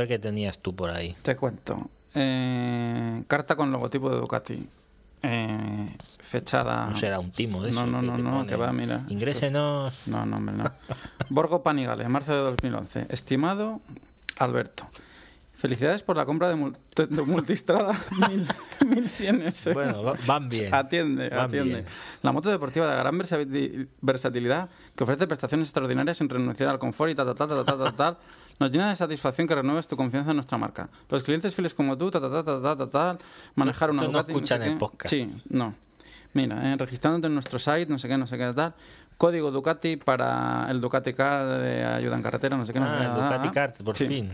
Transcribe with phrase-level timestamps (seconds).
[0.00, 1.14] Ver qué tenías tú por ahí.
[1.22, 1.88] Te cuento.
[2.14, 4.66] Eh, carta con logotipo de Ducati.
[5.22, 6.86] Eh, fechada.
[6.86, 7.86] No será un timo de No, eso.
[7.90, 9.04] no, que no, te no, pone, que va, mira.
[9.08, 10.08] Ingrésenos.
[10.08, 10.64] No, no, hombre, no.
[11.28, 13.06] Borgo Panigale, marzo de 2011.
[13.10, 13.80] Estimado
[14.38, 14.86] Alberto,
[15.58, 17.94] felicidades por la compra de, mul- de Multistrada
[18.86, 19.72] 1100 S.
[19.74, 20.74] Bueno, va- van bien.
[20.74, 21.74] Atiende, Van atiende.
[21.74, 21.84] bien.
[22.22, 27.10] La moto deportiva de gran versati- versatilidad que ofrece prestaciones extraordinarias sin renunciar al confort
[27.10, 28.16] y tal, tal, tal, tal, tal, tal,
[28.60, 30.88] nos llena de satisfacción que renueves tu confianza en nuestra marca.
[31.08, 33.18] Los clientes fieles como tú, tal, tal, tal, tal, tal, tal,
[33.56, 35.08] manejar una no Ducati, escuchan sé el podcast.
[35.10, 35.74] Sí, no.
[36.34, 38.74] Mira, eh, registrándote en nuestro site, no sé qué, no sé qué, tal.
[39.18, 42.78] Código Ducati para el Ducati Car de ayuda en carretera, no sé qué.
[42.80, 43.48] no sé Ah, qué, el Ducati.
[43.50, 44.06] Kart, por Sí.
[44.06, 44.30] fin.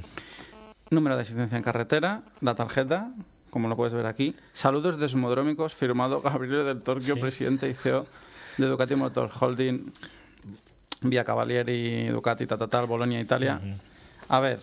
[0.90, 3.10] Número de asistencia en carretera, la tarjeta,
[3.50, 4.36] como lo puedes ver aquí.
[4.52, 7.20] Saludos de Sumodrómicos, firmado Gabriel del Torquio, Sí.
[7.20, 8.06] presidente y CEO
[8.58, 9.90] de Ducati Motor Holding,
[11.02, 13.60] Via Cavalieri, Ducati, tal, Bolonia, Italia.
[14.28, 14.60] A ver,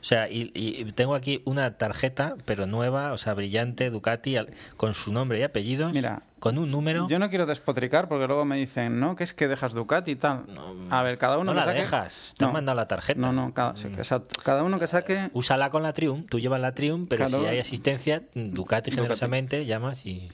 [0.00, 4.36] O sea, y, y tengo aquí una tarjeta, pero nueva, o sea, brillante, Ducati,
[4.76, 7.08] con su nombre y apellidos, Mira, con un número.
[7.08, 10.16] yo no quiero despotricar porque luego me dicen, no, que es que dejas Ducati y
[10.16, 10.44] tal.
[10.90, 12.52] A ver, cada uno no que la saque- dejas, te han No.
[12.54, 13.20] mandado la tarjeta.
[13.20, 14.40] No, no, cada, sí, exacto.
[14.44, 17.58] cada uno que saque Úsala con la Triumph, tú llevas la Triumph, pero si hay
[17.58, 18.90] asistencia, Ducati Ducati.
[18.92, 20.30] generosamente llamas y...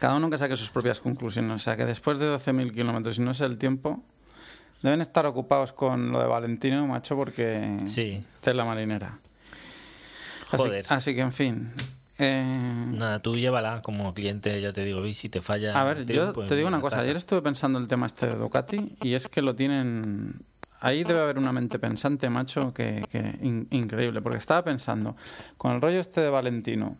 [0.00, 1.54] Cada uno que saque sus propias conclusiones.
[1.54, 4.02] O sea, que después de 12.000 kilómetros y no sé el tiempo,
[4.88, 8.22] deben estar ocupados con lo de Valentino, macho, porque Sí.
[8.42, 9.18] tela marinera.
[10.50, 10.84] Joder.
[10.88, 11.70] Así, que, en fin.
[12.18, 12.46] eh,
[12.92, 15.78] Nada, tú llévala como cliente, ya te digo, y si te falla...
[15.80, 17.00] a ver, yo pues te digo una mira, cosa.
[17.00, 20.34] Ayer estuve pensando el tema este de Ducati y es que lo tienen...
[20.80, 24.20] Ahí debe haber una mente pensante, macho, que, que in- increíble.
[24.20, 25.16] Porque estaba pensando,
[25.56, 26.96] con el rollo este de Valentino,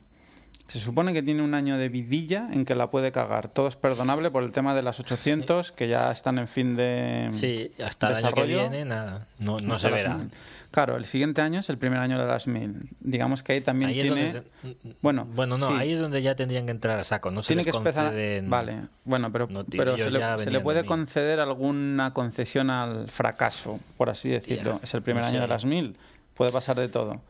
[0.69, 3.49] se supone que tiene un año de vidilla en que la puede cagar.
[3.49, 7.29] Todo es perdonable por el tema de las 800, que ya están en fin de
[7.31, 8.71] Sí, hasta el año que desarrollo.
[8.71, 10.15] viene, nada, no, no se verá.
[10.17, 10.31] 1000.
[10.71, 12.89] Claro, el siguiente año es el primer año de las 1000.
[12.99, 14.33] Digamos que ahí también Ahí tiene...
[14.33, 14.97] donde...
[15.03, 15.73] Bueno, Bueno, no, sí.
[15.77, 18.49] ahí es donde ya tendrían que entrar a saco, no se tiene les que conceden-
[18.49, 23.79] Vale, bueno, pero, No, tío, pero se, le, se puede conceder alguna concesión al fracaso,
[23.97, 24.81] por así decirlo.
[24.83, 25.95] Es el primer año de las 1000.
[26.35, 27.21] Puede pasar de todo.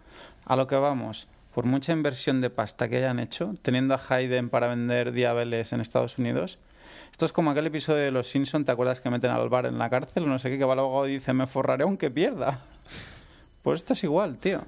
[0.46, 4.48] A lo que vamos, por mucha inversión de pasta que hayan hecho, teniendo a Hayden
[4.50, 6.58] para vender diabeles en Estados Unidos...
[7.12, 9.78] Esto es como aquel episodio de Los Simpson, ¿te acuerdas que meten al bar en
[9.78, 10.58] la cárcel o no sé qué?
[10.58, 12.58] Que va luego y dice, me forraré aunque pierda.
[13.62, 14.58] Pues esto es igual, tío.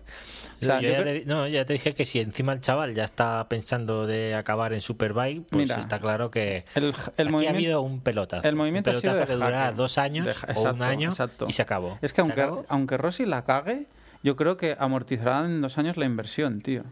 [0.62, 2.62] O sea, Yo yo ya, creo- te, no, ya te dije que si encima el
[2.62, 7.34] chaval ya está pensando de acabar en Superbike, pues Mira, está claro que el, el
[7.34, 8.48] aquí ha habido un pelotazo.
[8.48, 11.10] el movimiento un ha sido pelotazo de que durará dos años De- o un año
[11.10, 11.44] exacto.
[11.46, 11.98] y se acabó.
[12.00, 12.64] Es que ¿Se aunque, acabó?
[12.70, 13.84] aunque Rossi la cague,
[14.26, 16.82] yo creo que amortizarán en dos años la inversión, tío.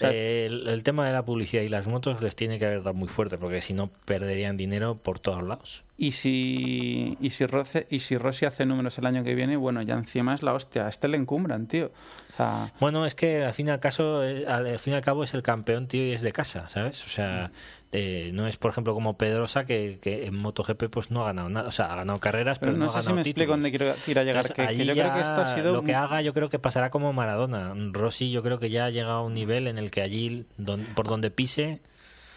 [0.00, 3.08] El, el tema de la publicidad y las motos les tiene que haber dado muy
[3.08, 5.84] fuerte, porque si no perderían dinero por todos lados.
[6.00, 9.82] Y si y si, Roce- y si Rossi hace números el año que viene, bueno,
[9.82, 10.86] ya encima es la hostia.
[10.86, 11.92] A este le encumbran, tío.
[12.32, 15.02] O sea, Bueno, es que al fin y al caso, eh, al, fin y al
[15.02, 17.04] cabo es el campeón, tío, y es de casa, ¿sabes?
[17.04, 17.50] O sea,
[17.92, 21.48] eh, no es por ejemplo como Pedrosa que, que en MotoGP pues no ha ganado
[21.50, 23.52] nada, o sea, ha ganado carreras, pero, pero no, ha sé si ganado me explico
[23.54, 23.56] títulos.
[23.56, 24.46] dónde quiero ir a llegar.
[24.46, 25.72] Entonces, que, que allí yo creo que ya esto ha sido.
[25.72, 27.74] lo que haga, yo creo que pasará como Maradona.
[27.92, 30.84] Rossi, yo creo que ya ha llegado a un nivel en el que allí, don-
[30.94, 31.80] por donde pise,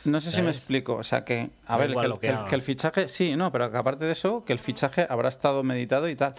[0.05, 0.95] No sé si me explico.
[0.95, 1.49] O sea, que.
[1.67, 3.07] A ver, que, el- que que fichaje.
[3.07, 6.33] Sí, no, pero que aparte de eso, que el fichaje habrá estado meditado y tal.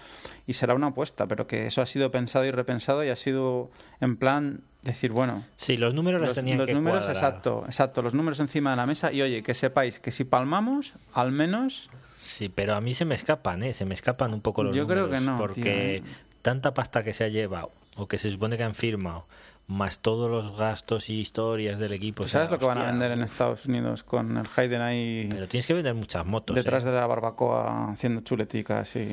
[0.46, 3.70] Y será una apuesta, pero que eso ha sido pensado y repensado y ha sido
[4.00, 5.42] en plan decir, bueno.
[5.56, 7.16] sí, los números los, Los, tenían los que números, cuadrar.
[7.16, 10.92] exacto, exacto, los números encima de la mesa y oye, que sepáis que si palmamos,
[11.14, 11.88] al menos
[12.18, 13.72] Sí, pero a mí se me escapan, ¿eh?
[13.74, 15.24] Se me escapan un poco los Yo creo números.
[15.24, 16.14] que no, Porque tío, ¿eh?
[16.42, 19.26] tanta pasta que se ha llevado, o que se supone que han firmado,
[19.66, 22.24] más todos los gastos y historias del equipo.
[22.24, 25.26] o sea, ¿Sabes lo que van a vender en Estados Unidos con el Hayden ahí
[25.30, 26.54] Pero tienes que vender muchas motos.
[26.54, 26.90] detrás ¿eh?
[26.90, 29.08] de la barbacoa haciendo chuleticas y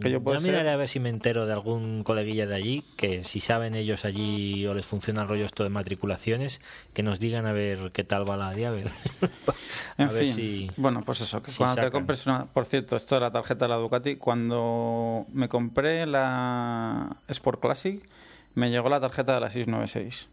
[0.00, 2.54] que yo puedo Yo ser- miraré a ver si me entero de algún coleguilla de
[2.54, 6.60] allí, que si saben ellos allí o les funciona el rollo esto de matriculaciones,
[6.92, 8.88] que nos digan a ver qué tal va la Diabel.
[9.96, 10.70] a En ver fin, si...
[10.76, 12.44] bueno, pues eso, que si cuando te compres una...
[12.44, 18.06] Por cierto, esto de la tarjeta de la Ducati, cuando me compré la Sport Classic,
[18.54, 20.28] me llegó la tarjeta de la 696.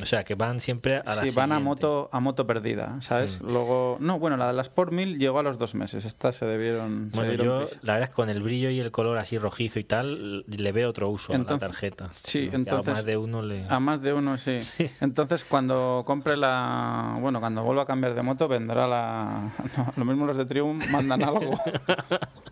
[0.00, 3.40] O sea, que van siempre a la Sí, van a moto, a moto perdida, ¿sabes?
[3.40, 3.96] Luego...
[3.98, 6.04] No, bueno, la de la Sport 1000 llegó a los dos meses.
[6.04, 7.10] Estas se debieron...
[7.12, 7.76] se Bueno, yo, prisa.
[7.82, 10.70] la verdad es que con el brillo y el color así rojizo y tal, le
[10.70, 12.08] veo otro uso Entonces- a la tarjeta.
[12.12, 13.66] sí, Que a entonces- más de uno le...
[13.68, 14.60] A más de uno, sí.
[14.60, 14.86] Sí.
[15.00, 17.16] Entonces, cuando compre la.
[17.20, 19.50] Bueno, cuando vuelva a cambiar de moto, vendrá la.
[19.76, 21.58] no, lo mismo los de Triumph mandan algo.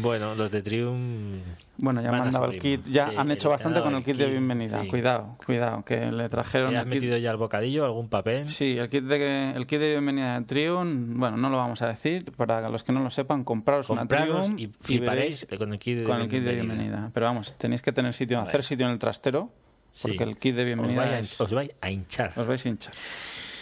[0.00, 1.42] Bueno, los de Triumph...
[1.76, 2.86] Bueno, ya han mandado el kit.
[2.86, 4.82] Ya Sí, han hecho le bastante con el kit de bienvenida.
[4.82, 4.88] sí.
[4.88, 6.72] Cuidado, cuidado, que le trajeron.
[6.72, 8.48] ¿Ya has el kit- metido ya el bocadillo, algún papel?
[8.48, 11.88] Sí, el kit, de, el kit de bienvenida de Triumph, bueno, no lo vamos a
[11.88, 12.30] decir.
[12.36, 15.78] Para los que no lo sepan, compraros una Compraros Triumph y fliparéis veréis con el
[15.80, 16.82] kit de con el kit de bienvenida.
[16.84, 17.10] bienvenida.
[17.12, 19.50] Pero vamos, tenéis que tener sitio, hacer sitio en el trastero.
[19.92, 20.08] Sí.
[20.08, 22.32] Porque el kit de Os bienvenida vais, a, es- os vais a hinchar.
[22.36, 22.92] os vais a hinchar.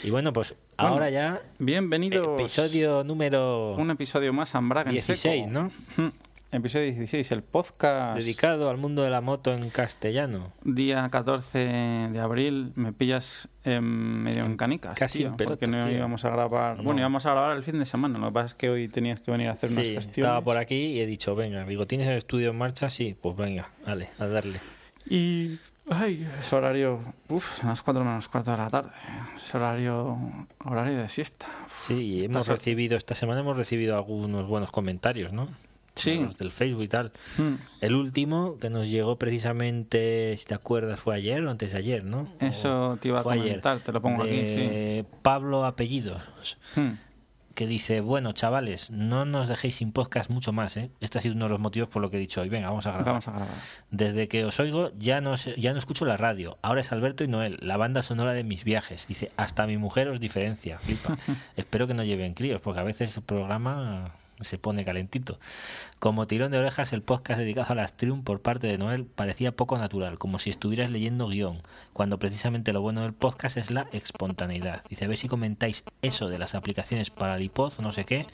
[0.03, 2.41] Y bueno, pues Bueno, ahora ya Bienvenidos.
[2.41, 5.51] episodio número Un episodio más Ambraga en 16, seco.
[5.51, 5.71] ¿no?
[5.97, 6.09] Mm,
[6.55, 8.19] Episodio 16, el podcast.
[8.19, 10.53] Dedicado al mundo de la moto en castellano.
[10.65, 14.93] Día 14 de abril, me pillas en medio en canicas.
[14.99, 15.97] Casi tío, en pelotas, Porque no tío.
[15.97, 16.77] íbamos a grabar.
[16.77, 16.83] No.
[16.85, 18.19] Bueno, íbamos a grabar el fin de semana.
[18.19, 20.19] Lo que pasa es que hoy tenías que venir a hacer unas Sí, gestiones.
[20.19, 22.91] estaba por aquí y he dicho, venga, digo, ¿tienes el estudio en marcha?
[22.91, 24.61] Sí, pues venga, dale, a darle.
[25.09, 25.59] Y.
[25.91, 27.01] Ay, es horario.
[27.29, 28.91] Uf, son las 4 menos cuarto de la tarde.
[29.37, 30.17] Es horario.
[30.65, 31.47] Horario de siesta.
[31.67, 35.49] Uf, Sí, y hemos recibido, esta semana hemos recibido algunos buenos comentarios, ¿no?
[35.95, 36.17] Sí.
[36.17, 37.13] Los del Facebook y tal.
[37.37, 41.79] Mm, El último que nos llegó precisamente, si te acuerdas, fue ayer o antes de
[41.79, 42.29] ayer, ¿no?
[42.41, 46.23] Eso O te iba a ayer, comentar, te lo pongo aquí, de Pablo Apellidos.
[46.77, 46.91] mm.
[47.55, 50.91] Que dice, bueno, chavales, no nos dejéis sin podcast mucho más, ¿eh?
[51.01, 52.49] Este ha sido uno de los motivos por lo que he dicho hoy.
[52.49, 53.07] Venga, vamos a grabar.
[53.07, 53.55] Vamos a grabar.
[53.91, 56.59] Desde que os oigo ya no, ya no escucho la radio.
[56.63, 59.07] Ahora es Alberto y Noel, la banda sonora de mis viajes.
[59.07, 60.79] Dice, hasta mi mujer os diferencia.
[60.79, 61.17] Flipa.
[61.57, 64.13] Espero que no lleven críos, porque a veces el programa
[64.45, 65.39] se pone calentito.
[65.99, 69.53] Como tirón de orejas, el podcast dedicado a las Triumph por parte de Noel parecía
[69.53, 71.63] poco natural, como si estuvieras leyendo guion,
[71.93, 74.83] cuando precisamente lo bueno del podcast es la espontaneidad.
[74.89, 78.27] Dice, a ver si comentáis eso de las aplicaciones para el iPod no sé qué.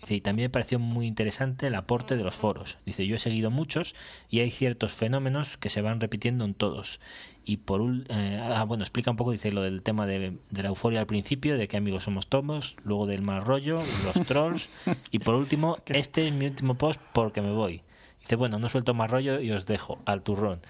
[0.00, 2.78] Dice, y también me pareció muy interesante el aporte de los foros.
[2.86, 3.94] Dice, yo he seguido muchos
[4.30, 7.00] y hay ciertos fenómenos que se van repitiendo en todos.
[7.44, 10.62] Y por un, eh, ah, bueno, explica un poco, dice lo del tema de, de
[10.62, 14.70] la euforia al principio, de que amigos somos todos, luego del mal rollo, los trolls,
[15.10, 17.82] y por último, este es mi último post porque me voy.
[18.20, 20.60] Dice, bueno, no suelto más rollo y os dejo al turrón.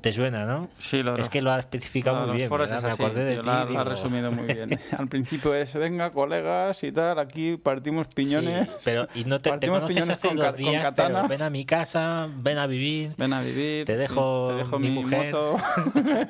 [0.00, 0.68] ¿Te suena, no?
[0.78, 2.52] Sí, lo es que lo ha especificado lo muy bien.
[2.62, 3.42] es Me acordé de ti.
[3.44, 4.78] lo ha- lo ha digo, resumido muy bien.
[4.96, 8.68] Al principio es, venga, colegas y tal, aquí partimos piñones.
[8.68, 11.22] Sí, pero y no te, te Partimos conoces piñones hace con, dos con días, katanas.
[11.22, 13.12] pero ven a mi casa, ven a vivir.
[13.16, 13.84] Ven a vivir.
[13.84, 15.32] Te sí, dejo te dejo mi mi, mujer.
[15.34, 15.56] moto.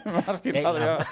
[0.04, 0.98] Me has quitado Venga.
[0.98, 1.06] ya.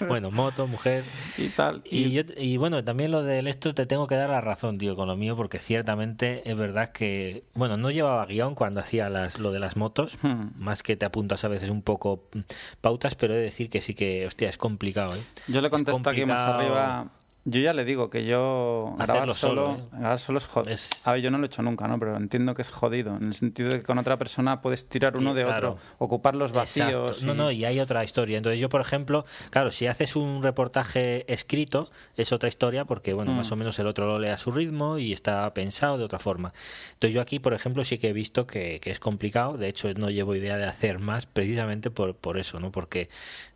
[0.08, 1.04] Bueno, moto, mujer.
[1.38, 1.82] Y tal.
[1.84, 4.96] Y, yo, y bueno, también lo del esto te tengo que dar la razón, tío,
[4.96, 9.38] con lo mío, porque ciertamente es verdad que, bueno, no llevaba guion cuando hacía las,
[9.38, 10.48] lo de las motos, Hmm.
[10.56, 12.40] más que te apuntas a veces un poco mm,
[12.80, 15.22] pautas, pero he de decir que sí que, hostia, es complicado, ¿eh?
[15.48, 17.08] Yo le Es contesto aquí más arriba.
[17.46, 19.84] Yo ya le digo que yo grabar solo, solo, ¿eh?
[19.98, 20.74] grabar solo es jodido.
[20.74, 21.98] Es- A ver, yo no lo he hecho nunca, ¿no?
[21.98, 25.14] Pero entiendo que es jodido, en el sentido de que con otra persona puedes tirar
[25.16, 25.70] Sí, uno de claro.
[25.72, 26.88] otro, ocupar los vacíos.
[27.18, 27.26] Exacto.
[27.26, 28.36] No, y- no, y hay otra historia.
[28.36, 33.32] Entonces yo, por ejemplo, claro, si haces un reportaje escrito, es otra historia porque, bueno,
[33.32, 33.36] Mm.
[33.36, 36.18] más o menos el otro lo lee a su ritmo y está pensado de otra
[36.18, 36.52] forma.
[36.92, 39.56] Entonces yo aquí, por ejemplo, sí que he visto que, que es complicado.
[39.56, 42.70] De hecho, no llevo idea de hacer más precisamente por, por eso, ¿no?
[42.70, 43.08] Porque,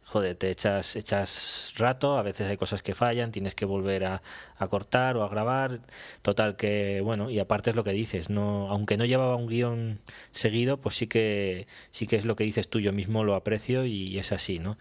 [0.04, 4.22] joder, te echas, echas rato, a veces hay cosas que fallan, tienes que volver a,
[4.56, 5.80] a cortar o a grabar.
[6.22, 10.00] Total que, bueno, y aparte es lo que dices, no aunque no llevaba un guion
[10.32, 13.84] seguido, pues sí que, sí que es lo que dices tú, yo mismo lo aprecio
[13.86, 14.76] y es así, ¿no?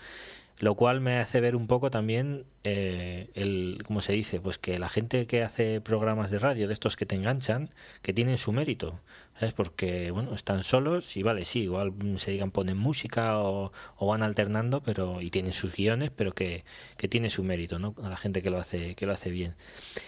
[0.60, 4.40] Lo cual me hace ver un poco también eh, el, ¿cómo se dice?
[4.40, 7.70] Pues que la gente que hace programas de radio, de estos que te enganchan,
[8.02, 9.00] que tienen su mérito,
[9.44, 9.54] ¿sabes?
[9.54, 14.24] Porque, bueno, están solos y vale, sí, igual se digan ponen música o, o van
[14.24, 16.64] alternando, pero y tienen sus guiones, pero que,
[16.96, 17.94] que tiene su mérito, ¿no?
[18.02, 19.56] A la gente que lo hace, que lo hace bien.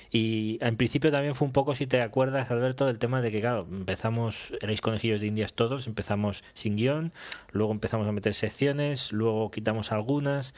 [0.09, 3.41] Y en principio también fue un poco, si te acuerdas, Alberto, del tema de que,
[3.41, 7.11] claro, empezamos, erais conejillos de indias todos, empezamos sin guion,
[7.51, 10.53] luego empezamos a meter secciones, luego quitamos algunas.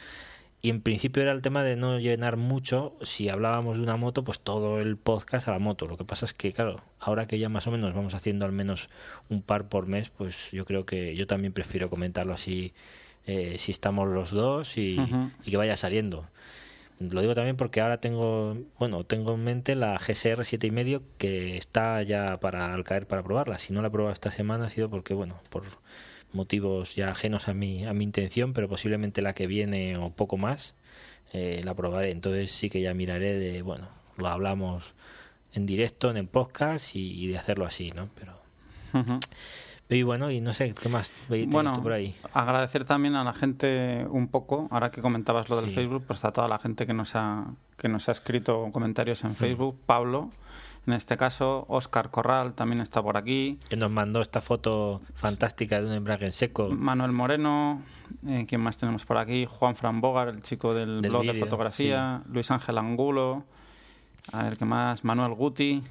[0.62, 4.24] Y en principio era el tema de no llenar mucho, si hablábamos de una moto,
[4.24, 5.86] pues todo el podcast a la moto.
[5.86, 8.52] Lo que pasa es que, claro, ahora que ya más o menos vamos haciendo al
[8.52, 8.90] menos
[9.30, 12.74] un par por mes, pues yo creo que yo también prefiero comentarlo así
[13.28, 14.98] eh, si estamos los dos y,
[15.46, 16.26] que vaya saliendo.
[17.00, 22.02] Lo digo también porque ahora tengo, bueno, tengo en mente la GSR 7,5 que está
[22.02, 23.60] ya para al caer para probarla.
[23.60, 25.64] Si no la he probado esta semana ha sido porque, bueno, por
[26.34, 30.38] motivos ya ajenos a mi, a mi intención, pero posiblemente la que viene o poco
[30.38, 30.76] más
[31.34, 32.12] eh, la probaré.
[32.12, 34.94] Entonces sí que ya miraré de, bueno, lo hablamos
[35.54, 38.10] en directo en el podcast y, y de hacerlo así, ¿no?
[38.20, 38.34] Pero
[39.90, 41.14] y bueno, y no sé, ¿qué más
[41.48, 42.14] Bueno, tú por ahí?
[42.34, 45.76] agradecer también a la gente un poco, ahora que comentabas lo del Sí.
[45.76, 47.46] Facebook, pues a toda la gente que nos ha,
[47.78, 50.30] que nos ha escrito comentarios en Facebook, Pablo,
[50.88, 55.80] en este caso, Oscar Corral también está por aquí, Que nos mandó esta foto fantástica
[55.82, 56.70] de un embrague en seco.
[56.70, 57.82] Manuel Moreno,
[58.28, 59.46] eh, ¿quién más tenemos por aquí?
[59.46, 63.44] Juan Fran Bogar, el chico del, Del blog de vídeo, fotografía, Luis Ángel Angulo,
[64.32, 65.84] a ver qué más, Manuel Guti,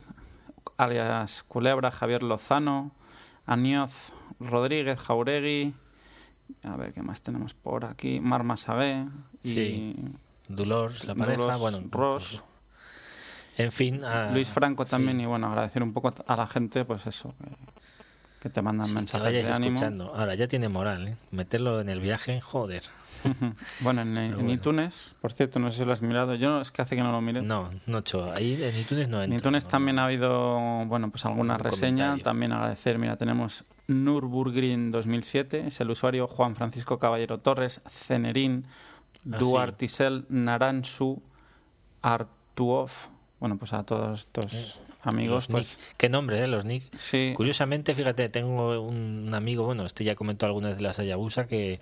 [0.78, 2.90] alias Culebra, Javier Lozano,
[3.46, 5.74] Anioz Rodríguez, Jauregui,
[6.64, 9.06] a ver qué más tenemos por aquí, Mar Masabé
[9.42, 9.96] y Sí.
[10.48, 12.42] Dolores, la pareja, bueno, Ross.
[13.56, 16.84] En fin, a- Luis Franco también sí, y bueno, agradecer un poco a la gente,
[16.84, 17.50] pues eso, que,
[18.42, 19.74] que te mandan sí, que mensajes vayáis de ánimo.
[19.76, 20.14] escuchando.
[20.14, 21.16] Ahora ya tiene moral, ¿eh?
[21.30, 22.82] Meterlo en el viaje, joder.
[23.80, 24.52] Bueno, en, en bueno.
[24.52, 26.34] iTunes, por cierto, no sé si lo has mirado.
[26.34, 27.40] Yo es que hace que no lo mire.
[27.42, 28.30] No, no hecho.
[28.32, 30.02] Ahí en iTunes no en entro, iTunes no, también no.
[30.02, 32.04] ha habido, bueno, pues alguna Un reseña.
[32.08, 32.24] comentario.
[32.24, 38.64] También agradecer, mira, tenemos Nürburgring 2007, es el usuario Juan Francisco Caballero Torres, Cenerín,
[39.32, 41.20] Ah, Duartisel, Naransu,
[42.02, 42.90] Artuov.
[43.46, 45.78] Bueno, pues a todos estos amigos, Eh, Los pues.
[45.96, 46.48] Qué nombre, ¿eh?
[46.48, 46.82] Los nick.
[46.96, 47.32] sí.
[47.36, 51.78] Curiosamente, fíjate, tengo un amigo, bueno, este ya comentó algunas de las Hayabusa, que,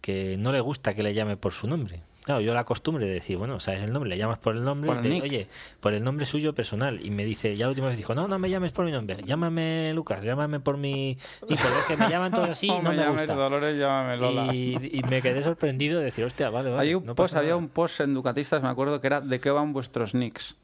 [0.00, 2.00] que no le gusta que le llame por su nombre.
[2.24, 4.88] Claro, yo la costumbre de decir, bueno, sabes el nombre, le llamas por el nombre,
[4.88, 5.46] Por el te- oye,
[5.80, 6.98] por el nombre suyo personal.
[7.04, 9.18] Y me dice, ya la última vez dijo, no, no me llames por mi nombre,
[9.24, 11.16] llámame Lucas, llámame por mi.
[11.38, 13.34] Porque es que me llaman todos así, No no me me llames gusta.
[13.34, 14.52] Dolores, llámame Lola.
[14.54, 16.82] Y, y me quedé sorprendido de decir, hostia, vale, vale.
[16.82, 17.56] Hay un no post, había nada".
[17.58, 20.56] un post en Ducatistas, me acuerdo, que era ¿de qué van vuestros nicks?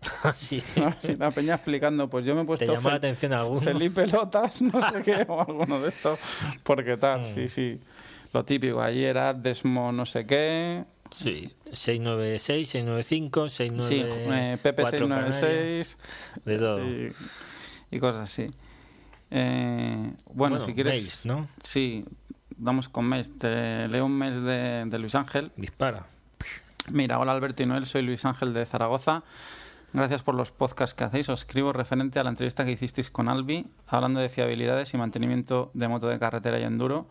[0.34, 0.94] sí, ¿no?
[1.02, 3.60] Y la peña explicando, pues yo me he te puesto llamó la atención alguno.
[3.60, 6.18] Felipe Lotas, no sé qué, o alguno de estos,
[6.62, 7.80] porque tal, sí, sí.
[8.32, 14.34] Lo típico, allí era Desmo no sé qué, Sí, 696, 695, sí, 694.
[14.36, 15.96] eh, PP696
[16.44, 16.84] De todo.
[16.88, 17.12] y,
[17.90, 18.46] y cosas así.
[19.32, 20.94] Eh, bueno, Bueno, si quieres...
[20.94, 21.48] mails, ¿no?
[21.64, 22.04] Sí,
[22.56, 23.36] vamos con mails.
[23.38, 25.50] Te leo un mail de, de Luis Ángel.
[25.56, 26.04] Dispara.
[26.92, 29.22] Mira, hola Alberto y Noel, soy Luis Ángel de Zaragoza.
[29.92, 31.28] Gracias por los podcasts que hacéis.
[31.30, 35.72] Os escribo referente a la entrevista que hicisteis con Albi, hablando de fiabilidades y mantenimiento
[35.74, 37.08] de moto de carretera y enduro.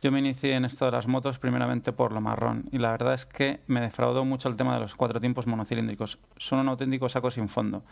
[0.00, 3.12] Yo me inicié en esto de las motos primeramente por lo marrón y la verdad
[3.12, 6.18] es que me defraudó mucho el tema de los cuatro tiempos monocilíndricos.
[6.38, 7.82] Son un auténtico saco sin fondo.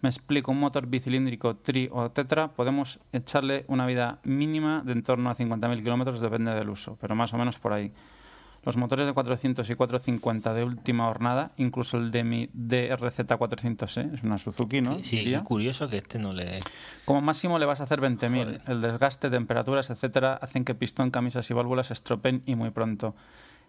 [0.00, 5.02] Me explico, un motor bicilíndrico tri o tetra podemos echarle una vida mínima de en
[5.02, 7.92] torno a 50.000 kilómetros, depende del uso, pero más o menos por ahí.
[8.64, 14.22] Los motores de 400 y 450 de última hornada, incluso el de mi DRZ400E, es
[14.22, 15.02] una Suzuki, ¿no?
[15.02, 16.60] Sí, qué curioso que este no le.
[17.04, 18.44] Como máximo le vas a hacer 20.000.
[18.44, 18.60] Joder.
[18.68, 23.16] El desgaste, temperaturas, etcétera, hacen que pistón, camisas y válvulas se estropeen y muy pronto.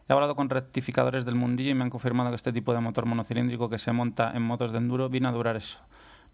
[0.07, 3.05] He hablado con rectificadores del mundillo y me han confirmado que este tipo de motor
[3.05, 5.79] monocilíndrico que se monta en motos de enduro viene a durar eso.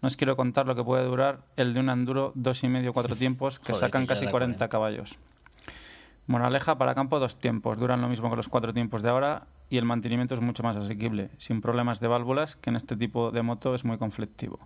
[0.02, 2.92] No os quiero contar lo que puede durar el de un enduro dos y medio,
[2.92, 4.68] cuatro tiempos que Joder, sacan que casi da 40 40.
[4.68, 5.18] caballos.
[6.26, 9.78] Moraleja para campo dos tiempos, duran lo mismo que los cuatro tiempos de ahora y
[9.78, 13.42] el mantenimiento es mucho más asequible, sin problemas de válvulas, que en este tipo de
[13.42, 14.58] moto es muy conflictivo.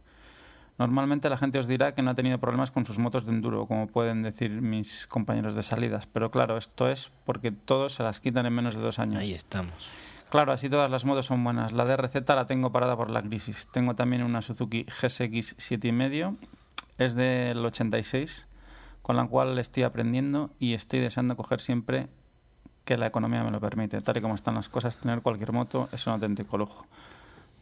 [0.77, 3.67] Normalmente la gente os dirá que no ha tenido problemas con sus motos de enduro,
[3.67, 8.19] como pueden decir mis compañeros de salidas, pero claro, esto es porque todos se las
[8.19, 9.21] quitan en menos de dos años.
[9.21, 9.93] Ahí estamos.
[10.31, 11.73] Claro, así todas las motos son buenas.
[11.73, 13.69] La DRZ la tengo parada por la crisis.
[13.73, 16.37] Tengo también una Suzuki GSX 7,5,
[16.99, 18.49] es del 86,
[19.05, 22.07] con la cual estoy aprendiendo y estoy deseando coger siempre
[22.87, 24.01] que la economía me lo permite.
[24.01, 26.87] Tal y como están las cosas, tener cualquier moto es un auténtico lujo.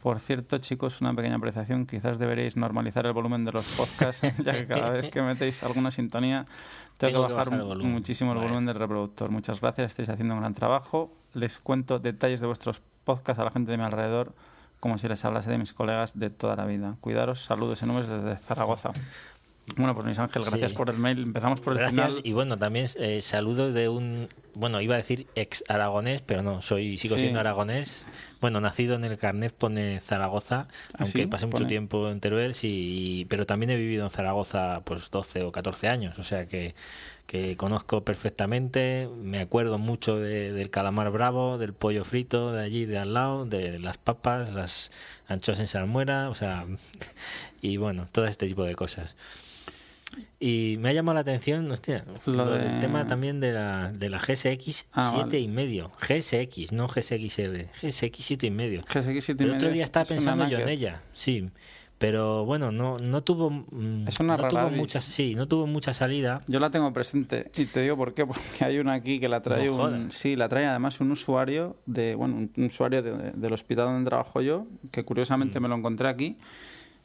[0.01, 1.85] Por cierto, chicos, una pequeña apreciación.
[1.85, 5.91] Quizás deberéis normalizar el volumen de los podcasts, ya que cada vez que metéis alguna
[5.91, 6.45] sintonía,
[6.97, 7.91] tengo, Tengo que bajar, bajar el volumen.
[7.91, 9.29] muchísimo el volumen del reproductor.
[9.29, 11.09] Muchas gracias, estáis haciendo un gran trabajo.
[11.33, 14.31] Les cuento detalles de vuestros podcasts a la gente de mi alrededor,
[14.79, 16.95] como si les hablase de mis colegas de toda la vida.
[17.01, 18.91] Cuidaros, saludos enormes desde Zaragoza.
[19.77, 20.77] Bueno, pues Luis Ángel, gracias Sí.
[20.77, 21.19] por el mail.
[21.19, 22.07] Empezamos por el Gracias.
[22.15, 22.21] final.
[22.25, 24.27] Y bueno, también eh, saludos de un.
[24.55, 27.21] Bueno, iba a decir ex aragonés, pero no, soy sigo Sí.
[27.21, 28.05] siendo aragonés.
[28.41, 30.67] Bueno, nacido en el carnet pone Zaragoza,
[30.97, 31.27] aunque sí?
[31.27, 31.69] pasé mucho Pone.
[31.69, 36.19] tiempo en Teruel, sí, pero también he vivido en Zaragoza pues 12 o 14 años,
[36.19, 36.75] o sea que,
[37.25, 42.85] que conozco perfectamente, me acuerdo mucho de- del calamar bravo, del pollo frito de allí
[42.85, 44.91] de al lado, de las papas, las
[45.27, 46.65] anchoas en salmuera, o sea,
[47.61, 49.15] y bueno, todo este tipo de cosas.
[50.39, 53.91] Y me ha llamado la atención, hostia, Lo lo de- del tema también de la,
[53.91, 55.39] de la GSX Ah, 7 vale.
[55.39, 55.91] y medio.
[56.01, 57.69] GSX, no GSXR.
[57.81, 58.81] GSX 7 y medio.
[58.81, 61.49] GSX 7 y El otro día es- estaba es pensando yo en ella, sí.
[61.99, 65.93] Pero bueno, no, no tuvo, mm, Es una no tuvo mucha, sí, no tuvo mucha
[65.93, 66.41] salida.
[66.47, 69.41] Yo la tengo presente y te digo por qué, porque hay una aquí que la
[69.41, 73.31] trae No un sí, la trae además un usuario de, bueno, un un usuario de-
[73.31, 75.63] del hospital donde trabajo yo, que curiosamente Mm.
[75.63, 76.35] me lo encontré aquí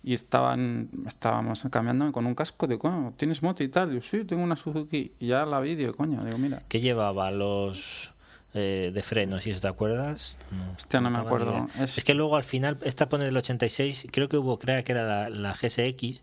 [0.03, 3.93] y estaban estábamos cambiando con un casco de, coño, ¿tienes moto y tal?
[3.93, 6.63] Yo, sí, tengo una Suzuki y ya la vi, digo, coño, digo, mira.
[6.69, 8.13] que llevaba los
[8.55, 11.67] eh, de frenos y eso te acuerdas no, Hostia, no me acuerdo.
[11.79, 12.05] Es- Es...
[12.05, 15.29] que luego al final esta pone del 86 creo que hubo creo que era la,
[15.31, 16.21] la GSX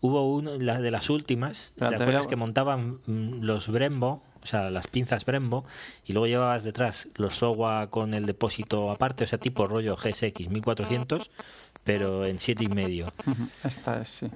[0.00, 4.70] hubo uno la de las últimas ¿te acuerdas que montaban mm, los Brembo o sea
[4.70, 5.64] las pinzas Brembo
[6.06, 10.48] y luego llevabas detrás los Sowa con el depósito aparte o sea tipo rollo GSX
[10.48, 11.30] 1400
[11.88, 13.06] pero en siete y medio
[13.64, 14.26] Esta es, sí.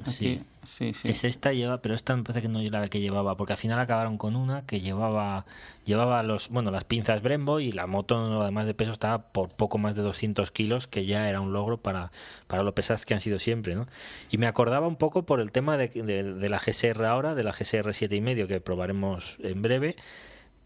[0.00, 0.40] Aquí, Sí.
[0.64, 1.08] sí, sí.
[1.10, 3.56] Es esta lleva, pero esta me parece que no era la que llevaba, porque al
[3.58, 5.44] final acabaron con una que llevaba
[5.84, 9.78] llevaba los, bueno, las pinzas Brembo y la moto además de peso estaba por poco
[9.78, 12.10] más de 200 kilos, que ya era un logro para,
[12.48, 13.86] para lo pesadas que han sido siempre, ¿no?
[14.30, 17.44] Y me acordaba un poco por el tema de, de- de la GSR ahora, de
[17.44, 19.94] la GSR 7 y medio que probaremos en breve,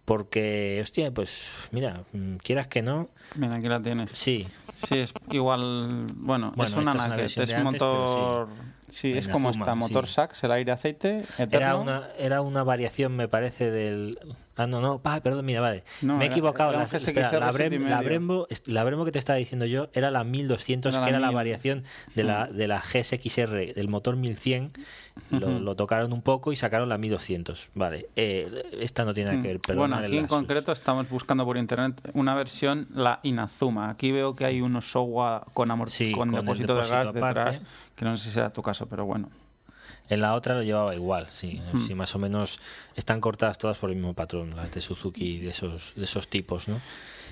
[0.04, 4.10] porque, hostia, pues mira, mm, quieras que no, Mira, aquí la tienes.
[4.12, 6.06] sí, Sí, es igual.
[6.16, 6.92] Bueno, Bueno, es una
[7.24, 8.48] esta es pero motor.
[8.83, 10.14] Sí, es En como Azuma, esta, motor sí.
[10.14, 11.56] Sax, el aire aceite, eterno.
[11.56, 14.18] Era una, era una variación, me parece, del.
[14.56, 15.82] Ah, no, no, ah, perdón, mira, vale.
[16.00, 16.72] No, me he equivocado.
[16.72, 18.04] era espera, la, Brem-.
[18.04, 21.28] Brembo, la Brembo que te estaba diciendo yo era la 1200, Era que era la
[21.28, 21.34] 1000.
[21.34, 21.84] variación
[22.14, 24.70] de la, de la GSXR, del motor 1100.
[25.30, 25.58] Lo, Ujú.
[25.60, 27.70] lo tocaron un poco y sacaron la 1200.
[27.74, 29.86] Vale, eh, esta no tiene nada que ver, perdona.
[29.86, 29.90] Mm.
[30.00, 33.90] bueno, aquí en concreto estamos buscando por internet una versión, la Inazuma.
[33.90, 37.18] Aquí veo que hay unos Showa con, amor Sí, con, con depósito, de gas depósito
[37.18, 37.38] aparte.
[37.40, 37.62] detrás,
[37.96, 39.30] que no sé si será tu caso, pero bueno.
[40.10, 41.78] En la otra lo llevaba igual, sí, Hmm.
[41.78, 42.60] sí, más o menos
[42.94, 46.68] están cortadas todas por el mismo patrón, las de Suzuki de esos, de esos tipos,
[46.68, 46.78] ¿no?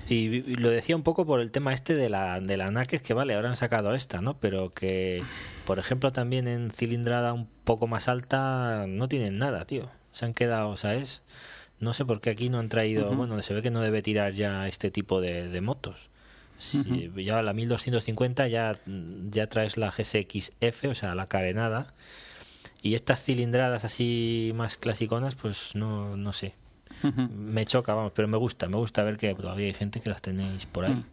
[0.09, 3.01] Y, y lo decía un poco por el tema este de la, de la Naked,
[3.01, 4.33] que vale, ahora han sacado esta, ¿no?
[4.33, 5.23] Pero que,
[5.67, 9.89] por ejemplo, también en cilindrada un poco más alta no tienen nada, tío.
[10.11, 11.21] Se han quedado, ¿sabes?
[11.79, 14.33] No sé por qué aquí no han traído, bueno, se ve que no debe tirar
[14.33, 16.09] ya este tipo de, de motos.
[16.57, 18.79] Sí, Ya la 1250 ya,
[19.31, 21.93] ya traes la GSX-F, o sea, la carenada.
[22.81, 26.53] Y estas cilindradas así más clasiconas, pues no, no sé.
[27.35, 30.21] Me choca, vamos, pero me gusta, me gusta ver que todavía hay gente que las
[30.21, 31.03] tenéis por ahí.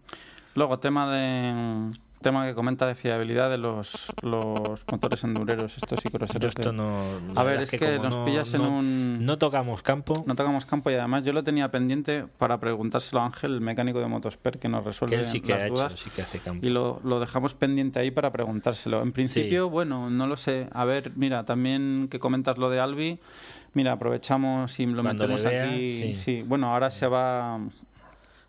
[0.55, 6.11] Luego, tema de tema que comenta de fiabilidad de los, los motores endureros, estos y
[6.11, 6.55] Yo cruceros.
[6.57, 6.93] esto de- no.
[7.37, 9.25] A ver, es que nos no- pillas en un...
[9.25, 13.27] No tocamos campo, No tocamos campo y además yo lo tenía pendiente para preguntárselo a
[13.27, 15.75] Ángel, el mecánico de Motosper, que nos que resuelve él sí que las ha hecho,
[15.75, 15.93] dudas.
[15.95, 16.67] sí que hace campo.
[16.67, 19.03] Y lo, lo dejamos pendiente ahí para preguntárselo.
[19.03, 20.69] En principio, bueno, no lo sé.
[20.73, 23.19] A ver, mira, también que comentas lo de Albi.
[23.73, 26.15] Mira, aprovechamos y lo Cuando metemos vea, aquí.
[26.17, 26.43] sí.
[26.43, 27.61] bueno, ahora se va.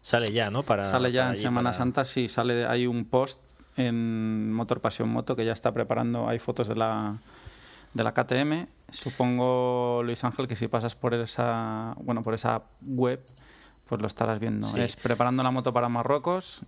[0.01, 0.63] Sale ya, ¿no?
[0.63, 2.65] Para, sale ya para en allí, Semana para- Santa, sí, sale.
[2.65, 3.39] Hay un post
[3.87, 6.27] en Motor Pasión Moto que ya está preparando.
[6.27, 7.17] Hay fotos de la,
[7.93, 8.67] de la KTM.
[8.91, 13.19] Supongo, Luis Ángel, que si pasas por esa, bueno, por esa web,
[13.87, 14.67] pues lo estarás viendo.
[14.67, 14.79] Sí.
[14.79, 16.61] Es preparando la moto para Marruecos.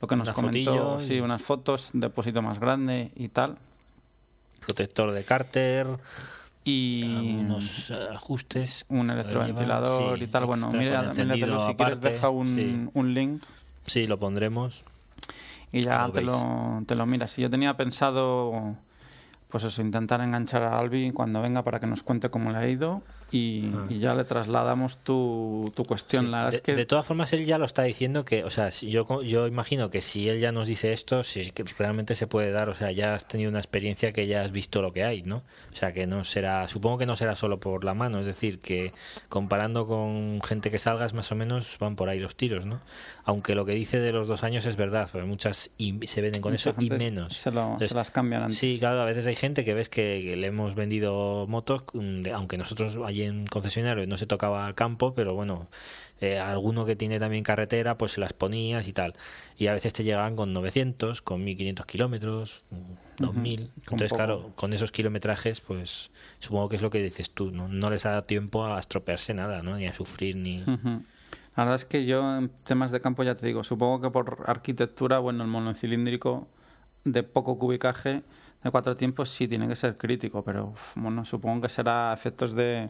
[0.00, 3.56] Lo que nos Una comentó, y- sí, unas fotos, depósito más grande y tal.
[4.60, 5.86] Protector de cárter,
[6.64, 7.04] Y
[7.36, 8.84] unos eh, ajustes.
[8.88, 10.46] un electroventilador y tal.
[10.46, 11.66] Bueno, mira, míratelo.
[11.66, 12.88] Si quieres, deja un, sí.
[12.94, 13.42] un link
[13.86, 14.82] Sí, lo pondremos.
[15.74, 17.36] Y ya te lo, te lo miras.
[17.38, 18.76] Y yo tenía pensado,
[19.48, 22.68] pues eso, intentar enganchar a Albi cuando venga para que nos cuente cómo le ha
[22.68, 23.02] ido
[23.36, 23.86] y, Ah.
[23.90, 26.26] y ya le trasladamos tu, tu cuestión.
[26.26, 28.50] Sí, La de, es que de todas formas, él ya lo está diciendo que, o
[28.50, 32.14] sea, si yo, yo imagino que si él ya nos dice esto, si que realmente
[32.14, 34.92] se puede dar, o sea, ya has tenido una experiencia que ya has visto lo
[34.92, 35.38] que hay, ¿no?
[35.72, 38.60] O sea, que no será, supongo que no será solo por la mano, es decir,
[38.60, 38.92] que
[39.28, 42.80] comparando con gente que salgas, más o menos van por ahí los tiros, ¿no?
[43.24, 46.40] Aunque lo que dice de los dos años es verdad, porque muchas y- se venden
[46.42, 47.34] con mucha eso y menos.
[47.36, 48.58] Se, lo- Entonces, se las cambian antes.
[48.58, 52.22] Sí, claro, a veces hay gente que ves que, que le hemos vendido motos, mm,
[52.32, 55.68] aunque nosotros allí en concesionario no se tocaba al campo, pero bueno,
[56.20, 59.14] eh, alguno que tiene también carretera, pues se las ponías y tal.
[59.58, 63.70] Y a veces te llegaban con 900, con 1500 kilómetros, mm, 2000.
[63.84, 64.16] con Entonces, poco.
[64.16, 67.68] claro, con esos kilometrajes, pues supongo que es lo que dices tú, ¿no?
[67.68, 69.76] No les ha dado tiempo a estropearse nada, ¿no?
[69.76, 70.62] Ni a sufrir, ni...
[70.62, 71.02] Ujú.
[71.56, 74.44] La verdad es que yo en temas de campo ya te digo, supongo que por
[74.46, 76.48] arquitectura, bueno, el monocilíndrico
[77.04, 78.22] de poco cubicaje
[78.64, 82.88] de cuatro tiempos sí tiene que ser crítico, pero bueno, supongo que será efectos de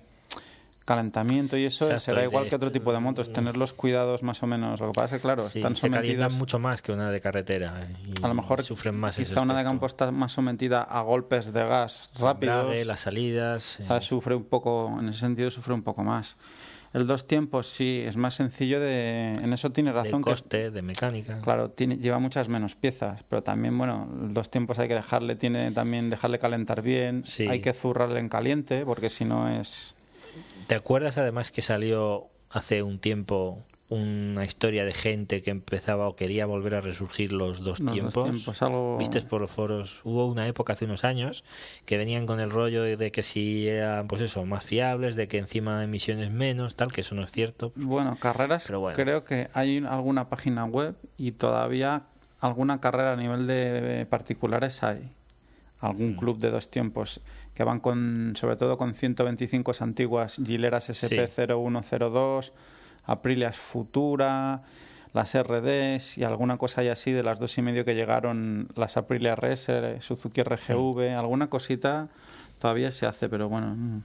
[0.84, 4.22] calentamiento y eso Exacto, será igual de que otro tipo de motos, tener los cuidados
[4.22, 4.80] más o menos.
[4.80, 6.34] Lo que pasa es que, claro, Sí, están se sometidos.
[6.34, 7.88] mucho más que una de carretera.
[8.06, 11.52] y A lo mejor sufren más quizá una de campo está más sometida a golpes
[11.52, 12.62] de gas rápidos.
[12.64, 13.80] Embrague, las salidas.
[13.80, 16.36] o sea, eh, sufre un poco, en ese sentido sufre un poco más.
[16.92, 19.32] El dos tiempos sí, es más sencillo de...
[19.42, 21.40] En eso tiene de razón que coste, de mecánica.
[21.40, 25.72] Claro, tiene, lleva muchas menos piezas, pero también, bueno, los tiempos hay que dejarle, tiene
[25.72, 27.48] también dejarle calentar bien, Sí.
[27.48, 29.96] hay que zurrarle en caliente, porque si no es...
[30.66, 33.59] ¿Te acuerdas además que salió hace un tiempo
[33.90, 37.92] una historia de gente que empezaba o quería volver a resurgir los dos los dos
[37.92, 38.24] tiempos?
[38.24, 38.96] tiempos, algo...
[38.98, 40.00] Vistes por los foros.
[40.05, 41.44] Hubo una época hace unos años
[41.85, 45.29] que venían con el rollo de, de que si eran, pues eso, más fiables, de
[45.29, 47.72] que encima emisiones menos, tal, que eso no es cierto.
[47.77, 48.96] Bueno, carreras, Pero bueno.
[48.96, 52.03] creo que hay alguna página web y todavía
[52.40, 55.09] alguna carrera a nivel de particulares hay.
[55.81, 56.16] Algún Mm.
[56.16, 57.20] club de dos tiempos
[57.54, 62.50] que van con, sobre todo con 125 antiguas Gileras SP0102,
[63.06, 64.62] Aprilias Futura,
[65.12, 68.96] las RDs y alguna cosa hay así de las dos y medio que llegaron las
[68.96, 72.08] Aprilia Racer, Suzuki RGV, alguna cosita
[72.58, 74.02] todavía se hace, pero bueno, mm,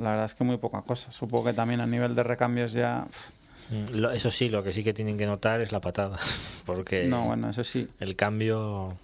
[0.00, 1.12] la verdad es que muy poca cosa.
[1.12, 3.06] Supongo que también a nivel de recambios ya...
[3.70, 6.16] Mm, Eso sí, lo que sí que tienen que notar es la patada,
[6.66, 7.86] porque No, bueno, eso sí.
[8.00, 8.96] el cambio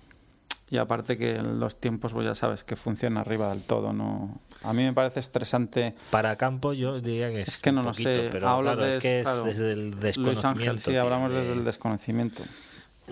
[0.70, 4.38] Y aparte que los tiempos, pues ya sabes, que funciona arriba del todo, ¿no?
[4.62, 5.94] A mí me parece estresante.
[6.10, 8.28] para campo yo diría que es, Es que no lo sé.
[8.30, 10.48] pero claro, de- es que claro, es desde el Luis desconocimiento.
[10.48, 12.42] Ángel, sí, hablamos de- desde el desconocimiento.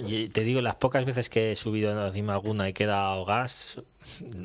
[0.07, 3.81] Y te digo, las pocas veces que he subido encima alguna y quedado gas,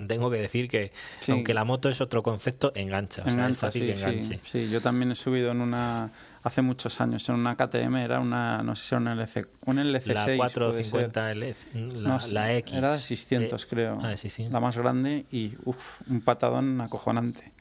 [0.08, 1.34] tengo que decir que, Sí.
[1.34, 3.24] aunque la moto es otro concepto, engancha.
[3.24, 4.40] O sea, es Engancha, fácil que enganche.
[4.44, 4.70] sí, sí.
[4.70, 6.10] Yo también he subido en una...
[6.44, 9.78] Hace muchos años, en una KTM, era una, no sé si era un, LC, un
[9.78, 10.14] LC6.
[10.14, 12.74] La puede 450 L, la, No la X.
[12.74, 14.00] Era de 600, Eh, creo.
[14.02, 14.48] ah, sí, sí.
[14.50, 17.52] La más grande y, uff, un patadón acojonante.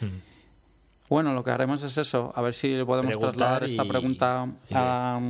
[0.00, 0.06] Mm.
[1.10, 3.88] Bueno, lo que haremos es eso, a ver si le podemos Preguntar trasladar esta y-
[3.88, 5.20] pregunta a,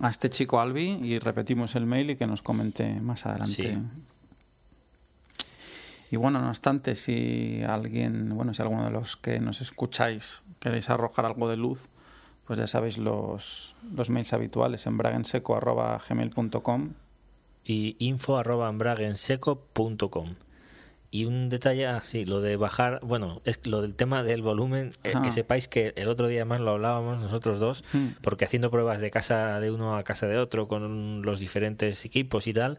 [0.00, 3.74] a este chico Albi y repetimos el mail y que nos comente más adelante.
[3.74, 3.78] Sí.
[6.10, 10.88] Y bueno, no obstante, si alguien, bueno, si alguno de los que nos escucháis queréis
[10.90, 11.80] arrojar algo de luz,
[12.46, 16.90] pues ya sabéis los, los mails habituales en bragenseco.gmail.com
[17.64, 20.34] Y info arroba embraguenseco.com.
[21.10, 25.14] Y un detalle así, lo de bajar, bueno, es lo del tema del volumen, eh,
[25.22, 28.08] que sepáis que el otro día más lo hablábamos nosotros dos, Hmm.
[28.20, 32.46] porque haciendo pruebas de casa de uno a casa de otro con los diferentes equipos
[32.46, 32.76] y tal,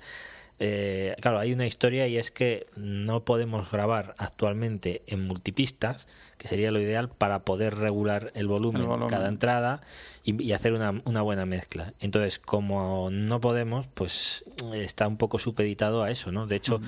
[0.59, 6.47] eh, claro, hay una historia y es que no podemos grabar actualmente en multipistas, que
[6.47, 9.09] sería lo ideal para poder regular el volumen, El volumen.
[9.09, 9.81] cada entrada
[10.23, 11.93] y, y hacer una, una buena mezcla.
[11.99, 14.43] Entonces, como no podemos, pues
[14.73, 16.45] está un poco supeditado a eso, ¿no?
[16.45, 16.81] De hecho,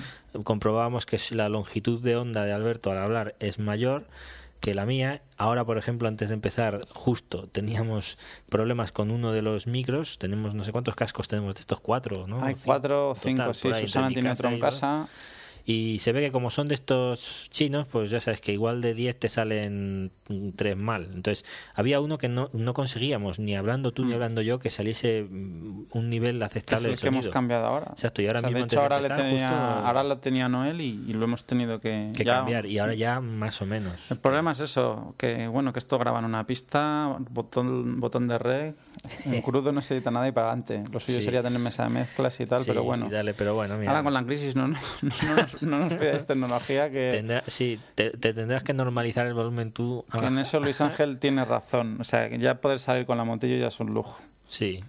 [0.44, 4.04] comprobábamos que la longitud de onda de Alberto al hablar es mayor
[4.62, 5.20] que la mía.
[5.36, 8.16] Ahora, por ejemplo, antes de empezar, justo teníamos
[8.48, 10.18] problemas con uno de los micros.
[10.18, 12.42] Tenemos no sé cuántos cascos tenemos de estos cuatro, ¿no?
[12.42, 13.70] Hay cuatro cinco, sí.
[13.74, 15.08] Susana tiene otro en casa.
[15.08, 15.41] Y
[15.98, 19.16] se ve que como son de estos chinos, pues ya sabes que igual de 10
[19.18, 21.04] te salen mm, tres mal.
[21.14, 21.44] Entonces,
[21.74, 24.14] había uno que no, no conseguíamos, ni hablando tú ni Mm.
[24.14, 27.66] hablando yo, que saliese mm, un nivel que es aceptable el de que hemos cambiado
[27.66, 27.88] ahora.
[27.92, 29.54] Exacto, y ahora O sea, mismo de hecho, ahora, le tenía, justo-
[29.86, 32.66] ahora lo tenía Noel y, y lo hemos tenido que, que ya- cambiar.
[32.66, 34.10] Y ahora ya más o menos.
[34.10, 38.38] El problema es eso, que bueno, que esto graba en una pista, botón, botón de
[38.38, 38.74] rec,
[39.26, 40.82] en crudo no se edita nada y para adelante.
[40.92, 41.24] Lo suyo Sí.
[41.24, 43.08] sería tener mesa de mezclas y tal, Sí, pero bueno.
[43.10, 43.90] Dale, pero bueno, mira.
[43.92, 47.44] Ahora con la crisis no, no, no, no nos, no nos pidáis tecnología que, Tendrá-
[47.46, 50.04] sí, te, te tendrás que normalizar el volumen tú.
[50.18, 51.98] que en eso Luis Ángel tiene razón.
[52.00, 54.20] O sea, que ya poder salir con la motillo ya es un lujo.
[54.46, 54.82] Sí.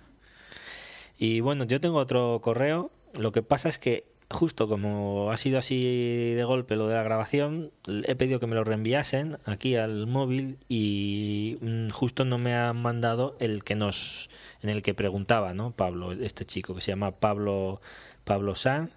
[1.18, 2.92] Y bueno, yo tengo otro correo.
[3.18, 7.04] Lo que pasa es que justo como ha sido así de golpe lo de la
[7.04, 7.70] grabación,
[8.08, 12.82] he pedido que me lo reenviasen aquí al móvil y mm, justo no me han
[12.82, 14.32] mandado el que nos
[14.64, 15.70] en el que preguntaba, ¿no?
[15.72, 17.80] Pablo, este chico que se llama Pablo
[18.24, 18.90] Pablo San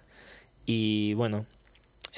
[0.65, 1.45] y bueno,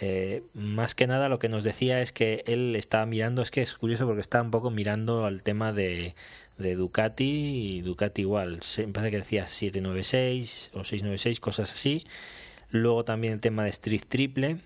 [0.01, 3.61] eh, más que nada lo que nos decía es que él estaba mirando, es que
[3.61, 6.15] es curioso porque está un poco mirando al tema de,
[6.57, 7.23] de Ducati
[7.77, 12.05] y Ducati igual, se, me parece que decía 796 o 696, cosas así.
[12.71, 14.57] Luego también el tema de Street Triple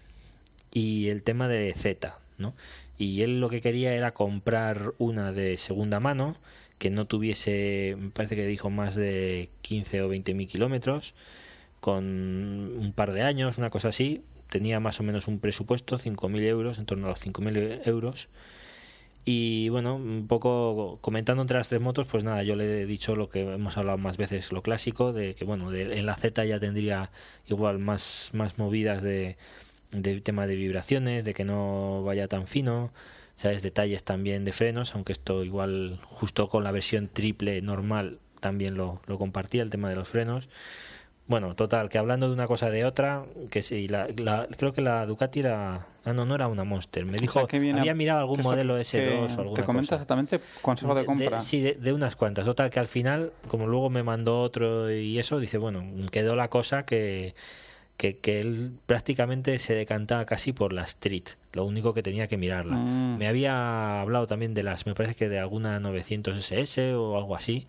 [0.71, 2.53] y el tema de Z, ¿no?
[2.97, 6.35] Y él lo que quería era comprar una de segunda mano
[6.77, 11.13] que no tuviese, me parece que dijo más de 15 o 20 mil kilómetros,
[11.79, 14.21] con un par de años, una cosa así.
[14.53, 18.29] Tenía más o menos un presupuesto, 5.000 euros, en torno a los 5.000 euros.
[19.25, 23.15] Y bueno, un poco comentando entre las tres motos, pues nada, yo le he dicho
[23.15, 26.45] lo que hemos hablado más veces, lo clásico, de que bueno, de, en la Z
[26.45, 27.09] ya tendría
[27.47, 29.37] igual más, más movidas de,
[29.89, 32.91] de tema de vibraciones, de que no vaya tan fino,
[33.37, 38.75] sabes detalles también de frenos aunque esto igual justo con la versión triple normal también
[38.75, 40.49] lo, lo compartía el tema de los frenos
[41.25, 44.07] bueno, total, que hablando de una cosa de otra, que sí, la,
[44.57, 45.87] creo que la Ducati era.
[46.03, 47.05] Ah, no, no era una Monster.
[47.05, 51.05] Me dijo que había mirado algún modelo S2 o alguna Te comenta exactamente consejo de
[51.05, 51.39] compra.
[51.39, 52.43] sí, de, unas cuantas.
[52.43, 56.49] Total, que al final, como luego me mandó otro y eso, dice, bueno, quedó la
[56.49, 57.35] cosa que,
[57.95, 61.23] que, él prácticamente se decantaba casi por la Street.
[61.53, 62.75] Lo único que tenía que mirarla.
[62.75, 63.17] Mm.
[63.17, 67.37] Me había hablado también de las, me parece que de alguna 900 SS o algo
[67.37, 67.65] así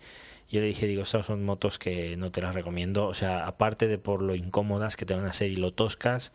[0.55, 3.07] yo le dije, digo, estas son motos que no te las recomiendo.
[3.07, 6.31] O sea, aparte de por lo incómodas que te van a ser y lo toscas,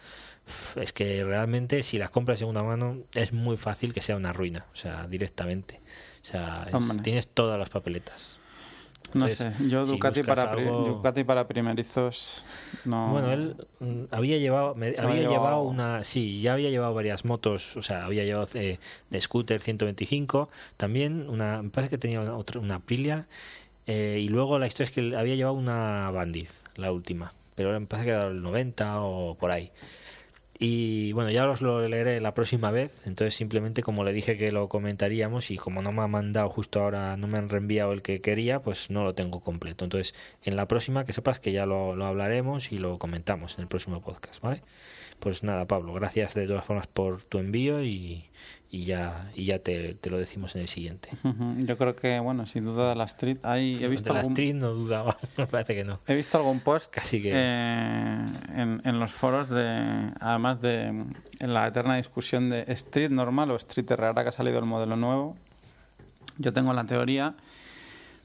[0.76, 4.32] es que realmente si las compras en una mano es muy fácil que sea una
[4.32, 4.66] ruina.
[4.72, 5.80] O sea, directamente.
[6.22, 6.68] O sea,
[7.02, 8.38] tienes todas las papeletas.
[9.14, 12.44] No sé, yo Ducati, para Ducati para primerizos
[12.84, 13.10] no...
[13.10, 15.62] Bueno, él mm, había llevado había llevado...
[15.62, 18.78] una sí, ya había llevado varias motos, o sea, había llevado eh,
[19.10, 23.26] de scooter 125, también una me parece que tenía otra una Aprilia
[23.86, 27.86] eh, y luego la historia es que había llevado una Bandit, la última, pero me
[27.86, 29.70] parece que era el 90 o por ahí.
[30.62, 33.00] Y bueno, ya os lo leeré la próxima vez.
[33.06, 36.82] Entonces, simplemente como le dije que lo comentaríamos y como no me ha mandado justo
[36.82, 39.84] ahora, no me han reenviado el que quería, pues no lo tengo completo.
[39.86, 40.14] Entonces,
[40.44, 43.68] en la próxima, que sepas que ya lo, lo hablaremos y lo comentamos en el
[43.68, 44.60] próximo podcast, ¿vale?
[45.18, 48.24] Pues nada, Pablo, gracias de todas formas por tu envío y,
[48.72, 51.10] y ya y ya te, lo decimos en el siguiente.
[51.58, 55.16] Yo creo que, bueno, sin duda la Street, hay, he visto la Street no dudaba,
[55.36, 55.98] me parece que no.
[56.06, 57.32] He visto algún post Casi que...
[57.34, 63.50] Eh, en, en los foros, de además de en la eterna discusión de Street normal
[63.50, 65.36] o Street R, ahora que ha salido el modelo nuevo,
[66.38, 67.34] yo tengo la teoría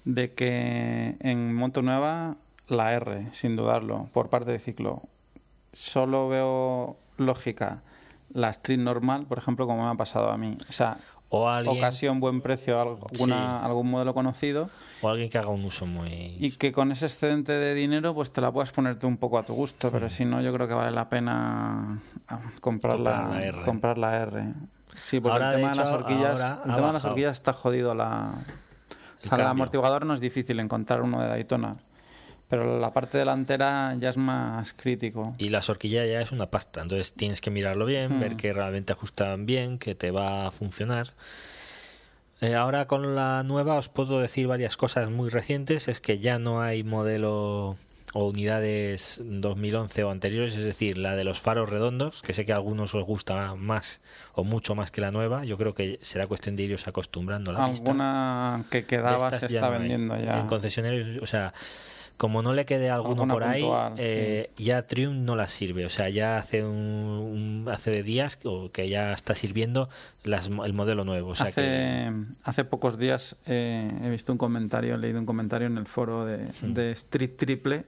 [0.04, 2.36] de que en moto nueva
[2.68, 5.02] la R, sin dudarlo, por parte de ciclo,
[5.74, 7.82] solo veo lógica
[8.36, 10.58] la Street normal, por ejemplo, como me ha pasado a mí.
[10.70, 10.98] O sea,
[11.30, 14.70] o ocasión, buen precio, alguna, algún modelo conocido.
[15.02, 16.36] O alguien que haga un uso muy...
[16.40, 19.44] Y que con ese excedente de dinero pues te la puedas ponerte un poco a
[19.44, 23.62] tu gusto, pero si no yo creo que vale la pena ah, comprar, la, R.
[23.64, 24.54] Comprar la R.
[24.96, 27.96] Sí, porque el tema de las horquillas, el tema de las horquillas está jodido.
[27.96, 28.34] La,
[29.24, 31.76] el amortiguador no es difícil encontrar uno de Daytona.
[32.50, 35.36] Pero la parte delantera ya es más crítico.
[35.38, 38.38] Y la horquilla ya es una pasta, entonces tienes que mirarlo bien, ver hmm.
[38.38, 41.14] que realmente ajustan bien, que te va a funcionar.
[42.42, 46.38] Eh, ahora con la nueva os puedo decir varias cosas muy recientes, es que ya
[46.38, 47.78] no hay modelo
[48.14, 52.54] o unidades 2011 o anteriores, es decir, la de los faros redondos, que sé que
[52.54, 54.00] a algunos os gusta más
[54.34, 57.56] o mucho más que la nueva, yo creo que será cuestión de iros acostumbrando a
[57.56, 60.40] la Alguna que quedaba se está vendiendo ya.
[60.40, 61.54] En concesionarios, o sea,
[62.18, 65.86] como no le quede alguno por ahí, eh, ya Triumph no la sirve.
[65.86, 68.40] O sea, ya hace un, hace días
[68.72, 69.90] que ya está sirviendo
[70.24, 71.32] las, el modelo nuevo.
[71.32, 72.12] O sea hace,
[72.44, 76.26] hace pocos días eh, he visto un comentario, he leído un comentario en el foro
[76.26, 77.84] de, de Street Triple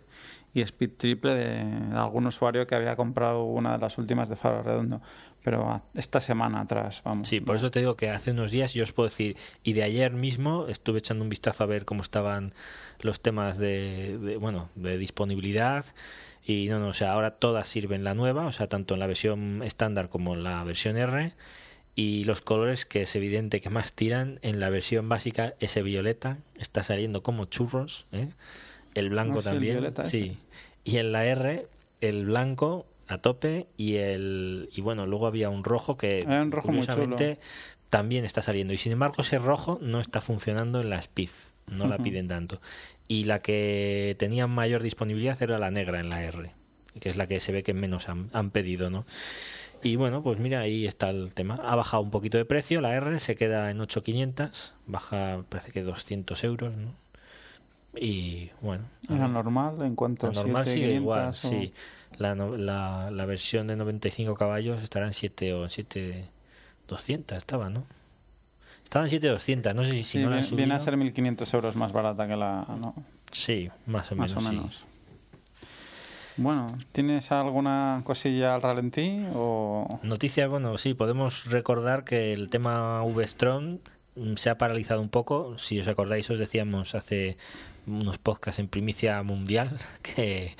[0.53, 4.63] y Speed Triple de algún usuario que había comprado una de las últimas de Faro
[4.63, 5.01] Redondo
[5.47, 7.25] pero esta semana atrás, vamos.
[7.25, 9.83] Sí, por eso te digo que hace unos días yo os puedo decir, y de
[9.83, 12.53] ayer mismo estuve echando un vistazo a ver cómo estaban
[12.99, 15.85] los temas de, bueno, de disponibilidad
[16.45, 19.07] y no, no, o sea, ahora todas sirven la nueva, o sea, tanto en la
[19.07, 21.31] versión estándar como en la versión R
[21.95, 26.39] y los colores que es evidente que más tiran en la versión básica ese violeta
[26.59, 28.27] está saliendo como churros, ¿eh?
[28.95, 30.39] el blanco ah, también, sí,
[30.83, 31.67] y en la R
[32.01, 36.67] el blanco a tope y el y bueno luego había un rojo que un rojo
[36.67, 37.39] curiosamente
[37.89, 38.73] también está saliendo.
[38.73, 41.29] Y sin embargo ese rojo no está funcionando en la Speed
[41.67, 42.61] no la piden tanto.
[43.09, 46.51] Y la que tenía mayor disponibilidad era la negra en la R
[46.99, 49.05] que es la que se ve que menos han, han pedido no
[49.83, 51.59] y bueno pues mira ahí está el tema.
[51.63, 55.83] Ha bajado un poquito de precio la R se queda en 8500 baja parece que
[55.83, 56.93] 200 euros ¿no?
[57.95, 61.73] Y bueno era normal en cuanto a normal sigue igual sí
[62.19, 67.83] la, la, la, versión de 95 caballos estará en 7 o en 7200 estaba, ¿no?
[68.83, 71.75] Estaba en 7200, no sé si, si no la han Viene a ser 1500 euros
[71.75, 72.65] más barata que la...
[72.79, 72.95] ¿no?
[73.31, 74.35] Sí, más o menos.
[74.35, 74.85] Más o menos.
[76.37, 79.87] Bueno, ¿tienes alguna cosilla al ralentí o...?
[80.03, 83.79] Noticia, bueno, sí, podemos recordar que el tema V-Strong
[84.35, 85.57] se ha paralizado un poco.
[85.57, 87.37] Si os acordáis, os decíamos hace
[87.85, 90.55] unos podcasts en primicia mundial que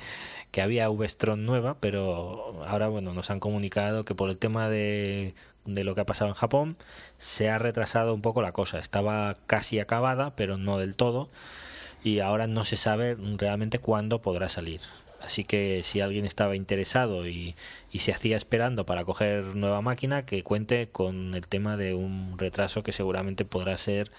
[0.50, 5.34] que había V-Strom nueva, pero ahora bueno nos han comunicado que por el tema de,
[5.64, 6.76] de lo que ha pasado en Japón
[7.18, 8.78] se ha retrasado un poco la cosa.
[8.78, 11.28] Estaba casi acabada, pero no del todo,
[12.02, 14.80] y ahora no se sabe realmente cuándo podrá salir.
[15.20, 17.56] Así que si alguien estaba interesado y,
[17.92, 22.38] y se hacía esperando para coger nueva máquina, que cuente con el tema de un
[22.38, 24.10] retraso que seguramente podrá ser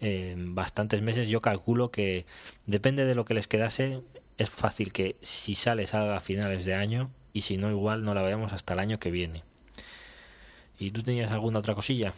[0.00, 1.28] en bastantes meses.
[1.28, 2.24] Yo calculo que
[2.66, 4.00] depende de lo que les quedase,
[4.38, 8.14] es fácil que si sale salga a finales de año y si no igual no
[8.14, 9.42] la veamos hasta el año que viene.
[10.78, 12.14] ¿Y tú tenías alguna otra cosilla?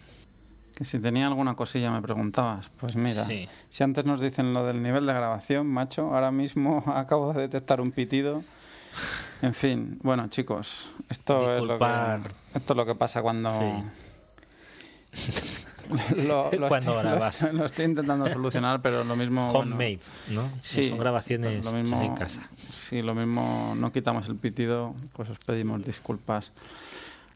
[0.80, 2.70] Que si tenía alguna cosilla me preguntabas.
[2.80, 3.28] Pues mira,
[3.68, 7.82] si antes nos dicen lo del nivel de grabación, macho, ahora mismo acabo de detectar
[7.82, 8.42] un pitido.
[9.42, 11.84] En fin, bueno chicos, esto es lo que
[12.54, 13.50] esto es lo que pasa cuando
[16.24, 17.42] lo, cuando estoy, grabas.
[17.52, 19.52] Lo, estoy intentando solucionar, pero lo mismo.
[19.52, 20.48] Homemade, ¿no?
[20.62, 22.48] Sí, son grabaciones lo mismo, en casa.
[22.70, 26.52] Sí, lo mismo, no quitamos el pitido, pues os pedimos disculpas.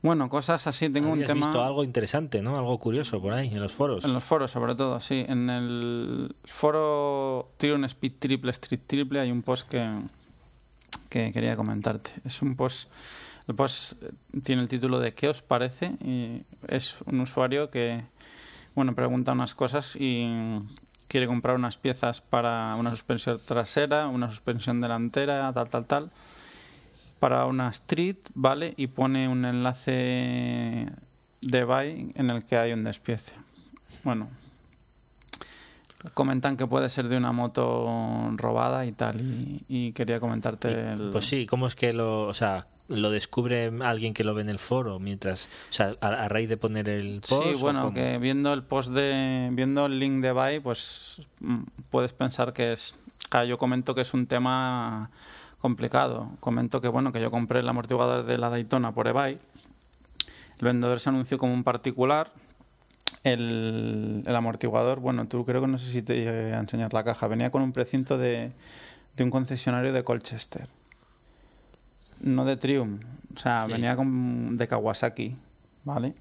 [0.04, 0.90] Bueno, cosas así.
[0.90, 1.46] Tengo un tema.
[1.46, 2.54] visto algo interesante, ¿no?
[2.56, 4.04] Algo curioso por ahí, en los foros.
[4.04, 5.24] En los foros, sobre todo, sí.
[5.26, 9.88] En el foro Tiro Speed Triple Street Triple hay un post que,
[11.08, 12.10] que quería comentarte.
[12.22, 12.90] Es un post.
[13.48, 13.94] El post
[14.42, 15.92] tiene el título de ¿Qué os parece?
[16.04, 18.02] Y es un usuario que
[18.74, 20.28] bueno, pregunta unas cosas y
[21.08, 26.10] quiere comprar unas piezas para una suspensión trasera, una suspensión delantera, tal, tal, tal,
[27.24, 28.74] para una Street, ¿vale?
[28.76, 30.86] Y pone un enlace
[31.40, 33.32] de buy en el que hay un despiece.
[34.02, 34.28] Bueno,
[36.12, 39.22] comentan que puede ser de una moto robada y tal,
[39.70, 41.08] y, quería comentarte el...
[41.12, 44.50] Pues sí, ¿cómo es que lo, o sea, lo descubre alguien que lo ve en
[44.50, 48.52] el foro mientras o sea a, raíz de poner el post sí bueno que viendo
[48.52, 52.94] el post de viendo el link de buy pues mm, puedes pensar que es
[53.48, 55.08] yo comento que es un tema
[55.64, 56.28] complicado.
[56.40, 59.38] Comento que bueno que yo compré el amortiguador de la Daytona por eBay.
[60.58, 62.30] El vendedor se anunció como un particular.
[63.22, 67.02] El, el amortiguador bueno tú creo que no sé si te llegué a enseñar la
[67.02, 67.28] caja.
[67.28, 68.52] Venía con un precinto de,
[69.16, 70.68] de un concesionario de Colchester.
[72.20, 73.02] No de Triumph,
[73.34, 75.34] o sea, venía con, de Kawasaki,
[75.84, 76.12] ¿vale?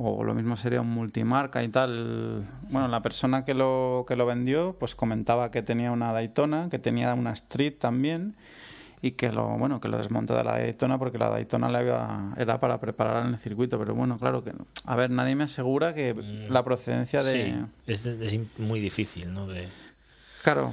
[0.00, 2.46] O lo mismo sería un multimarca y tal.
[2.70, 6.78] Bueno, la persona que lo, que lo vendió, pues comentaba que tenía una Daytona, que
[6.78, 8.36] tenía una Street también,
[9.02, 12.32] y que lo, bueno, que lo desmontó de la Daytona porque la Daytona le había,
[12.36, 13.76] era para preparar en el circuito.
[13.76, 14.52] Pero bueno, claro que,
[14.84, 17.32] a ver, nadie me asegura que mm, la procedencia de...
[17.32, 17.54] Sí,
[17.88, 19.48] es, es muy difícil, ¿no?
[19.48, 19.66] De
[20.42, 20.72] Claro,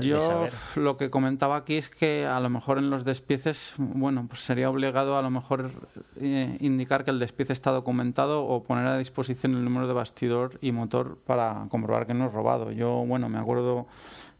[0.00, 4.42] yo lo que comentaba aquí es que a lo mejor en los despieces, bueno, pues
[4.42, 5.70] sería obligado a lo mejor
[6.20, 10.58] eh, indicar que el despiece está documentado o poner a disposición el número de bastidor
[10.60, 12.72] y motor para comprobar que no es robado.
[12.72, 13.86] Yo, bueno, me acuerdo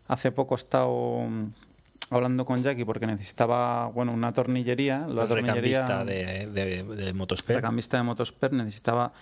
[0.09, 1.47] hace poco he estado mm,
[2.11, 7.57] hablando con Jackie porque necesitaba, bueno, una tornillería, la tornillería de, de, de Motosper.
[7.57, 9.13] Recambista de Motosper necesitaba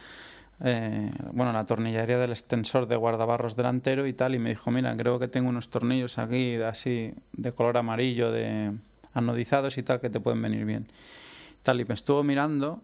[0.62, 4.96] eh, bueno, la tornillería del extensor de guardabarros delantero y tal, y me dijo, mira,
[4.96, 8.72] creo que tengo unos tornillos aquí así de color amarillo, de
[9.14, 10.86] anodizados y tal, que te pueden venir bien.
[11.62, 12.80] Tal, y me estuvo mirando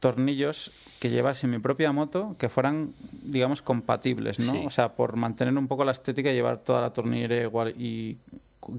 [0.00, 0.70] tornillos
[1.00, 2.90] que llevase mi propia moto que fueran,
[3.22, 4.64] digamos, compatibles, ¿no?
[4.66, 7.74] O sea, por mantener un poco la estética y llevar toda la tornillería igual.
[7.78, 8.18] Y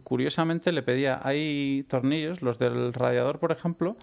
[0.03, 3.95] curiosamente le pedía, hay tornillos, los del radiador, por ejemplo,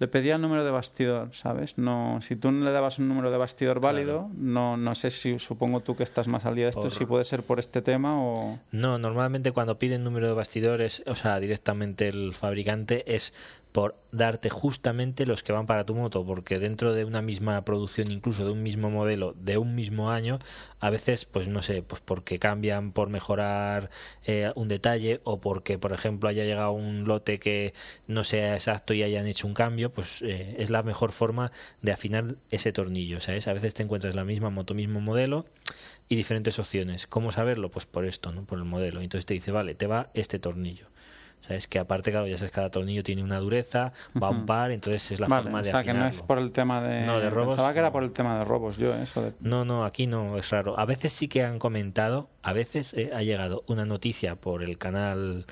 [0.00, 1.76] le pedía el número de bastidor, ¿sabes?
[1.76, 5.38] No, si tú no le dabas un número de bastidor válido, no, no sé si
[5.38, 8.18] supongo tú que estás más al día de esto, si puede ser por este tema
[8.18, 8.58] o...
[8.72, 13.34] No, normalmente cuando piden número de bastidores, o sea, directamente el fabricante es
[13.72, 18.10] por darte justamente los que van para tu moto, porque dentro de una misma producción,
[18.10, 20.40] incluso de un mismo modelo, de un mismo año,
[20.80, 23.90] a veces, pues no sé, pues porque cambian por mejorar
[24.24, 27.72] eh, un detalle o porque, por ejemplo, haya llegado un lote que
[28.08, 31.52] no sea exacto y hayan hecho un cambio, pues eh, es la mejor forma
[31.82, 33.46] de afinar ese tornillo, ¿sabes?
[33.48, 35.46] A veces te encuentras la misma moto, mismo modelo
[36.08, 37.06] y diferentes opciones.
[37.06, 37.70] ¿Cómo saberlo?
[37.70, 38.44] Pues por esto, ¿no?
[38.44, 39.00] Por el modelo.
[39.00, 40.86] Entonces te dice, vale, te va este tornillo.
[41.40, 41.66] ¿Sabes?
[41.68, 45.10] Que aparte, claro, ya sabes, cada tornillo tiene una dureza, va a un par, entonces
[45.12, 47.06] es la forma de O sea, que no es por el tema de...
[47.06, 47.54] No, de robos.
[47.54, 50.50] Pensaba que era por el tema de robos, yo, eso No, no, aquí no, es
[50.50, 50.78] raro.
[50.78, 54.78] A veces sí que han comentado, a veces eh, ha llegado una noticia por el
[54.78, 55.46] canal...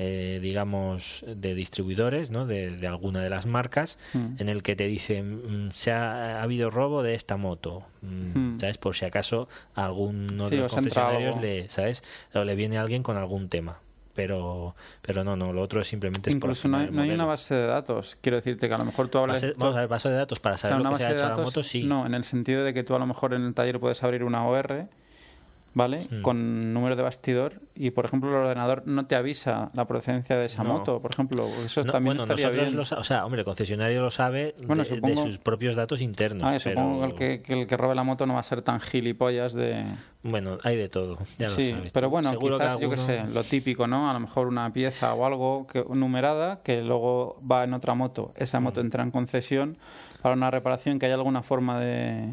[0.00, 2.46] Eh, digamos, de distribuidores, ¿no?
[2.46, 4.34] De, alguna de las marcas, mm.
[4.38, 8.78] en el que te dicen, mm, se ha, habido robo de esta moto, mm, ¿sabes?
[8.78, 12.04] Por si acaso a alguno de los concesionarios le, ¿sabes?
[12.32, 13.80] O le viene alguien con algún tema
[14.18, 16.32] pero pero no, no, lo otro es simplemente...
[16.32, 19.06] Incluso no, hay, no hay, una base de datos, quiero decirte que a lo mejor
[19.06, 19.46] tú hablas...
[19.56, 21.62] vamos a ver, base de datos para saber lo que se ha hecho la moto,
[21.62, 21.84] sí.
[21.84, 24.24] No, en el sentido de que tú a lo mejor en el taller puedes abrir
[24.24, 24.88] una OR
[25.74, 26.06] ¿vale?
[26.10, 26.22] Mm.
[26.22, 30.46] Con número de bastidor y, por ejemplo, el ordenador no te avisa la procedencia de
[30.46, 30.70] esa No.
[30.74, 31.46] moto, por ejemplo.
[31.64, 32.74] Eso No, también bueno, estaría bien.
[32.74, 36.00] lo o sea, hombre, el concesionario lo sabe Bueno, de, de supongo- sus propios datos
[36.00, 36.42] internos.
[36.52, 38.62] Ah, pero, supongo que el que, el que robe la moto no va a ser
[38.62, 39.84] tan gilipollas de...
[40.24, 41.92] Bueno, hay de todo, ya sí, lo sabes.
[41.92, 44.10] pero bueno, Seguro que quizás, yo qué sé, alguno- lo típico, ¿no?
[44.10, 48.32] A lo mejor una pieza o algo que, numerada que luego va en otra moto.
[48.36, 48.62] Esa Mm.
[48.64, 49.76] moto entra en concesión
[50.20, 52.28] para una reparación que hay alguna forma de...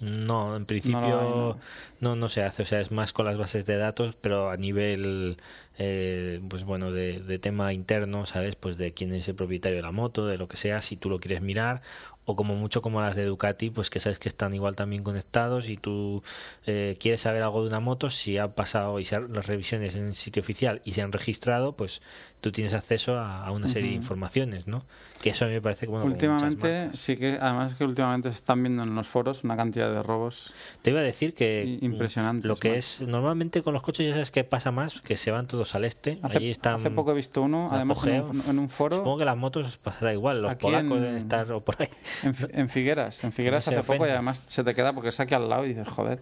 [0.00, 1.56] No, en principio
[2.00, 4.56] No no, se hace, o sea, es más con las bases de datos, pero a
[4.56, 5.36] nivel,
[5.78, 8.56] eh, pues bueno, de, de tema interno, ¿sabes?
[8.56, 11.08] Pues de quién es el propietario de la moto, de lo que sea, si tú
[11.08, 11.80] lo quieres mirar,
[12.26, 15.68] o como mucho como las de Ducati, pues que sabes que están igual también conectados
[15.68, 16.22] y tú
[16.66, 19.94] eh, quieres saber algo de una moto, si ha pasado y se han- las revisiones
[19.94, 22.02] en el sitio oficial y se han registrado, pues
[22.44, 24.84] tú tienes acceso a, a una serie de informaciones, ¿no?
[25.22, 28.34] Que eso a mí me parece que, bueno, últimamente, sí que, además que últimamente se
[28.34, 30.52] están viendo en los foros una cantidad de robos.
[30.82, 34.12] Te iba a decir que I- impresionantes, lo que es normalmente con los coches ya
[34.12, 36.18] sabes que pasa más que se van todos al este.
[36.22, 39.16] Hace, Allí están hace poco he visto uno, además en un, en un foro, Supongo
[39.16, 41.88] que las motos pasará igual, los polacos en- deben estar o por ahí.
[42.24, 43.24] en, en Figueras.
[43.24, 45.68] En Figueras hace poco y además se te queda porque es aquí al lado y
[45.68, 46.20] dices, joder,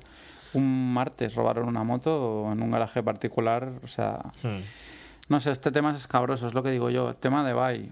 [0.52, 4.20] un martes robaron una moto en un garaje particular, o sea...
[4.44, 4.60] Hmm.
[5.32, 7.08] No sé, este tema es escabroso, es lo que digo yo.
[7.08, 7.88] El tema de buy.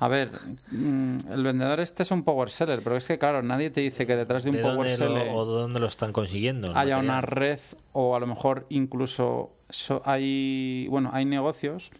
[0.00, 0.28] A ver,
[0.70, 4.06] mm, el vendedor este es un power seller, pero es que, claro, nadie te dice
[4.06, 6.76] que detrás de un ¿De power seller o de dónde lo están consiguiendo?
[6.76, 7.58] haya una red
[7.94, 11.90] o a lo mejor incluso so- hay, bueno, hay negocios.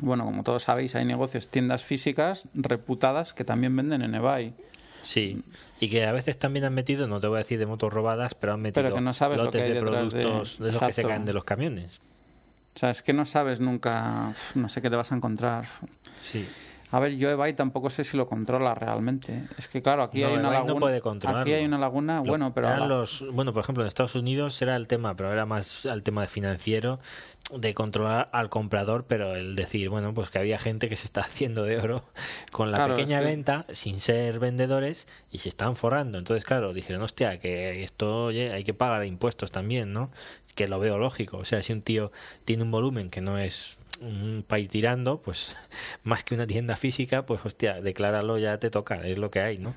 [0.00, 4.52] Bueno, como todos sabéis, hay negocios, tiendas físicas reputadas que también venden en eBay.
[5.00, 5.42] Sí,
[5.80, 8.34] y que a veces también han metido, no te voy a decir de motos robadas,
[8.34, 10.82] pero han metido Pero que no sabes lo lotes que hay de productos de, esos
[10.82, 12.02] que se caen de los camiones.
[12.76, 15.64] O sea, es que no sabes nunca, no sé qué te vas a encontrar.
[16.20, 16.46] Sí.
[16.92, 19.42] A ver, yo eBay tampoco sé si lo controla realmente.
[19.58, 20.80] Es que claro, aquí No, hay una eBay no laguna.
[20.80, 21.40] puede controlarlo.
[21.42, 24.76] aquí hay una laguna, Lo- bueno, pero los, bueno, por ejemplo, en Estados Unidos era
[24.76, 27.00] el tema, pero era más al tema de financiero,
[27.52, 31.20] de controlar al comprador, pero el decir, bueno, pues que había gente que se está
[31.22, 32.04] haciendo de oro
[32.52, 36.18] con la Claro, pequeña es que- venta sin ser vendedores y se están forrando.
[36.18, 40.10] Entonces, claro, dijeron, hostia, que esto oye, hay que pagar impuestos también, ¿no?
[40.56, 41.36] Que lo veo lógico.
[41.38, 42.10] O sea, si un tío
[42.44, 43.78] tiene un volumen que no es
[44.46, 45.56] para ir tirando, pues
[46.04, 49.56] más que una tienda física, pues hostia, decláralo ya te toca, es lo que hay,
[49.56, 49.72] ¿no?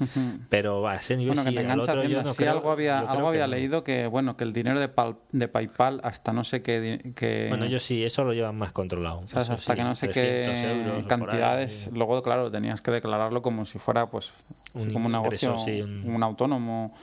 [0.50, 2.70] Pero a ese nivel Bueno, que sí, te al otro yo no Sí, creo- algo
[2.72, 3.52] había, yo algo que había no.
[3.56, 7.14] leído que, bueno, que el dinero de, Pal- de PayPal hasta no sé qué...
[7.16, 9.22] que Bueno, ellos sí, eso lo llevan más controlado.
[9.22, 10.68] hasta sí, que no sé 300 qué
[10.98, 11.90] ahí, cantidades, sí.
[11.94, 14.34] luego, claro, tenías que declararlo como si fuera, pues,
[14.74, 16.04] Un como un negocio, un...
[16.16, 16.94] un- autónomo.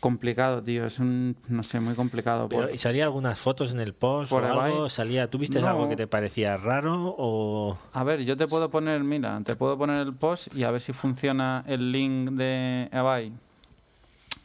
[0.00, 2.48] Complicado, tío, es un, no sé, muy complicado.
[2.48, 4.78] Pero, por- ¿Y salía algunas fotos en el post por o algo?
[4.78, 4.90] EBay.
[4.90, 5.68] ¿Salía, ¿Tú viste No.
[5.68, 7.76] algo que te parecía raro o...?
[7.92, 10.80] A ver, yo te puedo poner, mira, te puedo poner el post y a ver
[10.80, 13.30] si funciona el link de eBay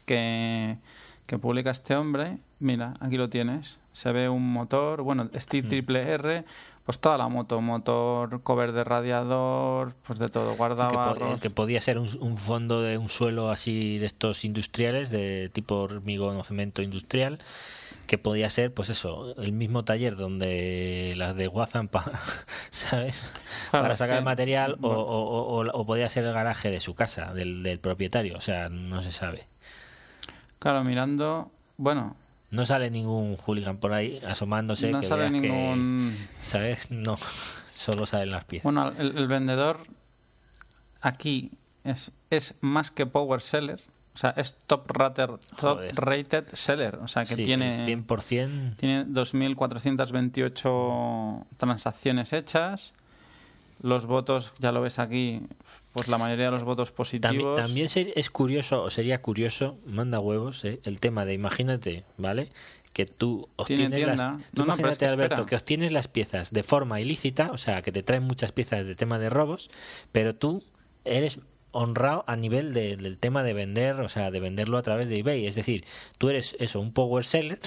[0.05, 0.75] que,
[1.25, 2.37] que publica este hombre.
[2.59, 3.79] Mira, aquí lo tienes.
[3.93, 6.43] Se ve un motor, bueno, Steel Triple R,
[6.85, 11.41] pues toda la moto, motor, cover de radiador, pues de todo, que, po- guardabarros.
[11.41, 15.75] que podía ser un, un fondo de un suelo así de estos industriales, de tipo
[15.75, 17.39] hormigón o cemento industrial,
[18.05, 22.11] que podía ser, pues eso, el mismo taller donde las de Wazan, pa-
[22.69, 23.31] ¿sabes?
[23.71, 24.99] Claro, Para sacar que- el material, bueno.
[24.99, 28.41] o- o- o- o podía ser el garaje de su casa, del, del propietario, o
[28.41, 29.45] sea, no se sabe.
[30.59, 32.15] Claro, mirando, bueno,
[32.55, 36.17] No sale ningún hooligan por ahí asomándose no que sale veas que, ningún...
[36.41, 36.89] ¿sabes?
[36.89, 37.17] No,
[37.69, 38.63] solo salen las piezas.
[38.63, 39.81] Bueno, el, el vendedor
[41.01, 41.51] aquí
[41.83, 43.81] es, es más que power seller,
[44.15, 45.29] o sea, es top, rater,
[45.59, 48.77] top rated seller, o sea, que Sí, tiene, el 100%...
[48.77, 52.93] tiene 2.428 transacciones hechas.
[53.81, 55.41] Los votos, ya lo ves aquí,
[55.93, 57.61] pues la mayoría de los votos También, positivos.
[57.61, 60.79] también ser- es curioso, o sería curioso, manda huevos, ¿eh?
[60.85, 62.49] el tema de, imagínate, ¿vale?
[62.93, 64.17] Que tú Tiene obtienes las...
[64.19, 64.37] tienda.
[64.53, 65.45] tú No, no, pero es imagínate, que Alberto, espera.
[65.49, 68.95] que obtienes las piezas de forma ilícita, o sea, que te traen muchas piezas de
[68.95, 69.69] tema de robos,
[70.13, 70.63] pero tú
[71.03, 71.39] eres
[71.71, 75.19] honrado a nivel de- del tema de vender, o sea, de venderlo a través de
[75.19, 75.45] eBay.
[75.45, 75.83] Es decir,
[76.17, 77.59] tú eres eso, un power seller,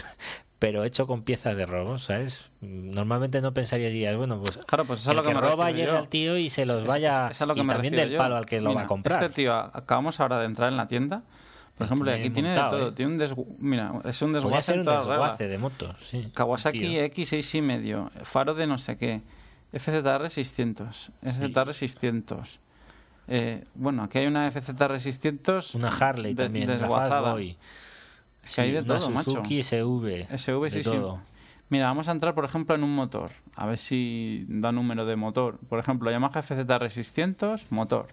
[0.58, 2.50] pero hecho con piezas de robo, ¿sabes?
[2.60, 5.40] Normalmente no pensarías, dirías, bueno, pues Claro, pues eso es el lo que que me
[5.40, 7.26] roba llega al tío y se los Es- vaya...
[7.26, 8.18] es- es a lo que y me también del yo.
[8.18, 9.22] palo al que lo va Mira, a comprar.
[9.22, 11.22] Este tío, acabamos ahora de entrar en la tienda.
[11.76, 12.88] Por ejemplo, y tiene aquí tiene de montado, todo.
[12.88, 12.92] ¿eh?
[12.92, 16.28] Tiene un desgu- Mira, es un desguace ser un desguace de motos, sí.
[16.34, 17.02] Kawasaki Tío.
[17.04, 19.20] X6 y medio, faro de no sé qué,
[19.72, 22.58] FZR 600, FZR 600.
[23.28, 25.76] Eh, bueno, aquí hay una FZR 600.
[25.76, 27.22] Una Harley de- también, desguazada.
[27.22, 27.56] Fatboy.
[28.54, 29.30] Que hay de todo, macho.
[29.30, 30.26] Suzuki SV.
[30.38, 30.90] SV, de sí, sí.
[30.90, 31.20] todo.
[31.70, 33.30] Mira, vamos a entrar, por ejemplo, en un motor.
[33.54, 35.58] A ver si da número de motor.
[35.68, 38.08] Por ejemplo, Yamaha FZR 600, motor.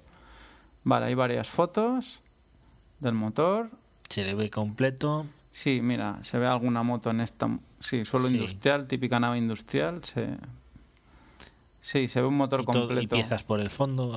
[0.83, 2.19] Vale, hay varias fotos
[2.99, 3.69] del motor.
[4.09, 5.25] Se le ve completo.
[5.51, 7.47] Sí, mira, se ve alguna moto en esta.
[7.79, 8.35] Sí, suelo Sí.
[8.35, 10.03] industrial, típica nave industrial.
[10.03, 10.27] Se...
[11.81, 13.15] Sí, se ve un motor Y, todo- y completo.
[13.15, 14.15] piezas por el fondo.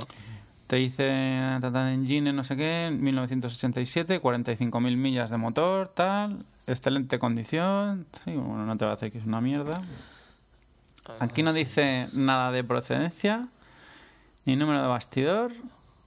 [0.69, 8.07] Te dice Tata Engine, no sé qué, 1987, 45.000 millas de motor, tal, excelente condición.
[8.25, 9.83] Sí, bueno, no te va a hacer que es una mierda.
[11.21, 13.49] Aquí no dice nada de procedencia,
[14.45, 15.53] ni número de bastidor,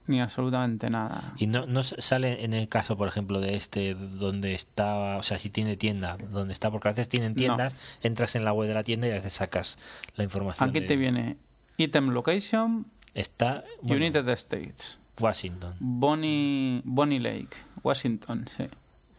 [0.06, 1.32] ni absolutamente nada.
[1.38, 5.38] Y no, no sale en el caso, por ejemplo, de este, donde está, o sea,
[5.40, 8.74] si tiene tienda, donde está, porque a veces tienen tiendas, entras en la web de
[8.74, 9.76] la tienda y a veces sacas
[10.14, 10.68] la información.
[10.70, 11.36] Aquí de- te viene
[11.78, 15.74] Item Location, Está bueno, United States, Washington.
[15.80, 18.64] Bonnie, Bonnie Lake, Washington, sí.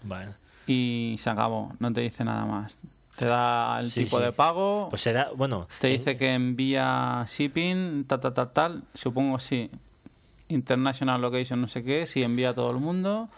[0.03, 0.33] Bueno,
[0.67, 2.77] Y se acabó, no te dice nada más.
[3.15, 4.23] Te da el Sí, tipo sí.
[4.23, 8.83] de pago, pues será, bueno, te en- dice que envía shipping, tal, tal, tal, tal.
[8.95, 9.69] Supongo sí.
[10.49, 13.29] International Location, no sé qué, si envía a todo el mundo.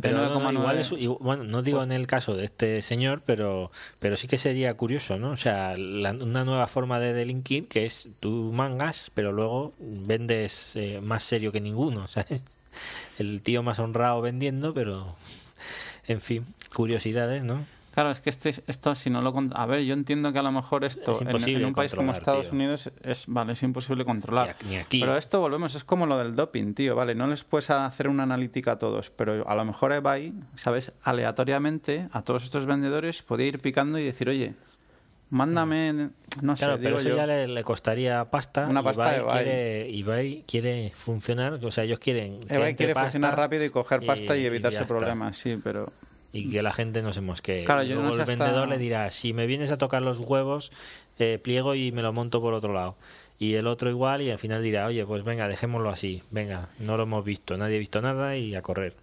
[0.00, 0.52] Pero no, no, 99,9.
[0.54, 4.16] igual es, igual- bueno, no digo Pues- en el caso de este señor, pero, pero
[4.16, 5.30] sí que sería curioso, ¿no?
[5.30, 10.76] O sea, la- una nueva forma de delinquir que es tú mangas, pero luego vendes
[10.76, 12.42] eh, más serio que ninguno, ¿sabes?
[13.18, 15.14] El tío más honrado vendiendo, pero
[16.08, 17.64] en fin, curiosidades, ¿no?
[17.94, 19.32] Claro, es que este, esto si no lo...
[19.54, 22.46] A ver, yo entiendo que a lo mejor esto Es en, un país como Estados
[22.46, 22.54] tío.
[22.54, 24.56] Unidos es, vale, es imposible controlar.
[24.68, 24.98] Ni aquí-.
[24.98, 28.24] Pero esto, volvemos, es como lo del doping, tío, vale, no les puedes hacer una
[28.24, 30.90] analítica a todos, pero a lo mejor eBay, ¿sabes?
[31.04, 34.54] Aleatoriamente a todos estos vendedores puede ir picando y decir, oye,
[35.30, 35.92] mándame,
[36.42, 37.16] no sé, Claro, pero digo eso yo.
[37.16, 38.66] ya le, le costaría pasta.
[38.66, 39.88] Una pasta Ibai de Ibai.
[39.88, 42.40] Quiere, Ibai quiere funcionar, o sea, ellos quieren...
[42.48, 45.92] eBay quiere funcionar rápido y coger pasta y, evitarse problemas, sí, pero...
[46.34, 47.64] y que la gente no se mosquee.
[47.64, 50.02] Claro, yo Luego no sé el hasta- vendedor le dirá, si me vienes a tocar
[50.02, 50.72] los huevos,
[51.18, 52.96] eh, pliego y me lo monto por otro lado.
[53.38, 56.96] Y el otro igual y al final dirá, oye, pues venga, dejémoslo así, venga, no
[56.96, 58.94] lo hemos visto, nadie ha visto nada y a correr.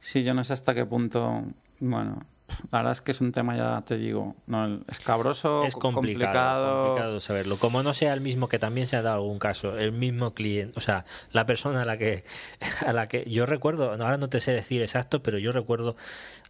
[0.00, 1.42] Sí, yo no sé hasta qué punto.
[1.80, 2.24] Bueno,
[2.72, 6.82] la verdad es que es un tema, ya te digo, no, escabroso, es co- complicado,
[6.82, 7.56] complicado saberlo.
[7.56, 10.72] Como no sea el mismo, que también se ha dado algún caso, el mismo cliente,
[10.76, 12.24] o sea, la persona a la que,
[12.86, 15.96] a la que yo recuerdo, ahora no te sé decir exacto, pero yo recuerdo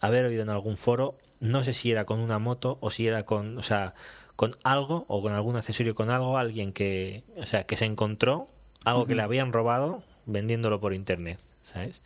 [0.00, 3.22] haber oído en algún foro, no sé si era con una moto o si era
[3.24, 3.94] con, o sea,
[4.36, 8.48] con algo o con algún accesorio con algo, alguien que, o sea, que se encontró
[8.84, 12.02] algo que le habían robado vendiéndolo por internet, ¿sabes?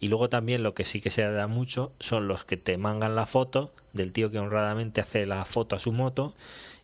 [0.00, 3.16] Y luego también lo que sí que se da mucho son los que te mangan
[3.16, 6.34] la foto del tío que honradamente hace la foto a su moto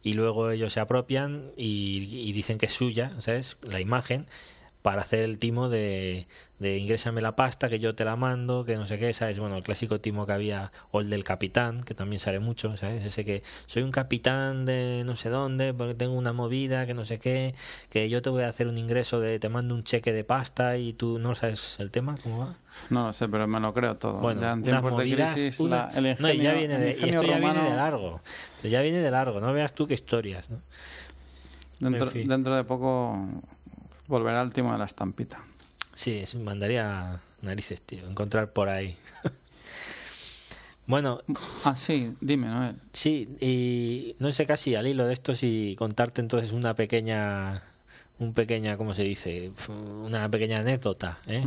[0.02, 3.56] y luego ellos se apropian y, y dicen que es suya, ¿sabes?
[3.62, 4.26] La imagen
[4.84, 6.26] para hacer el timo de,
[6.58, 9.38] de ingrésame la pasta que yo te la mando, que no sé qué, ¿sabes?
[9.38, 13.02] Bueno, el clásico timo que había, o el del capitán, que también sale mucho, ¿sabes?
[13.02, 17.06] Ese que soy un capitán de no sé dónde, porque tengo una movida, que no
[17.06, 17.54] sé qué,
[17.88, 20.76] que yo te voy a hacer un ingreso de, te mando un cheque de pasta
[20.76, 22.54] y tú no sabes el tema, ¿cómo va?
[22.90, 24.18] No sé, pero me lo creo todo.
[24.20, 26.88] Bueno, ya en de movidas, crisis, una- la- el no, y ya ingenio- viene de,
[26.90, 28.20] y ingenio esto ya viene de largo,
[28.62, 30.58] ya viene de largo, no veas tú qué historias, ¿no?
[31.80, 32.28] Dentro, en fin.
[32.28, 33.18] dentro de poco
[34.06, 35.40] volverá el timo de la estampita.
[35.94, 38.96] Sí, sí, mandaría narices, tío, encontrar por ahí.
[40.86, 41.20] bueno,
[41.64, 42.76] Ah, sí, dime, Noel.
[42.92, 47.62] sí, y no sé casi al hilo de esto si contarte entonces una pequeña,
[48.18, 49.50] un pequeña, ¿cómo se dice?
[49.68, 51.44] Una pequeña anécdota, ¿eh?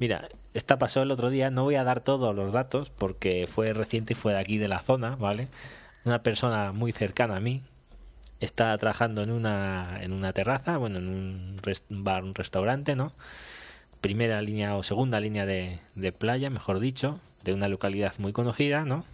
[0.00, 3.72] Mira, esta pasó el otro día, no voy a dar todos los datos porque fue
[3.72, 5.46] reciente y fue de aquí de la zona, ¿vale?
[6.04, 7.62] Una persona muy cercana a mí
[8.40, 13.12] está trabajando en una, en una terraza, bueno, en un bar, un restaurante, ¿no?
[14.00, 18.84] Primera línea o segunda línea de, de playa, mejor dicho, de una localidad muy conocida,
[18.84, 19.04] ¿no?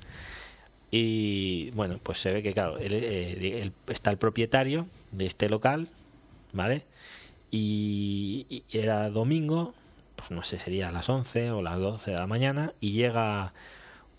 [0.91, 5.89] Y bueno, pues se ve que, claro, eh, está el propietario de este local,
[6.53, 6.83] ¿vale?
[7.53, 9.75] Y, y era domingo,
[10.17, 13.53] pues no sé, sería a las 11 o las 12 de la mañana, y llega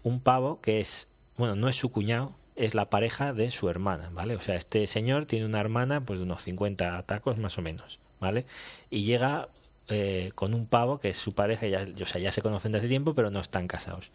[0.04, 4.10] un pavo que es, bueno, no es su cuñado, es la pareja de su hermana,
[4.14, 4.36] ¿vale?
[4.36, 8.00] O sea, este señor tiene una hermana pues de unos 50 tacos más o menos,
[8.20, 8.46] ¿vale?
[8.90, 9.48] Y llega
[9.88, 12.80] eh, con un pavo que es su pareja, ya, o sea, ya se conocen de
[12.80, 14.12] hace tiempo, pero no están casados.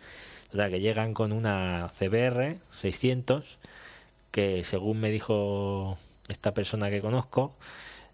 [0.53, 3.59] O sea, que llegan con una CBR 600,
[4.31, 7.55] que según me dijo esta persona que conozco,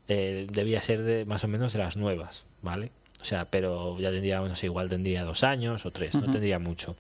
[0.09, 2.91] eh, debía ser de más o menos de las nuevas, ¿vale?
[3.21, 6.59] O sea, pero ya tendría, no sé, igual tendría dos años o tres, no tendría
[6.59, 6.97] mucho.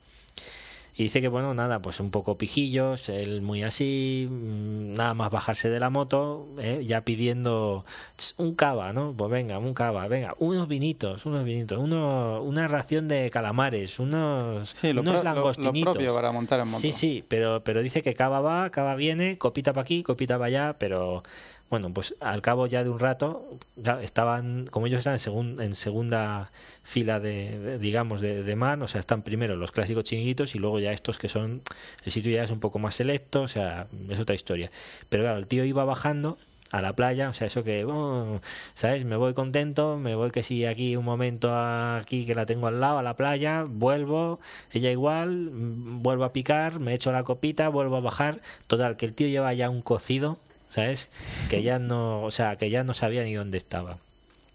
[1.02, 5.32] Y dice que, bueno, nada, pues un poco pijillos, él muy así, mm, nada más
[5.32, 6.84] bajarse de la moto, ¿eh?
[6.86, 7.84] ya pidiendo
[8.16, 9.12] "Ch, un cava, ¿no?
[9.16, 14.68] Pues venga, un cava, venga, unos vinitos, unos vinitos, uno, una ración de calamares, unos,
[14.80, 15.92] Sí, unos pro- lo- lo langostinitos.
[15.96, 16.78] propio para montar en moto.
[16.78, 20.46] Sí, sí, pero, pero dice que cava va, cava viene, copita para aquí, copita para
[20.46, 21.24] allá, pero
[21.72, 25.74] Bueno, pues al cabo ya de un rato, ya estaban, como ellos están en, en
[25.74, 26.50] segunda
[26.82, 30.80] fila de, digamos, de, de man, o sea, están primero los clásicos chinguitos y luego
[30.80, 31.62] ya estos que son,
[32.04, 34.70] el sitio ya es un poco más selecto, o sea, es otra historia.
[35.08, 36.36] Pero claro, el tío iba bajando
[36.72, 38.42] a la playa, o sea, eso que, oh,
[38.74, 39.06] ¿sabes?
[39.06, 42.80] Me voy contento, me voy que si aquí un momento aquí que la tengo al
[42.80, 44.40] lado, a la playa, vuelvo,
[44.72, 49.06] ella igual, mm, vuelvo a picar, me echo la copita, vuelvo a bajar, total, que
[49.06, 50.36] el tío lleva ya un cocido,
[50.72, 51.10] ¿sabes?
[51.50, 53.98] Que ya no, o sea, que ya no sabía ni dónde estaba.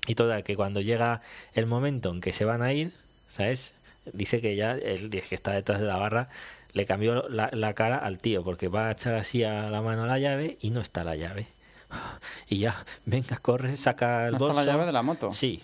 [0.08, 1.22] Y total, que cuando llega
[1.54, 2.94] el momento en que se van a ir,
[3.28, 3.76] ¿sabes?
[4.14, 6.28] Dice que ya el que está detrás de la barra
[6.74, 10.08] le cambió la, la cara al tío porque va a echar así a la mano
[10.08, 11.48] la llave y no está la llave.
[12.50, 15.32] Y ya, venga, corre, saca el ¿No está la llave de la moto?
[15.32, 15.62] Sí,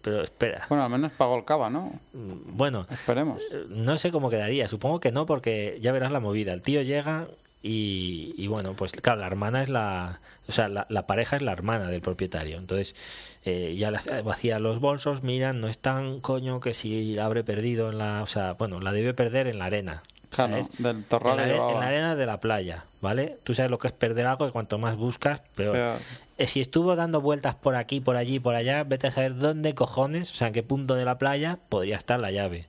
[0.00, 0.66] pero espera.
[0.68, 1.92] Bueno, al menos pagó el cava, ¿no?
[2.12, 3.40] Bueno, Esperemos.
[3.52, 4.66] eh, no sé cómo quedaría.
[4.68, 6.54] Supongo que no, porque ya verás la movida.
[6.54, 7.28] El tío llega
[7.62, 10.20] y, y bueno, pues claro, la hermana es la.
[10.48, 12.56] O sea, la, la pareja es la hermana del propietario.
[12.58, 12.96] Entonces,
[13.44, 13.92] eh, ya
[14.24, 18.22] vacía los bolsos, miran, no están, coño, que si la habré perdido en la.
[18.22, 20.02] O sea, bueno, la debió perder en la arena.
[20.30, 20.70] Claro, ¿sabes?
[20.78, 21.72] del en, la, que are- llevaba.
[21.72, 23.36] en la arena de la playa, ¿vale?
[23.44, 25.74] Tú sabes lo que es perder algo, que cuanto más buscas, peor.
[25.74, 25.98] Peor.
[26.38, 29.74] Eh, si estuvo dando vueltas por aquí, por allí, por allá, vete a saber dónde
[29.74, 32.66] cojones, o sea, en qué punto de la playa podría estar la llave.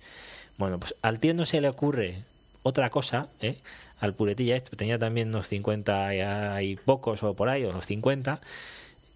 [0.57, 2.23] Bueno, pues al tío no se le ocurre
[2.63, 3.57] otra cosa, ¿eh?
[4.03, 8.41] Al puretilla este, tenía también unos 50 y pocos o por ahí, o unos 50,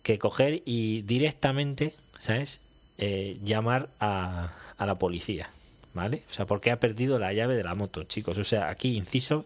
[0.01, 2.61] que coger y directamente, ¿sabes?
[2.97, 5.49] Eh, llamar a, a la policía,
[5.93, 6.23] ¿vale?
[6.29, 8.37] O sea, porque ha perdido la llave de la moto, chicos.
[8.37, 9.43] O sea, aquí inciso,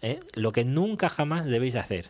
[0.00, 0.18] ¿eh?
[0.34, 2.06] lo que nunca jamás debéis hacer.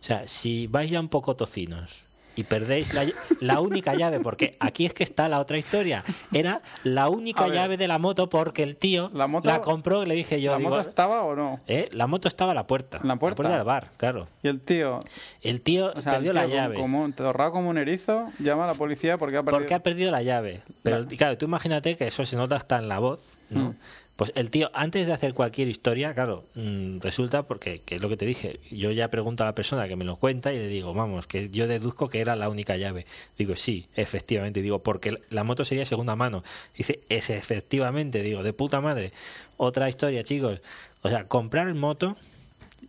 [0.00, 2.05] O sea, si vais ya un poco tocinos
[2.36, 3.04] y perdéis la,
[3.40, 7.76] la única llave, porque aquí es que está la otra historia, era la única llave
[7.76, 10.70] de la moto porque el tío La moto- compró y le dije yo, ¿La digo,
[10.70, 11.60] moto estaba o no?
[11.66, 11.88] ¿eh?
[11.92, 13.48] la moto estaba a la puerta, ¿En la puerta?
[13.48, 14.28] del bar, claro.
[14.42, 15.00] Y el tío,
[15.42, 16.76] El tío o sea, perdió el la llave.
[16.76, 19.58] Como, torrado como un erizo, llama a la policía porque ha perdido.
[19.58, 20.62] Porque ha perdido la llave.
[20.82, 23.70] Pero La- claro, tú imagínate que eso se nota hasta en la voz, ¿no?
[23.70, 23.74] Mm.
[24.16, 28.08] Pues el tío, antes de hacer cualquier historia, claro, mm, resulta porque, que es lo
[28.08, 30.68] que te dije, yo ya pregunto a la persona que me lo cuenta y le
[30.68, 33.04] digo, vamos, que yo deduzco que era la única llave.
[33.36, 36.42] Digo, sí, efectivamente, digo, porque la moto sería segunda mano.
[36.78, 39.12] Dice, es efectivamente, digo, de puta madre.
[39.58, 40.62] Otra historia, chicos.
[41.02, 42.16] O sea, comprar moto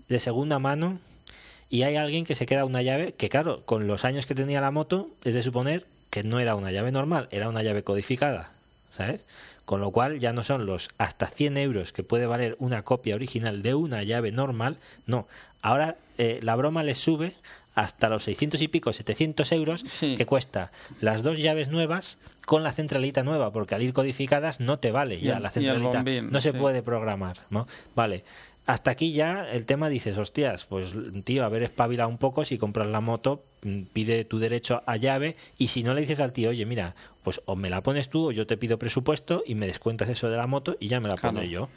[0.08, 1.00] de segunda mano
[1.70, 4.62] y hay alguien que se queda una llave que claro, con los años que tenía
[4.62, 8.52] la moto es de suponer que no era una llave normal, era una llave codificada,
[8.98, 9.26] ¿sabes?
[9.66, 13.16] Con lo cual ya no son los hasta 100 euros que puede valer una copia
[13.16, 15.28] original de una llave normal, no.
[15.62, 17.34] Ahora eh, la broma les sube
[17.76, 20.16] hasta los 600 y pico, 700 euros Sí.
[20.16, 24.80] que cuesta las dos llaves nuevas con la centralita nueva, porque al ir codificadas no
[24.80, 26.58] te vale ya la centralita, bombín, no se sí.
[26.58, 27.68] puede programar, ¿no?
[27.96, 28.24] Vale.
[28.66, 30.94] Hasta aquí ya el tema dices, hostias, pues
[31.24, 33.42] tío, haber espabilado un poco, si compras la moto,
[33.94, 37.42] pide tu derecho a llave y si no le dices al tío, oye, mira, pues
[37.46, 40.38] o me la pones tú o yo te pido presupuesto y me descuentas eso de
[40.38, 41.36] la moto y ya me la Claro.
[41.38, 41.70] pongo yo.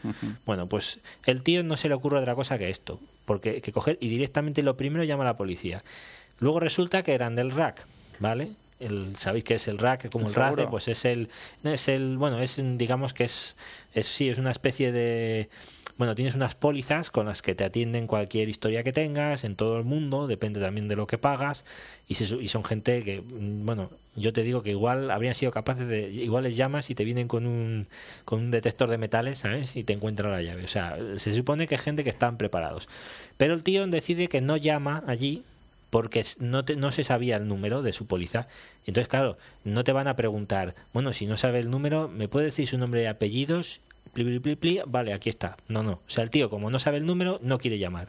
[0.47, 3.99] Bueno, pues el tío no se le ocurre otra cosa que esto, porque que coger
[4.01, 5.82] y directamente lo primero llama a la policía.
[6.38, 7.84] Luego resulta que eran del rack,
[8.18, 8.53] ¿vale?
[8.78, 11.28] El, sabéis que es el rack como el, El pues es el
[11.64, 13.57] es el bueno es digamos que es,
[13.93, 15.51] es sí es una especie de
[16.01, 19.78] bueno tienes unas pólizas con las que te atienden cualquier historia que tengas en todo
[19.78, 21.64] el mundo depende también de lo que pagas
[22.09, 25.53] y, se y son gente que mm, bueno yo te digo que igual habrían sido
[25.53, 27.86] capaces de igual les llamas y te vienen con un
[28.24, 31.66] con un detector de metales sabes y te encuentran la llave o sea se supone
[31.68, 32.88] que es gente que están preparados
[33.36, 35.42] pero el tío decide que no llama allí
[35.90, 38.46] porque no, te- no se sabía el número de su póliza.
[38.86, 42.46] Entonces, claro, no te van a preguntar, bueno, si no sabe el número, ¿me puede
[42.46, 43.80] decir su nombre y apellidos?
[44.12, 44.80] Pli, pli, pli, pli.
[44.86, 45.57] Vale, aquí está.
[45.68, 45.92] No, no.
[45.92, 48.09] O sea, el tío, como no sabe el número, no quiere llamar.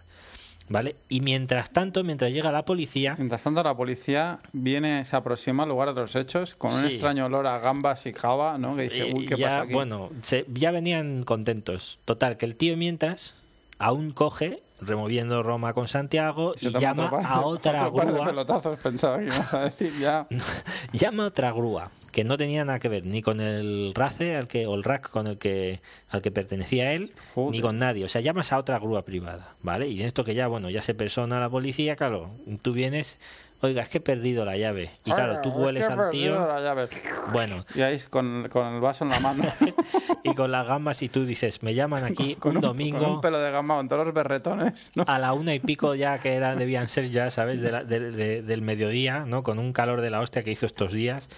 [0.69, 0.95] ¿Vale?
[1.09, 5.69] Y mientras tanto, mientras llega la policía, Mientras tanto, la policía viene, se aproxima al
[5.69, 8.75] lugar de los hechos con un extraño olor a gambas y java, ¿no?
[8.77, 9.73] Que dice, uy, ¿qué ya, pasa aquí?
[9.73, 11.99] bueno, se- ya venían contentos.
[12.05, 13.35] Total, que el tío mientras
[13.81, 18.25] aún coge, removiendo Roma con Santiago, y llama par- a otra grúa.
[18.25, 20.27] pelotazos, pensaba que ibas a decir ya.
[20.93, 24.47] llama a otra grúa que no tenía nada que ver ni con el RACE al
[24.47, 27.51] que, o el RAC con el que, al que pertenecía él, Joder.
[27.51, 28.03] ni con nadie.
[28.03, 29.87] O sea, llamas a otra grúa privada, ¿vale?
[29.87, 32.29] Y en esto que ya, bueno, ya se persona la policía, claro,
[32.61, 33.17] tú vienes,
[33.61, 34.91] oiga, es que he perdido la llave.
[35.05, 36.87] Y claro, tú hueles al tío, la llave.
[37.31, 39.43] bueno, Y ahí con, con el vaso en la mano.
[40.23, 43.39] y con las gambas y tú dices, me llaman aquí con un domingo un pelo
[43.39, 44.91] de gamba, con todos los berretones.
[44.95, 45.03] ¿no?
[45.07, 47.61] a la una y pico ya que era, debían ser ya, ¿sabes?
[47.61, 49.43] De la- de- de- del mediodía, ¿no?
[49.43, 51.29] Con un calor de la hostia que hizo estos días.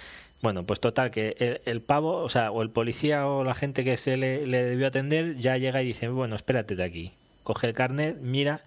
[0.41, 3.83] Bueno, pues total, que el, el pavo, o sea, o el policía o la gente
[3.85, 7.13] que se le, le debió atender ya llega y dice, bueno, espérate de aquí.
[7.43, 8.61] Coge el carnet, mira,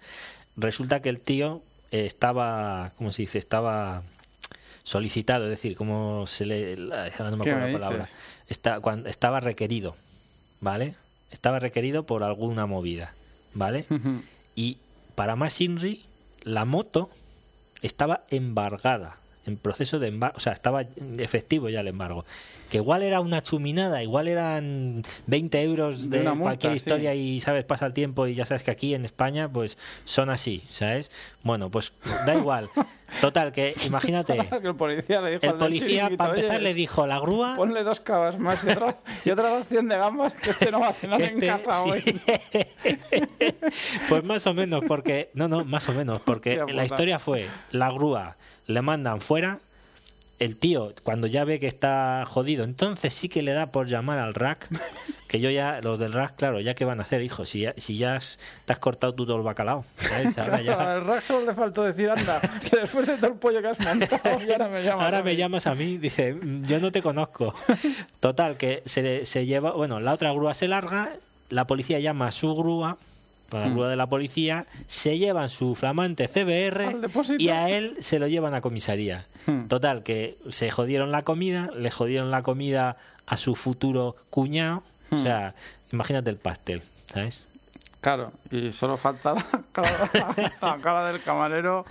[0.55, 1.61] resulta que el tío
[1.91, 3.37] estaba, ¿cómo se dice?
[3.37, 4.03] Estaba
[4.83, 8.07] solicitado, es decir, como se le, la- no me ¿Qué acuerdo la palabra,
[8.47, 9.95] está, cuando, estaba requerido,
[10.61, 10.95] ¿vale?
[11.31, 13.13] Estaba requerido por alguna movida,
[13.53, 13.85] ¿vale?
[14.55, 14.77] Y
[15.15, 16.05] para más Inri,
[16.43, 17.09] la moto
[17.81, 19.17] estaba embargada,
[19.47, 20.85] en proceso de embargo, o sea, estaba
[21.17, 22.25] efectivo ya el embargo.
[22.69, 26.77] Que igual era una chuminada, igual eran 20 euros De de, una multa, cualquier sí.
[26.77, 27.63] historia y, ¿sabes?
[27.63, 31.11] Pasa el tiempo y ya sabes que aquí en España, pues son así, ¿sabes?
[31.43, 31.93] Bueno, pues
[32.25, 32.69] da igual.
[33.21, 37.07] Total, que imagínate, Que el policía le dijo el policía para empezar "Oye, le dijo
[37.07, 37.55] la grúa...
[37.55, 40.89] Ponle dos cabas más y otra, y otra ración de gambas que este no va
[40.89, 41.89] a cenar en este- casa sí.
[41.89, 42.21] hoy.
[44.09, 45.29] pues más o menos, porque.
[45.33, 49.59] No, no, más o menos, porque la historia fue: la grúa le mandan fuera.
[50.39, 54.19] El tío, cuando ya ve que está jodido, entonces sí que le da por llamar
[54.19, 54.67] al rack.
[55.27, 57.73] Que yo ya, los del rack, claro, ya que van a hacer, hijo, si ya,
[57.75, 59.83] si ya has- te has cortado tú todo el bacalao.
[59.97, 60.37] ¿sabes?
[60.37, 63.61] Ahora, ya- Al rack solo le faltó decir, anda, que después de todo el pollo
[63.61, 65.03] que has montado, y ahora me llamas.
[65.03, 65.35] Ahora a me mí".
[65.37, 67.53] llamas a mí, dice, "Mm, yo no te conozco.
[68.21, 71.11] Total, que se, se lleva, bueno, la otra grúa se larga,
[71.49, 72.97] la policía llama a su grúa,
[73.51, 73.73] a la Mm.
[73.73, 76.95] grúa de la policía, se llevan su flamante CBR
[77.39, 79.25] y a él se lo llevan a comisaría.
[79.45, 79.67] Hmm.
[79.67, 84.83] Total, que se jodieron la comida, le jodieron la comida a su futuro cuñado.
[85.11, 85.21] O Hmm.
[85.23, 85.55] sea,
[85.93, 87.45] imagínate el pastel, ¿sabes?
[87.99, 89.43] Claro, y solo falta la
[89.73, 89.89] cara,
[90.61, 91.83] la cara del camarero,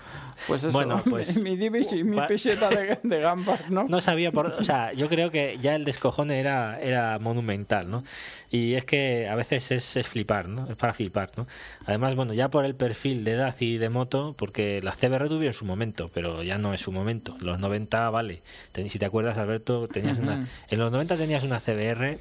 [0.46, 3.86] pues eso, Bueno, pues- mi divis y mi peseta de, de gambas, ¿no?
[3.88, 4.46] No sabía por...
[4.46, 8.04] O sea, yo creo que ya el descojone era, era monumental, ¿no?
[8.50, 10.70] Y es que a veces es, es flipar, ¿no?
[10.70, 11.48] Es para flipar, ¿no?
[11.86, 15.52] Además, bueno, ya por el perfil de edad y de moto, porque la CBR tuvieron
[15.54, 17.36] su momento, pero ya no es su momento.
[17.40, 18.42] En los 90, vale.
[18.70, 20.46] Ten- Si te acuerdas, Alberto, tenías una...
[20.68, 22.18] En los 90 tenías una CBR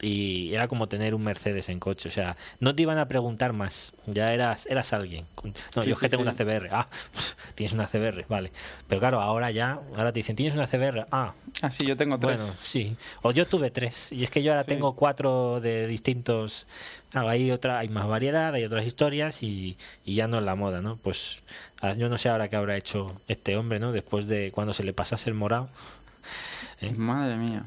[0.00, 2.08] y era como tener un Mercedes en coche.
[2.08, 3.92] O sea, no te iban a preguntar más.
[4.06, 5.26] Ya eras, eras alguien.
[5.44, 6.28] No, Sí, yo es que sí, tengo sí.
[6.28, 6.68] una CBR.
[6.72, 6.88] Ah,
[7.54, 8.52] tienes una CBR, vale.
[8.88, 11.06] Pero claro, ahora ya, ahora te dicen, ¿tienes una CBR?
[11.10, 11.32] Ah,
[11.62, 12.40] Ah, sí, yo tengo tres.
[12.40, 12.96] bueno, sí.
[13.22, 14.12] O yo tuve tres.
[14.12, 16.66] Y es que yo ahora tengo cuatro de distintos.
[17.10, 20.54] Claro, hay otra, hay más variedad, hay otras historias y, y ya no es la
[20.54, 20.96] moda, ¿no?
[20.96, 21.42] Pues
[21.96, 23.90] yo no sé ahora qué habrá hecho este hombre, ¿no?
[23.92, 25.68] Después de cuando se le pasase el morado.
[26.80, 26.92] ¿eh?
[26.92, 27.64] Madre mía.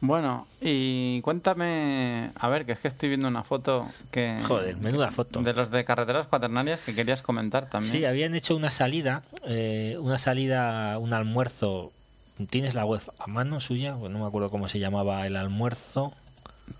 [0.00, 4.38] Bueno, y cuéntame, a ver, que es que estoy viendo una foto que...
[4.46, 5.42] Joder, menuda foto.
[5.42, 7.92] De los de carreteras cuaternarias que querías comentar también.
[7.92, 11.90] Sí, habían hecho una salida, eh, una salida, un almuerzo.
[12.48, 13.94] ¿Tienes la web a mano suya?
[13.94, 16.12] Bueno, no me acuerdo cómo se llamaba el almuerzo.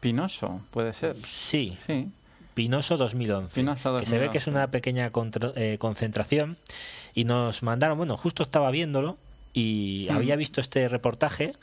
[0.00, 1.16] Pinoso, puede ser.
[1.26, 2.08] Sí, Sí.
[2.54, 4.50] Pinoso 2011, Pinoso que se ve que es 2011.
[4.50, 6.56] una pequeña contra- eh, concentración
[7.14, 9.16] y nos mandaron, bueno, justo estaba viéndolo
[9.54, 10.16] y Mm.
[10.16, 11.54] había visto este reportaje,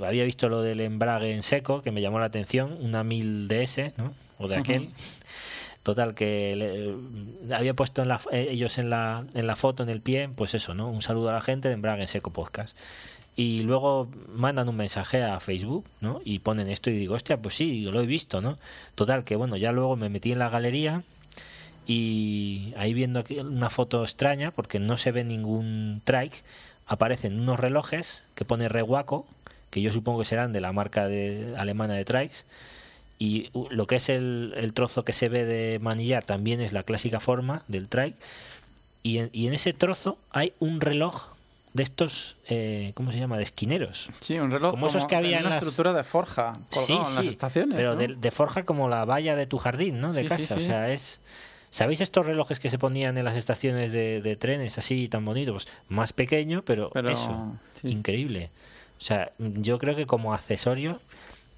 [0.00, 3.92] había visto lo del embrague en seco que me llamó la atención, una 1000 DS,
[3.98, 4.14] ¿no?
[4.38, 4.88] O de aquel.
[5.82, 9.88] Total que le- había puesto en la, eh, ellos en la, en la foto, en
[9.88, 10.88] el pie, pues eso, ¿no?
[10.88, 12.76] Un saludo a la gente de Embrague en Seco Podcast.
[13.34, 16.20] Y luego mandan un mensaje a Facebook, ¿no?
[16.24, 18.58] Y ponen esto y digo, hostia, pues sí, lo he visto, ¿no?
[18.94, 21.02] Total que, bueno, ya luego me metí en la galería
[21.86, 26.42] y ahí viendo aquí una foto extraña, porque no se ve ningún trike,
[26.86, 29.26] aparecen unos relojes que pone Rewaco,
[29.72, 32.44] que yo supongo que serán de la marca de, alemana de trikes,
[33.18, 36.82] y lo que es el, el trozo que se ve de manillar también es la
[36.84, 38.16] clásica forma del trike,
[39.02, 41.28] y en, y en ese trozo hay un reloj
[41.72, 43.38] de estos, eh, ¿cómo se llama?
[43.38, 44.10] De esquineros.
[44.20, 47.14] Sí, un reloj Como esos que había en una las- estructura de forja colgado en
[47.16, 47.76] las estaciones.
[47.76, 47.96] pero ¿no?
[47.96, 50.12] de, de forja como la valla de tu jardín, ¿no?
[50.12, 50.60] De Sí, sí, casa, sí.
[50.60, 51.20] o sea, es...
[51.70, 55.64] ¿Sabéis estos relojes que se ponían en las estaciones de, de trenes así tan bonitos?
[55.64, 57.88] Pues más pequeño, pero, Pero, eso, sí.
[57.88, 58.50] increíble.
[59.02, 61.00] O sea, yo creo que como accesorio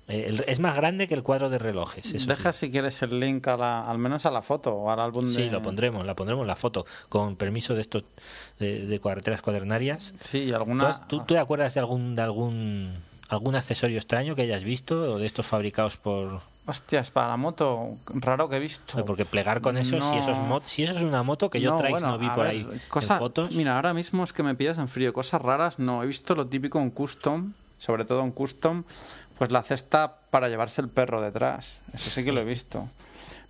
[0.08, 2.14] eh, es más grande que el cuadro de relojes.
[2.14, 2.60] eso Deja sí.
[2.60, 5.30] si quieres el link a la, al menos a la foto o al álbum de...
[5.30, 8.04] Sí, lo pondremos, la pondremos la foto, con permiso de estos
[8.58, 10.14] de, de carreteras cuadernarias.
[10.20, 11.06] Sí, y ¿Tú, alguna...
[11.06, 12.94] tú te acuerdas de algún de algún
[13.28, 17.98] algún accesorio extraño que hayas visto o de estos fabricados por Hostias, para la moto,
[18.06, 19.04] raro que he visto.
[19.04, 20.38] porque plegar con eso si eso es
[20.70, 22.80] si eso es una moto que yo No, traigo bueno, no vi por ver, ahí
[22.88, 25.12] cosa- en fotos Mira, ahora mismo es que me pillas en frío.
[25.12, 26.02] Cosas raras no.
[26.02, 28.84] He visto lo típico en custom, sobre todo en custom,
[29.36, 31.76] pues la cesta para llevarse el perro detrás.
[31.92, 32.88] Eso sí que lo he visto.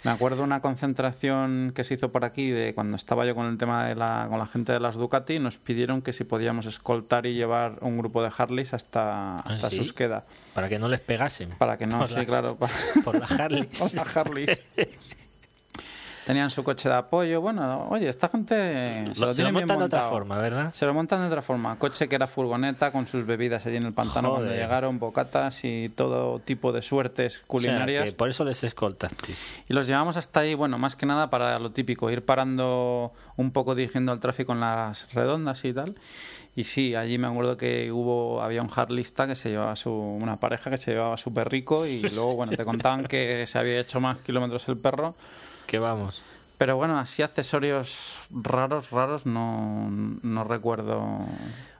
[0.04, 3.56] Me acuerdo una concentración que se hizo por aquí de cuando estaba yo con el
[3.56, 7.24] tema de la, con la gente de las Ducati, nos pidieron que si podíamos escoltar
[7.24, 9.76] y llevar un grupo de Harleys hasta, hasta ¿Ah, sí?
[9.78, 10.24] Susqueda.
[10.52, 12.72] para que no les pegasen Para que no, Por sí, la- claro, para,
[13.04, 14.60] por la Harley con las Harleys.
[16.26, 17.40] Tenían su coche de apoyo.
[17.42, 20.38] Bueno, oye, esta gente se Lo- lo, se lo tiene bien montan de otra forma,
[20.38, 20.72] ¿verdad?
[20.72, 21.76] Se lo montan de otra forma.
[21.78, 25.90] Coche que era furgoneta con sus bebidas allí en el pantano cuando llegaron, bocatas y
[25.90, 28.04] todo tipo de suertes O sea, culinarias.
[28.04, 29.50] que por eso les escoltasteis.
[29.68, 33.50] Y los llevamos hasta ahí, bueno, más que nada para lo típico, ir parando un
[33.50, 35.94] poco dirigiendo el tráfico en las redondas y tal.
[36.56, 40.36] Y sí, allí me acuerdo que hubo había un harlista que se llevaba su una
[40.38, 44.00] pareja que se llevaba su perrico y luego bueno, te contaban que se había hecho
[44.00, 45.14] más kilómetros el perro,
[45.66, 46.22] Que vamos.
[46.58, 49.90] pero bueno, así accesorios raros raros no
[50.22, 51.26] no recuerdo.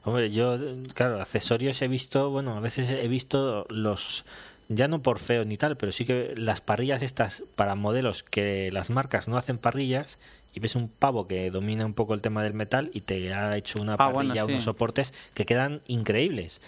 [0.03, 0.57] Hombre, yo,
[0.93, 4.25] claro, accesorios he visto, bueno, a veces he visto los,
[4.69, 8.71] ya no por feo ni tal, pero sí que las parrillas estas para modelos que
[8.71, 10.19] las marcas no hacen parrillas
[10.55, 13.55] y ves un pavo que domina un poco el tema del metal y te ha
[13.57, 14.51] hecho una Ah, parrilla, bueno, sí.
[14.53, 16.61] unos soportes que quedan increíbles.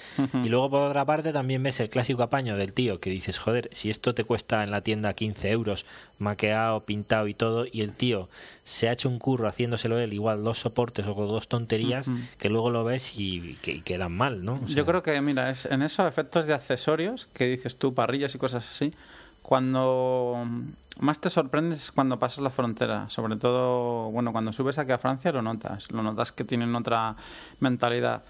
[0.44, 3.70] Y luego por otra parte también ves el clásico apaño del tío que dices, joder,
[3.72, 5.86] si esto te cuesta en la tienda 15 euros,
[6.20, 8.30] maqueado, pintado y todo, y el tío
[8.64, 12.70] se ha hecho un curro haciéndoselo él, igual dos soportes o dos tonterías, que luego
[12.70, 14.60] lo ves y que quedan mal, ¿no?
[14.64, 17.94] O sea, Yo creo que, mira, es en esos efectos de accesorios que dices tú,
[17.94, 18.94] parrillas y cosas así,
[19.48, 20.46] cuando
[21.00, 23.08] más te sorprendes es cuando pasas la frontera.
[23.10, 25.90] Sobre todo, bueno, cuando subes aquí a Francia lo notas.
[25.90, 27.16] Lo notas que tienen otra
[27.62, 28.24] mentalidad.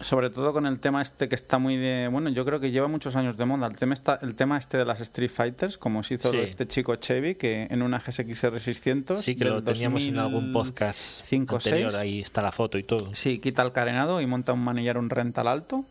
[0.00, 2.08] Sobre todo con el tema este que está muy de...
[2.10, 3.68] Bueno, yo creo que lleva muchos años de moda.
[3.68, 6.38] El tema, está, el tema este de las Street Fighters, como se hizo Sí.
[6.38, 9.20] este chico Chevy, que en una GSX-R 600...
[9.20, 12.02] Sí, que lo teníamos en algún 2005 podcast o anterior, 6.
[12.02, 13.14] ahí está la foto y todo.
[13.14, 15.84] Sí, quita el carenado y monta un manillar, un rental alto.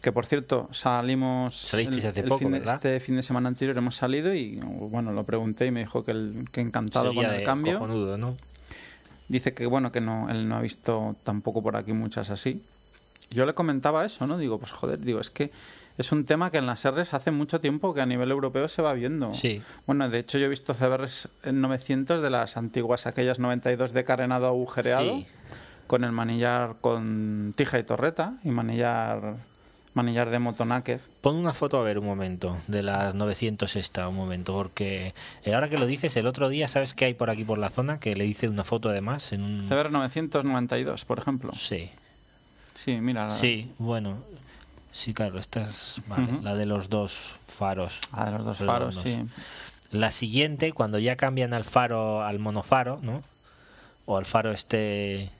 [0.00, 1.54] Que por cierto, salimos.
[1.56, 2.54] Salisteis hace el poco, fin.
[2.54, 6.12] Este fin de semana anterior hemos salido y bueno, lo pregunté y me dijo que,
[6.12, 7.72] el, que encantado Sería con el cambio.
[7.74, 8.36] cojonudo, ¿no?
[9.28, 12.62] Dice que bueno, que no, él no ha visto tampoco por aquí muchas así.
[13.30, 14.38] Yo le comentaba eso, ¿no?
[14.38, 15.50] Digo, pues joder, digo, es que
[15.98, 18.80] es un tema que en las Rs hace mucho tiempo que a nivel europeo se
[18.80, 19.34] va viendo.
[19.34, 19.60] Sí.
[19.86, 24.02] Bueno, de hecho yo he visto CBRs en 900 de las antiguas, aquellas 92 de
[24.04, 25.26] carenado agujereado Sí.
[25.86, 29.36] con el manillar con tija y torreta y manillar
[29.94, 31.00] manillar de motonaked.
[31.20, 35.14] Pon una foto a ver un momento de las 900 esta, un momento, porque
[35.44, 37.70] eh, ahora que lo dices, el otro día, ¿sabes qué hay por aquí por la
[37.70, 37.98] zona?
[38.00, 39.62] Que le hice una foto además en un...
[39.68, 41.52] CBR 992, por ejemplo.
[41.54, 41.90] Sí,
[42.74, 43.24] Sí, mira.
[43.26, 44.18] la- sí, bueno.
[44.92, 48.00] Sí, claro, esta es vale, la de los dos faros.
[48.12, 48.94] Ah, de los dos redondos.
[48.96, 49.24] faros, sí.
[49.92, 53.22] La siguiente, cuando ya cambian al faro, al monofaro, ¿no?
[54.06, 55.30] O al faro este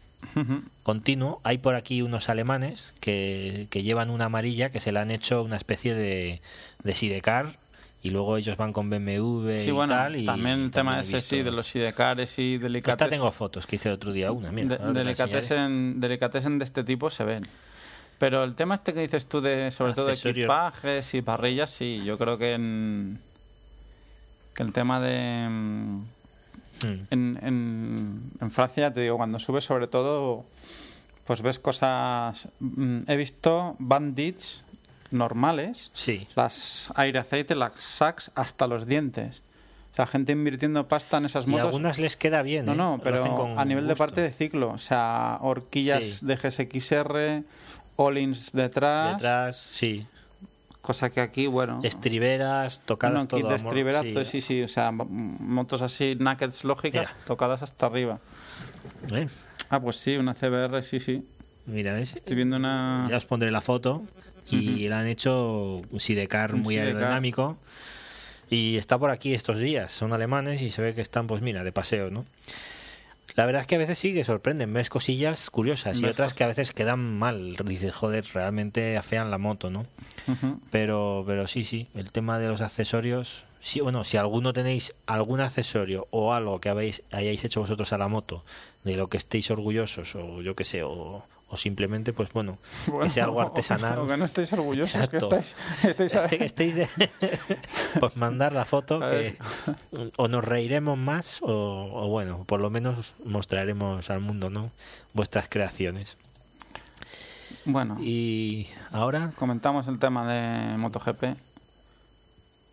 [0.82, 5.10] Continuo, hay por aquí unos alemanes que, que llevan una amarilla que se le han
[5.10, 6.40] hecho una especie de,
[6.82, 7.56] de sidecar
[8.02, 10.16] y luego ellos van con BMW Sí, y bueno, tal.
[10.16, 13.08] Y también el tema ese sí, de los sidecares y Esta delicates.
[13.08, 14.78] tengo fotos que hice el otro día una, mira.
[14.78, 17.46] de, delicatessen, delicatessen de este tipo se ven.
[18.18, 22.02] Pero el tema este que dices tú de, sobre todo de equipajes y parrillas, sí,
[22.04, 23.18] yo creo que en
[24.54, 25.48] que el tema de
[26.84, 27.06] mm, Hmm.
[27.10, 30.44] en, en, en Francia, te digo, cuando subes sobre todo,
[31.26, 32.48] pues ves cosas...
[32.60, 34.64] mm, He visto bandits
[35.10, 39.42] normales, Sí, las aire aceite, las sacs, hasta los dientes.
[39.92, 41.66] O sea, gente invirtiendo pasta en esas y motos.
[41.66, 42.64] algunas les queda bien.
[42.64, 42.76] No, ¿eh?
[42.76, 44.70] no, pero a nivel de parte de ciclo.
[44.70, 46.26] O sea, horquillas Sí.
[46.26, 47.42] de GSXR,
[47.96, 50.06] All-ins detrás, Detrás, sí.
[50.90, 51.80] Cosa que aquí, bueno...
[51.82, 54.24] Estriberas, tocadas no, todo de a mor- estribera, sí.
[54.24, 57.24] sí, sí, o sea, motos así, nakeds lógicas, Mira.
[57.26, 58.18] tocadas hasta arriba.
[59.12, 59.28] ¿Eh?
[59.68, 61.24] Ah, pues sí, una CBR, sí, sí.
[61.66, 62.16] Mira, ¿ves?
[62.16, 63.06] Estoy viendo una...
[63.08, 64.02] Ya os pondré la foto.
[64.48, 66.96] Y le han hecho un sidecar Un muy sidecar.
[66.96, 67.56] aerodinámico.
[68.50, 69.92] Y está por aquí estos días.
[69.92, 72.24] Son alemanes y se ve que están, pues mira, de paseo, ¿no?
[73.36, 74.72] La verdad es que a veces sí que sorprenden.
[74.72, 76.36] Ves cosillas curiosas y Ves otras cosas.
[76.38, 77.56] que a veces quedan mal.
[77.64, 79.86] Dices, joder, realmente afean la moto, ¿no?
[80.70, 83.44] Pero, pero sí, sí, el tema de los accesorios.
[83.60, 87.98] Sí, bueno, si alguno tenéis algún accesorio o algo que habéis, hayáis hecho vosotros a
[87.98, 88.42] la moto,
[88.84, 92.58] de lo que estéis orgullosos, o yo qué sé, o, o simplemente, pues bueno,
[93.02, 93.98] que sea algo Bueno, artesanal.
[93.98, 95.36] O que no estéis orgullosos, que Exacto.
[95.36, 95.56] estáis...
[95.84, 96.88] estáis a- que estéis de...
[97.98, 99.36] pues mandar la foto que
[100.16, 101.48] o nos reiremos más o,
[101.92, 104.70] o bueno por lo menos mostraremos al mundo no
[105.12, 106.16] vuestras creaciones
[107.64, 111.36] Bueno, y ahora comentamos el tema de MotoGP.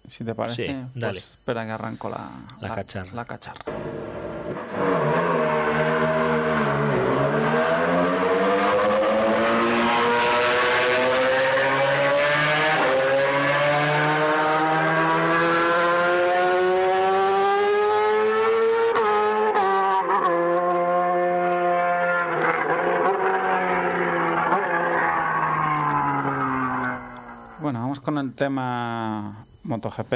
[0.08, 1.20] Si te parece, Sí, dale.
[1.20, 2.30] pues espera que arranco la,
[2.62, 3.12] La cacharra.
[3.14, 3.66] La cacharra.
[27.60, 30.14] Bueno, vamos con el tema MotoGP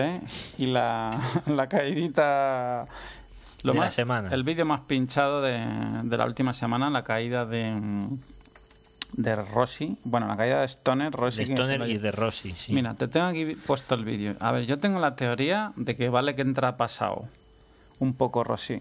[0.57, 2.88] y la, la caidita
[3.63, 4.30] Lo de la semana.
[4.32, 5.59] El vídeo más pinchado de,
[6.03, 8.07] de la última semana, la caída de,
[9.13, 9.97] de Rossi.
[10.05, 11.43] Bueno, la caída de Stoner, Rossi.
[11.43, 12.74] de Stoner y de Rossi, sí.
[12.74, 14.36] Mira, te tengo aquí puesto el vídeo.
[14.39, 17.26] A ver, yo tengo la teoría de que vale que entra pasado
[17.99, 18.80] un poco Rossi.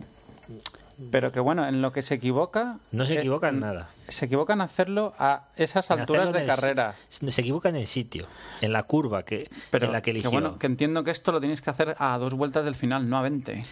[1.10, 2.78] Pero que bueno, en lo que se equivoca...
[2.92, 3.88] no se eh, equivoca en nada.
[4.08, 6.94] Se equivoca en hacerlo a esas En alturas de el carrera.
[7.08, 8.26] Se equivoca en el sitio,
[8.60, 10.30] en la curva que, Pero en la que que eligió.
[10.30, 13.18] bueno, que entiendo que esto lo tienes que hacer a dos vueltas del final, no
[13.18, 13.64] a 20.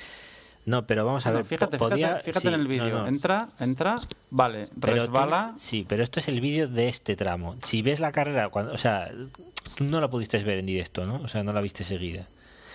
[0.64, 1.44] No, pero vamos a ver.
[1.44, 2.98] fíjate, podía- fíjate, fíjate sí, en el vídeo.
[3.00, 3.06] no.
[3.08, 3.96] Entra, entra,
[4.30, 5.54] vale, Pero tú- resbala.
[5.56, 7.56] sí, pero esto es el vídeo de este tramo.
[7.62, 9.10] Si ves la carrera, cuando, o sea,
[9.76, 11.16] tú no la pudiste ver en directo, ¿no?
[11.22, 12.26] O sea, no la viste seguida.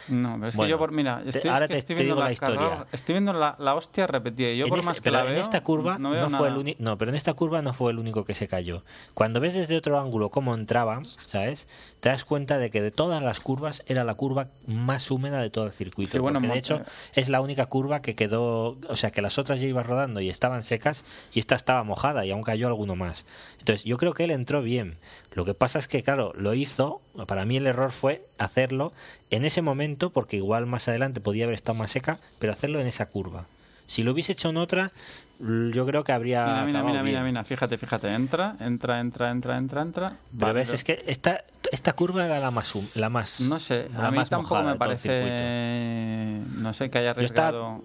[0.08, 0.92] No, pero es Bueno, que yo por.
[0.92, 2.86] Mira, te- estoy, es ahora que te- estoy te viendo digo la, la historia.
[2.92, 4.50] estoy viendo la, la hostia repetida.
[4.52, 5.42] Y yo, En por más que pero la en veo.
[5.42, 6.84] esta curva no, no, fue el único.
[6.84, 8.84] No, pero en esta curva no fue el único que se cayó.
[9.14, 11.68] Cuando ves desde otro ángulo cómo entraba, ¿sabes?
[12.00, 15.50] Te das cuenta de que de todas las curvas era la curva más húmeda de
[15.50, 16.12] todo el circuito.
[16.12, 16.82] Sí, bueno, porque de hecho
[17.14, 20.30] es la única curva que quedó, o sea, que las otras ya iban rodando y
[20.30, 23.26] estaban secas y esta estaba mojada y aún cayó alguno más.
[23.60, 24.98] Entonces, yo creo que él entró bien.
[25.34, 28.94] Lo que pasa es que, claro, lo hizo, para mí el error fue hacerlo
[29.32, 32.88] en ese momento, porque igual más adelante podía haber estado más seca, pero hacerlo en
[32.88, 33.46] esa curva.
[33.86, 34.92] Si lo hubiese hecho en otra,
[35.40, 36.46] yo creo que habría.
[36.46, 38.14] Mira, mira, mira, mira, mira, fíjate, fíjate.
[38.14, 40.10] Entra, entra, entra, entra, entra, entra.
[40.32, 42.74] Pero Vale, ves, es que esta, esta curva era la más.
[42.96, 46.40] La más No sé, la a mí más tampoco me parece.
[46.56, 47.82] No sé, que haya Yo estaba, arriesgado.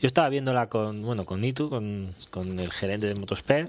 [0.00, 3.68] yo estaba viéndola con, bueno, con Nitu, con, con el gerente de Motosphere,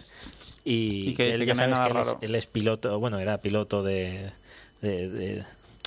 [0.69, 3.83] y, Y que él ya sabes que él es, él es piloto, bueno, era piloto
[3.83, 4.31] de,
[4.81, 5.43] de- de-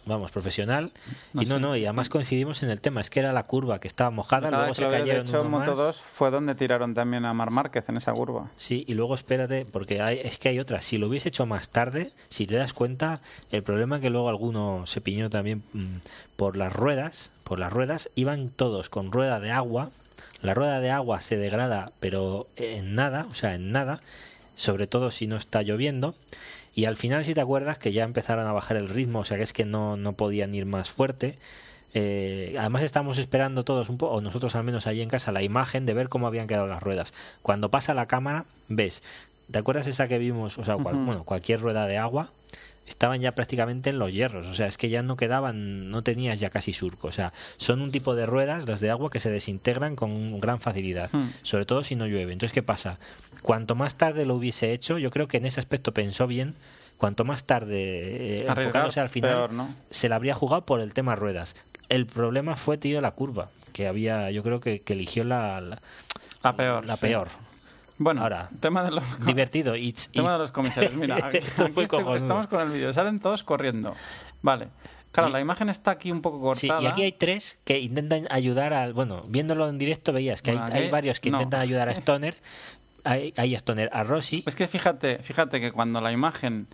[0.06, 0.90] vamos, profesional,
[1.34, 3.32] No y no, sé, no, y además que- coincidimos en el tema, es que era
[3.34, 5.78] la curva que estaba mojada, luego se lo veo, de cayeron hecho, uno Moto más.
[5.78, 8.48] 2 fue donde tiraron también a Mar Márquez en esa curva.
[8.56, 10.80] Sí, y luego espérate, porque hay, es que hay otra.
[10.80, 13.20] Si lo hubiese hecho más tarde, si te das cuenta,
[13.52, 15.96] el problema es que luego alguno se piñó también mm,
[16.36, 19.90] por las ruedas, por las ruedas, iban todos con rueda de agua.
[20.40, 24.00] La rueda de agua se degrada, pero en nada, o sea, en nada,
[24.60, 26.14] sobre todo si no está lloviendo.
[26.74, 29.36] Y al final, si te acuerdas, que ya empezaron a bajar el ritmo, o sea,
[29.38, 31.38] que es que no, no podían ir más fuerte.
[31.94, 35.42] Eh, además estamos esperando todos un poco, o nosotros al menos allí en casa, la
[35.42, 37.12] imagen de ver cómo habían quedado las ruedas.
[37.42, 39.02] Cuando pasa la cámara, ves,
[39.50, 40.58] ¿te acuerdas esa que vimos?
[40.58, 42.30] O sea, cual- bueno, cualquier rueda de agua,
[42.90, 46.38] estaban ya prácticamente en los hierros, o sea, es que ya no quedaban, no tenías
[46.40, 49.30] ya casi surco, o sea, son un tipo de ruedas, las de agua, que se
[49.30, 51.30] desintegran con gran facilidad, Hmm.
[51.42, 52.32] sobre todo si no llueve.
[52.32, 52.98] Entonces, ¿qué pasa?
[53.42, 56.56] Cuanto más tarde lo hubiese hecho, yo creo que en ese aspecto pensó bien,
[56.98, 59.68] cuanto más tarde, eh, enfocándose al final, peor, ¿no?
[59.88, 61.56] se la habría jugado por el tema ruedas.
[61.88, 65.78] El problema fue, tío, la curva, que había, yo creo que, que eligió la, la,
[66.42, 66.84] La peor.
[66.84, 67.00] la sí.
[67.02, 67.28] peor.
[68.00, 69.74] Bueno, Tema tema de los, Divertido.
[70.12, 70.94] Tema de los comisarios.
[70.94, 72.16] Mira, estoy- cojonudo.
[72.16, 72.92] estamos con el vídeo.
[72.94, 73.94] Salen todos corriendo.
[74.40, 74.68] Vale.
[75.12, 76.82] Claro, Y- la imagen está aquí un poco Sí, cortada.
[76.82, 78.94] y aquí hay tres que intentan ayudar al.
[78.94, 81.36] Bueno, viéndolo en directo veías que Bueno, hay, varios que no.
[81.38, 82.36] intentan ayudar a Stoner.
[83.04, 84.44] Hay, hay a Stoner, a Rossi.
[84.46, 86.68] Es que fíjate, fíjate que cuando la imagen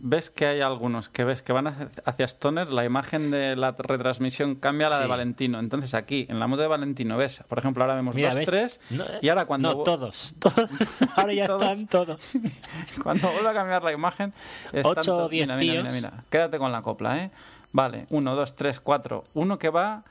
[0.00, 1.66] ves que hay algunos que ves que van
[2.04, 5.06] hacia- Stoner, la imagen de la retransmisión cambia a la de.
[5.06, 5.58] Valentino.
[5.58, 8.48] Entonces aquí, en la moto de Valentino, ves, por ejemplo, ahora vemos Mira, dos, ¿ves?
[8.48, 10.34] tres, No, y ahora cuando, No, todos.
[10.38, 10.70] todos.
[11.16, 11.62] Ahora ya Todos.
[11.62, 12.32] están todos.
[13.02, 14.32] cuando vuelve a cambiar la imagen,
[14.72, 16.12] están Ocho o to- diez mira, mira, mira, mira.
[16.30, 17.30] quédate con la copla, ¿eh?
[17.72, 19.24] Vale, uno, dos, tres, cuatro.
[19.34, 20.02] Uno que va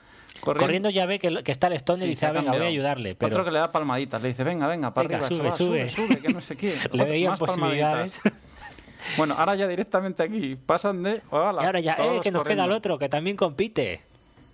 [0.41, 0.63] corriendo.
[0.65, 2.61] Corriendo ya ve que, que está el Stoner Sí, y dice, ha "Ah, venga, voy
[2.61, 3.15] a ayudarle.
[3.15, 5.89] Pero Otro que le da palmaditas, le dice, venga, venga, para Venga, arriba, sube, chaval,
[5.89, 6.07] sube.
[6.07, 6.75] sube, que no sé qué.
[6.91, 8.19] le veían posibilidades.
[8.21, 8.46] palmaditas.
[9.17, 11.21] Bueno, ahora ya directamente aquí pasan de.
[11.29, 14.01] hola, Y ahora ya, eh, que nos queda el otro, que también compite.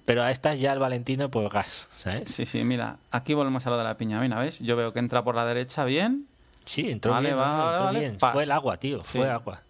[0.06, 2.30] Pero a estas ya el Valentino, pues gas, ¿sabes?
[2.30, 4.20] Sí, sí, mira, aquí volvemos a lo de la piña.
[4.20, 4.60] Mira, ¿ves?
[4.60, 6.28] Yo veo que entra por la derecha bien.
[6.66, 8.20] Sí, entró Vale, bien, no, entró vale, bien.
[8.20, 9.18] Fue el agua, tío, Sí.
[9.20, 9.62] fue agua.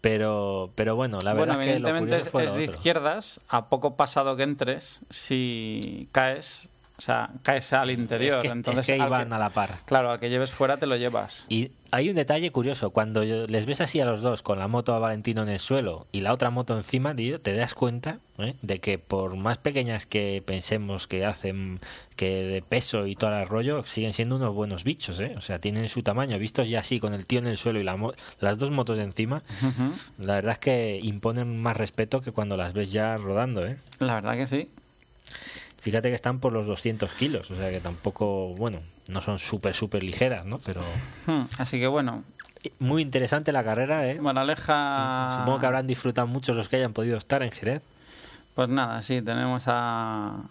[0.00, 3.40] Pero, pero bueno, la verdad bueno, es que evidentemente es, fue es lo de izquierdas.
[3.48, 6.68] A poco pasado que entres, si caes,
[6.98, 8.34] o sea, caes al interior.
[8.34, 9.70] Es que, es entonces, que iban que- a la par.
[9.84, 11.44] Claro, al que lleves fuera te lo llevas.
[11.48, 14.92] Y hay un detalle curioso, cuando les ves así a los dos con la moto
[14.94, 18.56] a Valentino en el suelo y la otra moto encima, te das cuenta ¿eh?
[18.62, 21.78] de que por más pequeñas que pensemos que hacen,
[22.16, 25.34] que de peso y todo el rollo, siguen siendo unos buenos bichos, ¿eh?
[25.36, 27.84] O sea, tienen su tamaño, vistos ya así con el tío en el suelo y
[27.84, 29.44] la mo- las dos motos encima,
[30.18, 33.76] la verdad es que imponen más respeto que cuando las ves ya rodando, ¿eh?
[34.00, 34.68] La verdad que sí.
[35.80, 39.74] Fíjate que están por los 200 kilos, o sea que tampoco, bueno, no son súper,
[39.74, 40.58] súper ligeras, ¿no?
[40.58, 40.82] Pero
[41.26, 42.24] Hmm, Así que bueno,
[42.80, 44.20] muy interesante la carrera, ¿eh?
[44.20, 45.28] Moraleja.
[45.36, 47.82] Supongo que habrán disfrutado mucho los que hayan podido estar en Jerez.
[48.54, 50.42] Pues nada, sí, tenemos a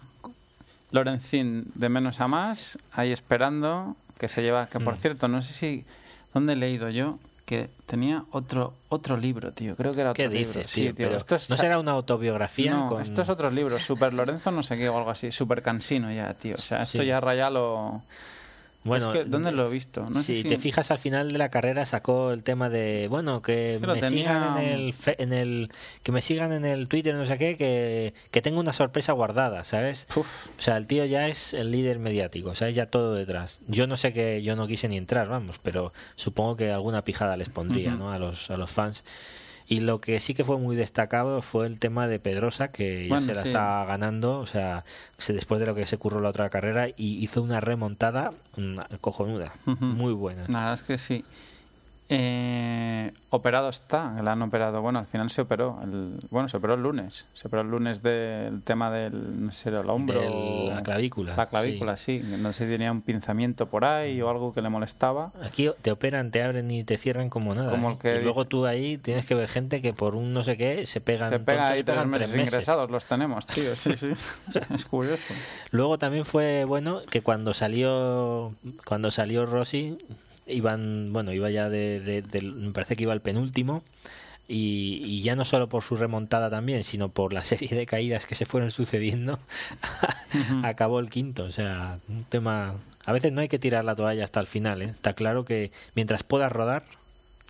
[0.92, 5.00] Lorenzín de menos a más, ahí esperando, que se lleva, que por Mm.
[5.00, 5.84] cierto, no sé si,
[6.32, 7.18] ¿dónde he leído yo?
[7.48, 9.74] Que tenía otro otro libro, tío.
[9.74, 10.48] Creo que era otro ¿Qué libro.
[10.48, 10.94] dices, Sí, tío?
[10.94, 11.06] tío.
[11.06, 12.72] Pero Esto es ¿No será una autobiografía?
[12.74, 13.00] No, con...
[13.02, 16.34] esto es otro libro, Super Lorenzo no sé qué o algo así, Super Cansino ya,
[16.34, 16.54] tío.
[16.54, 17.06] O sea, esto Sí.
[17.06, 18.02] ya raya lo...
[18.88, 20.08] Bueno, es que, ¿dónde lo he visto?
[20.10, 23.42] No si si- te fijas al final de la carrera sacó el tema de bueno
[23.42, 25.70] que, Es que lo me tenía- sigan en el, fe- en el
[26.02, 29.64] que me sigan en el Twitter no sé qué que, que tengo una sorpresa guardada
[29.64, 33.60] sabes Uf, o sea el tío ya es el líder mediático sabes ya todo detrás.
[33.68, 37.36] Yo no sé que yo no quise ni entrar vamos pero supongo que alguna pijada
[37.36, 39.04] les pondría no a los a los fans
[39.68, 43.08] y lo que sí que fue muy destacado fue el tema de Pedrosa, que ya
[43.16, 43.48] Bueno, se la sí.
[43.50, 44.84] está ganando, o sea,
[45.18, 48.78] se- después de lo que se curró la otra carrera, y hizo una remontada mm,
[49.00, 50.44] cojonuda, muy buena.
[50.48, 51.24] verdad es que sí.
[52.10, 54.80] Eh, operado está, le han operado.
[54.80, 55.78] Bueno, al final se operó.
[55.82, 57.26] El, bueno, se operó el lunes.
[57.34, 60.22] Se operó el lunes del tema del, no sé, el hombro.
[60.68, 61.36] La clavícula.
[61.36, 62.22] La clavícula, sí.
[62.24, 65.32] No sé si tenía un pinzamiento por ahí o algo que le molestaba.
[65.42, 67.70] Aquí te operan, te abren y te cierran como nada.
[67.70, 67.92] Como ¿eh?
[67.92, 70.56] el que y luego tú ahí tienes que ver gente que por un no sé
[70.56, 73.76] qué se pegan, Se pega ahí tres pegan meses, ingresados, los tenemos, tío.
[73.76, 74.12] Sí, sí.
[74.74, 75.34] es curioso.
[75.72, 78.54] Luego también fue bueno que cuando salió
[78.86, 79.98] cuando salió Rossi
[80.48, 83.82] iban bueno iba ya de, de- del- me parece que iba el penúltimo
[84.48, 88.26] y, y ya no solo por su remontada también sino por la serie de caídas
[88.26, 89.38] que se fueron sucediendo
[90.62, 92.74] acabó el quinto o sea un tema
[93.04, 94.86] a veces no hay que tirar la toalla hasta el final ¿eh?
[94.90, 96.84] está claro que mientras puedas rodar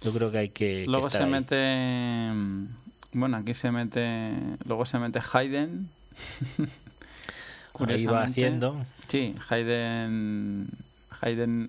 [0.03, 1.31] yo creo que hay que, que Luego estar se ahí.
[1.33, 2.69] mete.
[3.13, 4.31] Bueno, aquí se mete.
[4.65, 5.89] Luego se mete Hayden.
[6.59, 8.31] ahí va Curiosamente.
[8.31, 10.69] haciendo Sí, Hayden.
[11.21, 11.69] Hayden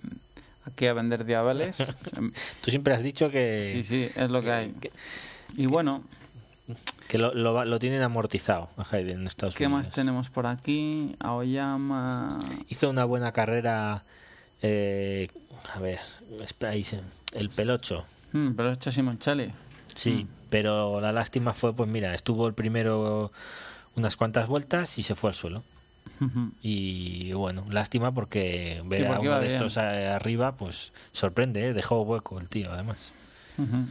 [0.72, 1.78] aquí a vender diabeles.
[2.61, 4.72] tú siempre has dicho que sí, sí, es lo que hay.
[4.72, 4.91] que-
[5.57, 6.03] Y bueno,
[7.07, 10.45] que lo, lo, lo tienen amortizado a Hayden en Estados ¿qué Unidos más tenemos por
[10.45, 11.15] aquí?
[11.20, 12.38] Aoyama.
[12.67, 14.03] hizo una buena carrera
[14.61, 15.30] eh,
[15.74, 15.99] a ver
[16.41, 17.01] espera se-
[17.34, 19.51] el pelocho Hmm, hecho Simoncelli.
[19.95, 23.32] sí pero la lástima fue pues mira estuvo el primero
[23.95, 25.63] unas cuantas vueltas y se fue al suelo
[26.61, 29.55] y bueno lástima porque ver Sí, a uno de bien.
[29.55, 31.74] estos arriba pues sorprende ¿eh?
[31.74, 33.13] dejó hueco el tío además
[33.57, 33.86] Ujú.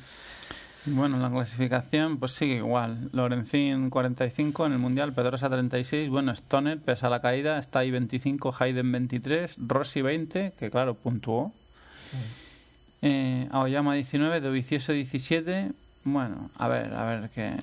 [0.86, 3.10] Bueno, la clasificación pues sigue igual.
[3.12, 6.08] Lorenzín 45 en el Mundial, Pedrosa 36.
[6.08, 10.94] Bueno, Stoner, pese a la caída, está ahí 25, Hayden 23, Rossi 20, que claro,
[10.94, 11.52] puntuó.
[13.02, 15.72] Eh, Aoyama 19, Dovicioso 17.
[16.04, 17.48] Bueno, a ver, a ver, que...
[17.48, 17.56] Eh,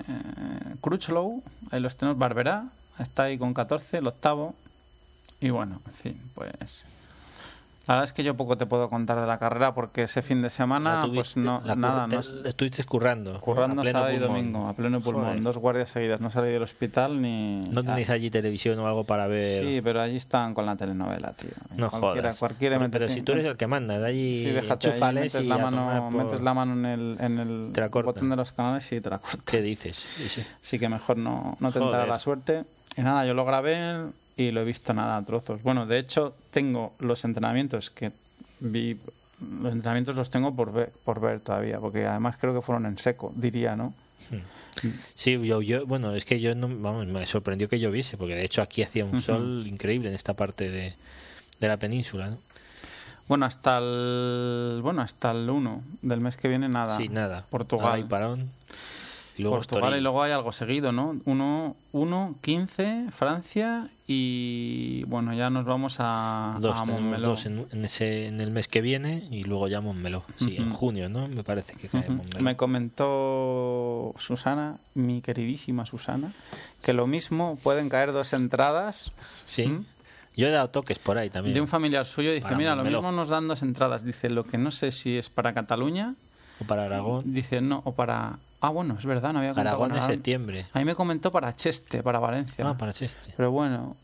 [0.80, 1.42] Crutchlow,
[1.72, 2.66] ahí los tenemos, Barberá,
[2.98, 4.54] está ahí con 14, el octavo.
[5.40, 6.84] Y bueno, en fin, pues...
[7.88, 10.42] La verdad es que yo poco te puedo contar de la carrera porque ese fin
[10.42, 13.40] de semana, pues tuviste- no, la nada, te- no, estuviste currando.
[13.40, 15.42] Currando sábado y domingo, a pleno pulmón, Joder.
[15.44, 16.20] dos guardias seguidas.
[16.20, 17.60] No salí del hospital ni.
[17.60, 21.32] no tenéis allí televisión o algo para ver Sí, pero allí están con la telenovela,
[21.34, 21.50] tío.
[21.76, 24.50] no cualquiera, jodas Cualquiera pero, pero si tú eres el que manda de allí Sí,
[24.50, 27.72] déjate, enchúfales metes, y la mano, por- metes la mano en el, en el
[28.02, 29.42] botón de los canales y te la cortan.
[29.44, 29.94] ¿Qué dices?
[29.94, 30.42] Sí, sí.
[30.60, 32.64] Así que mejor no, no tentar la suerte.
[32.96, 35.62] Y nada, yo lo grabé y lo he visto nada a trozos.
[35.62, 38.12] Bueno, de hecho, tengo los entrenamientos que
[38.60, 38.98] vi.
[39.60, 42.96] Los entrenamientos los tengo por ver, por ver todavía, porque además creo que fueron en
[42.96, 43.92] seco, diría, ¿no?
[45.14, 48.44] Sí, yo, yo, bueno, es que yo no, vamos, me sorprendió que lloviese, porque de
[48.44, 50.94] hecho aquí hacía un sol increíble en esta parte de,
[51.60, 52.38] de la península, ¿no?
[53.28, 56.96] Bueno, hasta el bueno, hasta el 1 del mes que viene nada.
[56.96, 57.44] Sí, nada.
[57.50, 57.94] Portugal.
[57.94, 58.50] Hay parón.
[59.38, 59.98] Y luego Portugal Estoril.
[60.00, 61.20] y luego hay algo seguido, ¿no?
[61.26, 67.28] 1, 1 15, Francia y bueno, ya nos vamos a, Dos, a Montmeló.
[67.28, 70.22] dos en, en ese, en el mes que viene y luego ya Montmeló.
[70.36, 70.76] Sí, en Ujú.
[70.76, 71.28] junio, ¿no?
[71.28, 72.12] Me parece que cae Ujú.
[72.12, 72.42] Montmeló.
[72.44, 76.32] Me comentó Susana, mi queridísima Susana,
[76.82, 79.12] que lo mismo pueden caer dos entradas
[79.44, 79.66] Sí.
[79.66, 79.84] ¿Mm?
[80.36, 81.54] Yo he dado toques por ahí también.
[81.54, 82.30] de un familiar suyo.
[82.30, 82.98] Dice, mira, lo Montmeló.
[83.00, 84.04] mismo nos dan dos entradas.
[84.04, 86.14] Dice, lo que no sé si es para Cataluña.
[86.60, 87.22] O para Aragón.
[87.32, 88.38] Dice, no, o para...
[88.60, 90.08] Ah, bueno, es verdad, no había contado Aragón Aragón.
[90.10, 90.66] septiembre.
[90.72, 92.66] A mí me comentó para Cheste, para Valencia.
[92.68, 93.34] Ah, para Cheste.
[93.36, 93.96] Pero bueno,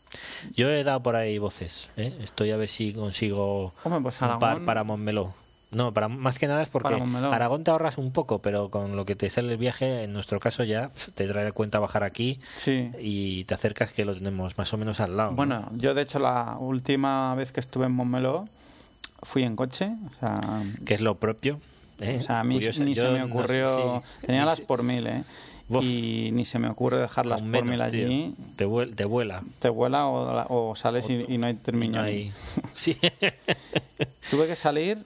[0.55, 1.91] Yo he dado por ahí voces.
[1.97, 2.17] ¿eh?
[2.23, 4.41] Estoy a ver si consigo hombre, pues un Aragón...
[4.41, 5.35] par para Montmeló.
[5.71, 6.93] No, para, más que nada es porque.
[7.33, 10.39] Aragón te ahorras un poco, pero con lo que te sale el viaje, en nuestro
[10.39, 12.91] caso ya te trae cuenta bajar aquí Sí.
[13.01, 15.31] y te acercas que lo tenemos más o menos al lado.
[15.31, 15.37] ¿no?
[15.37, 18.47] Bueno, yo de hecho la última vez que estuve en Montmeló
[19.23, 19.95] fui en coche.
[20.11, 21.59] O sea, Que es lo propio.
[22.01, 22.19] ¿Eh?
[22.21, 24.03] o sea a mí ni se me no- ocurrió...
[24.21, 25.23] sí, Tenía las por mil, ¿eh?
[25.81, 28.35] Y ni se me ocurre dejarlas por menos, mil allí.
[28.57, 29.43] Te, vuel- te vuela.
[29.59, 31.99] Te vuela o, sales y, y no hay termino.
[31.99, 32.31] No hay-
[32.75, 32.95] Sí.
[34.31, 34.99] Tuve que salir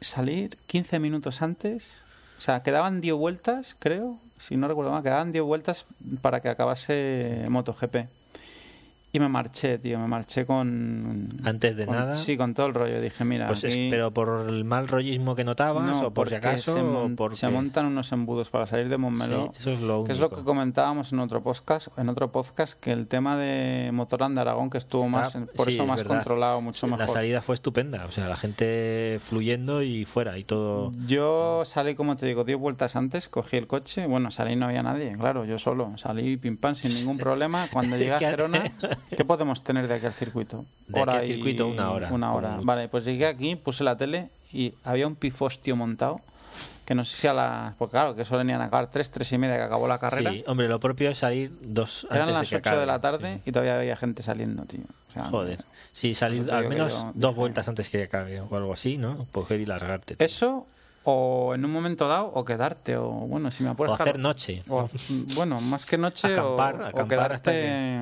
[0.00, 2.02] salir 15 minutos antes.
[2.38, 4.18] O sea, quedaban 10 vueltas, creo.
[4.38, 5.84] Si no recuerdo mal, quedaban 10 vueltas
[6.22, 8.06] para que acabase MotoGP.
[9.12, 11.28] Y me marché, tío, me marché con...
[11.42, 12.14] Antes de con- nada.
[12.14, 13.00] Sí, con todo el rollo.
[13.00, 16.28] Dije, mira, Pues es- aquí- pero por el mal rollismo que notabas no, o por
[16.28, 17.34] si acaso se, mon- porque...
[17.36, 19.50] se montan unos embudos para salir de Montmeló.
[19.54, 20.06] Sí, eso es lo único.
[20.06, 23.90] que es lo que comentábamos en otro podcast, en otro podcast que el tema de
[23.92, 26.96] Motorland de Aragón que estuvo Está- más, por sí, eso es más controlado, mucho La
[26.96, 27.08] mejor.
[27.12, 30.92] salida fue estupenda, o sea, la gente fluyendo y fuera y todo.
[31.08, 34.66] Yo salí, como te digo, 10 vueltas antes, cogí el coche, bueno, salí y no
[34.66, 37.66] había nadie, claro, yo solo, salí pim pam sin ningún problema.
[37.72, 38.64] Cuando Es llegué a Gerona,
[39.16, 40.64] ¿qué podemos tener de aquí al circuito?
[40.88, 43.96] De aquí al y- circuito, una hora, Una hora, vale, pues llegué aquí, puse la
[43.96, 46.20] tele y había un pifostio montado,
[46.84, 47.74] que no sé si a las...
[47.76, 50.32] Porque claro, que solo venían a acabar 3, 3 y media que acabó la carrera.
[50.32, 52.86] Sí, hombre, lo propio es salir dos Eran antes las de 8 que acabe, de
[52.86, 53.42] la tarde sí.
[53.46, 54.80] y todavía había gente saliendo, tío.
[55.10, 55.64] O sea, Joder.
[55.92, 59.26] Sí, salir al que menos yo dos vueltas antes que acabe o algo así, ¿no?
[59.32, 60.16] Coger y largarte.
[60.16, 60.24] tío.
[60.26, 60.66] Eso,
[61.04, 64.00] o en un momento dado, o quedarte, o bueno, si me o apuras...
[64.00, 64.62] hacer noche.
[64.68, 64.88] O,
[65.36, 68.00] bueno, más que noche Acampar, o, o acampar hasta quedarte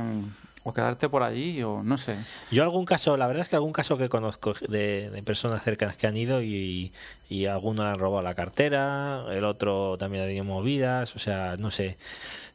[0.64, 2.16] o quedarte por allí o no sé.
[2.50, 5.96] Yo algún caso, la verdad es que algún caso que conozco de, de personas cercanas
[5.96, 6.92] que han ido y,
[7.28, 11.56] y alguno le han robado la cartera, el otro también ha tenido movidas, o sea,
[11.58, 11.96] no sé.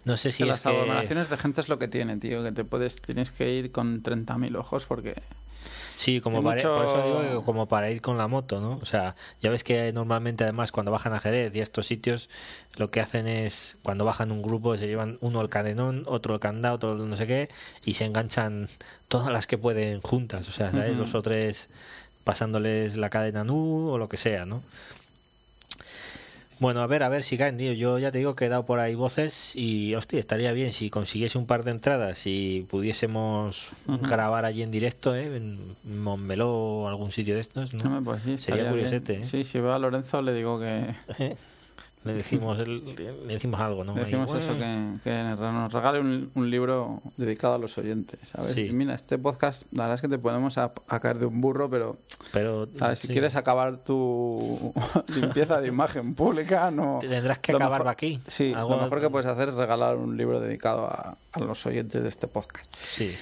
[0.06, 0.70] No sé Es si que es las que...
[0.70, 4.04] aglomeraciones de gente es lo que tiene, tío, que te puedes tienes que ir con
[4.04, 5.16] 30.000 ojos porque
[5.96, 8.78] Sí, como para, mucho- por eso digo que como para ir con la moto, ¿no?
[8.82, 12.30] O sea, ya ves que normalmente además cuando bajan a Jerez y a estos sitios
[12.76, 16.40] lo que hacen es cuando bajan un grupo se llevan uno el cadenón, otro el
[16.40, 17.50] candado, otro el no sé qué
[17.86, 18.68] y se enganchan
[19.08, 20.92] todas las que pueden juntas, o sea, ¿sabes?
[20.94, 21.02] Ujú.
[21.02, 21.70] Dos o tres
[22.24, 24.64] pasándoles la cadena nu o lo que sea, ¿no?
[26.60, 27.74] Bueno, a ver, a ver si caen, tío.
[27.74, 30.90] Yo ya te digo que he dado por ahí voces y, hostia, estaría bien si
[30.90, 35.36] consiguiese un par de entradas y pudiésemos grabar allí en directo, ¿eh?
[35.36, 38.04] En Montmeló o algún sitio de estos, ¿no?
[38.04, 39.16] Pues sí, Sería curiosete.
[39.16, 39.24] ¿eh?
[39.24, 40.96] Sí, si veo a Lorenzo le digo que
[42.06, 43.96] le decimos le decimos algo, ¿no?
[43.96, 48.52] le decimos eso que, que nos regale un, un libro dedicado a los oyentes, ¿sabes?
[48.54, 48.70] Sí.
[48.72, 51.70] Mira, este podcast, la verdad es que te podemos a, a caer de un burro,
[51.70, 51.98] pero
[52.32, 53.00] Pero ¿sabes?
[53.00, 53.14] si sí.
[53.14, 54.74] quieres acabar tu
[55.08, 58.20] limpieza de imagen pública, no tendrás que acabar mejor- aquí.
[58.28, 61.66] Sí, Algo- lo mejor que puedes hacer es regalar un libro dedicado a, a los
[61.66, 62.74] oyentes de este podcast.
[62.76, 63.14] Sí.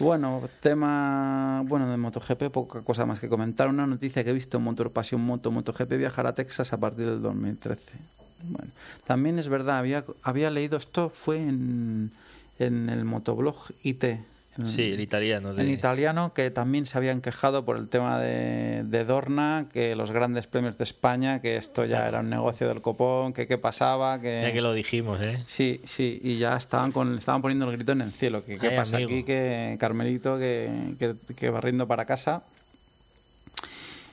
[0.00, 3.66] Bueno, tema bueno de MotoGP, poca cosa más que comentar.
[3.68, 7.06] Una noticia que he visto en Motor Pasión Moto, MotoGP viajará a Texas a partir
[7.06, 7.96] del 2013.
[8.42, 8.70] Bueno,
[9.06, 12.12] también es verdad, había, había leído esto, fue en,
[12.58, 14.04] en el motoblog IT.
[14.04, 14.22] en-
[14.64, 18.82] Sí, el italiano de en italiano, que también se habían quejado por el tema de,
[18.84, 22.80] de Dorna, que los grandes premios de España, que esto ya era un negocio del
[22.82, 24.40] copón, que qué pasaba, que...
[24.42, 25.42] Ya que lo dijimos, ¿eh?
[25.46, 28.44] Sí, sí, y ya estaban con estaban poniendo el grito en el cielo.
[28.44, 29.12] Que, ¿Qué Ay, pasa amigo.
[29.12, 29.22] aquí?
[29.24, 32.42] Que Carmelito que, que, que va riendo para casa.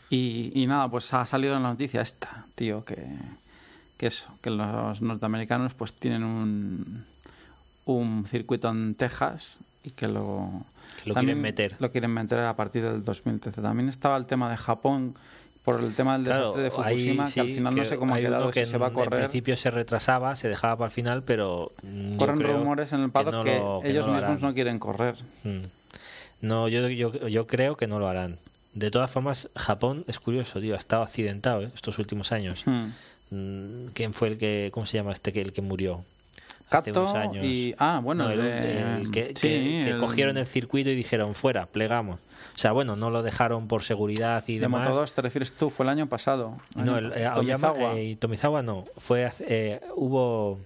[0.10, 2.95] Y, y nada, pues ha salido en la noticia esta, tío, que,
[3.98, 7.06] que eso, que los norteamericanos pues tienen un,
[7.86, 10.64] un circuito en Texas y que lo,
[11.04, 11.76] Que lo quieren meter.
[11.80, 13.62] Lo quieren meter a partir del 2013.
[13.62, 15.16] También estaba el tema de Japón
[15.64, 18.14] por el tema del Claro, desastre de ahí Fukushima, que al final no sé cómo
[18.16, 19.14] ha quedado, que si se va a correr.
[19.22, 21.72] En principio se retrasaba, se dejaba para el final, pero
[22.18, 25.16] Corren rumores en el no que, lo- que ellos no mismos no quieren correr.
[25.44, 25.64] Mm.
[26.42, 28.38] No, yo, yo, yo creo que no lo harán.
[28.74, 31.72] De todas formas, Japón es curioso, tío, ha estado accidentado ¿eh?
[31.74, 32.64] estos últimos años.
[32.68, 32.90] Hmm.
[33.36, 36.03] Mm, ¿Quién fue el que, cómo se llama este que el que murió?
[36.70, 37.45] Hace Kato unos años.
[37.45, 37.76] y...
[37.78, 41.68] Ah, bueno, No, el- el que, sí, que- que cogieron el circuito y dijeron fuera,
[41.68, 42.20] plegamos.
[42.56, 44.88] O sea, bueno, no lo dejaron por seguridad y De demás.
[44.88, 46.57] Moto 2 te refieres tú, fue el año pasado.
[46.76, 47.94] No, el, eh, Tomizawa.
[47.95, 48.86] eh, Tomizawa no.
[48.98, 50.57] Fue eh, hubo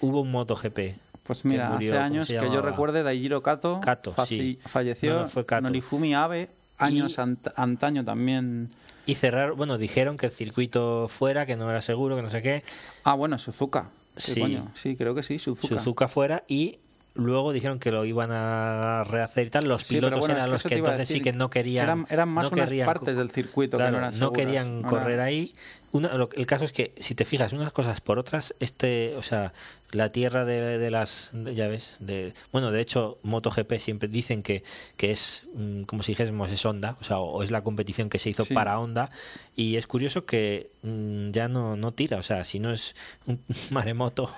[0.00, 0.94] hubo un MotoGP.
[1.24, 4.58] Pues mira, murió, hace ¿cómo años que yo recuerde, Daijiro Kato, Kato, sí.
[4.64, 5.12] falleció.
[5.14, 5.62] No, no, fue Kato.
[5.62, 6.48] Norifumi Abe,
[6.78, 8.70] años Y- ant- antaño también.
[9.08, 12.42] Y cerrar, bueno, dijeron que el circuito fuera, que no era seguro, que no sé
[12.42, 12.62] qué.
[13.04, 13.90] Ah, bueno, Suzuka.
[14.16, 14.40] Sí, Sí.
[14.40, 15.78] coño, sí, creo que sí, Suzuka.
[15.78, 16.78] Suzuka fuera y
[17.18, 19.68] luego dijeron que lo iban a rehacer y tal.
[19.68, 21.84] Los Sí, pilotos bueno, eran los que entonces sí que no querían.
[21.84, 24.38] Eran, eran más no unas querían partes del circuito Claro, que no eran no seguras,
[24.46, 25.54] querían correr ahí.
[25.90, 29.22] Una, lo- el caso es que, si te fijas, unas cosas por otras, este, o
[29.22, 29.54] sea,
[29.90, 34.42] la tierra de, de las, de- ya ves, de, bueno, de hecho, MotoGP siempre dicen
[34.42, 34.62] que,
[34.98, 38.18] que es, mm, como si dijésemos, es Honda, o sea, o es la competición que
[38.18, 38.52] se hizo Sí.
[38.52, 39.08] para Honda,
[39.56, 42.94] y es curioso que mm, ya no, no tira, o sea, si no es
[43.26, 43.40] un
[43.70, 44.30] maremoto,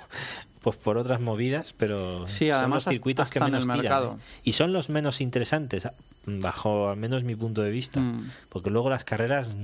[0.63, 3.65] pues por otras movidas, pero Sí, son además los circuitos hasta que en el menos
[3.67, 4.17] tiran, mercado.
[4.19, 4.41] ¿eh?
[4.45, 5.89] Y son los menos interesantes,
[6.27, 8.01] bajo al menos mi punto de vista.
[8.01, 8.31] Mm.
[8.49, 9.57] Porque luego las carreras,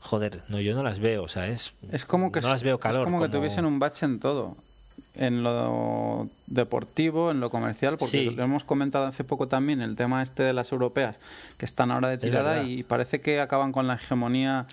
[0.00, 1.74] joder, no, yo no las veo, o sea, es.
[1.90, 3.00] Es como que, no las veo calor.
[3.00, 4.56] es como que tuviesen un bache en todo.
[5.14, 8.30] En lo deportivo, en lo comercial, porque Sí.
[8.30, 11.18] lo hemos comentado hace poco también, el tema este de las europeas,
[11.58, 14.66] que están ahora de tirada y parece que acaban con la hegemonía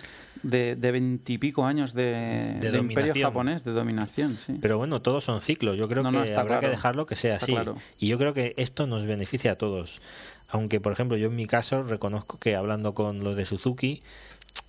[0.43, 4.57] de veintipico años de, De de imperio japonés, de dominación, sí.
[4.61, 5.77] Pero bueno, todos son ciclos.
[5.77, 7.51] Yo creo No, que no, habrá que dejarlo que sea Está así.
[7.53, 7.75] claro.
[7.97, 10.01] Y yo creo que esto nos beneficia a todos.
[10.47, 14.01] Aunque, por ejemplo, yo en mi caso reconozco que hablando con los de Suzuki,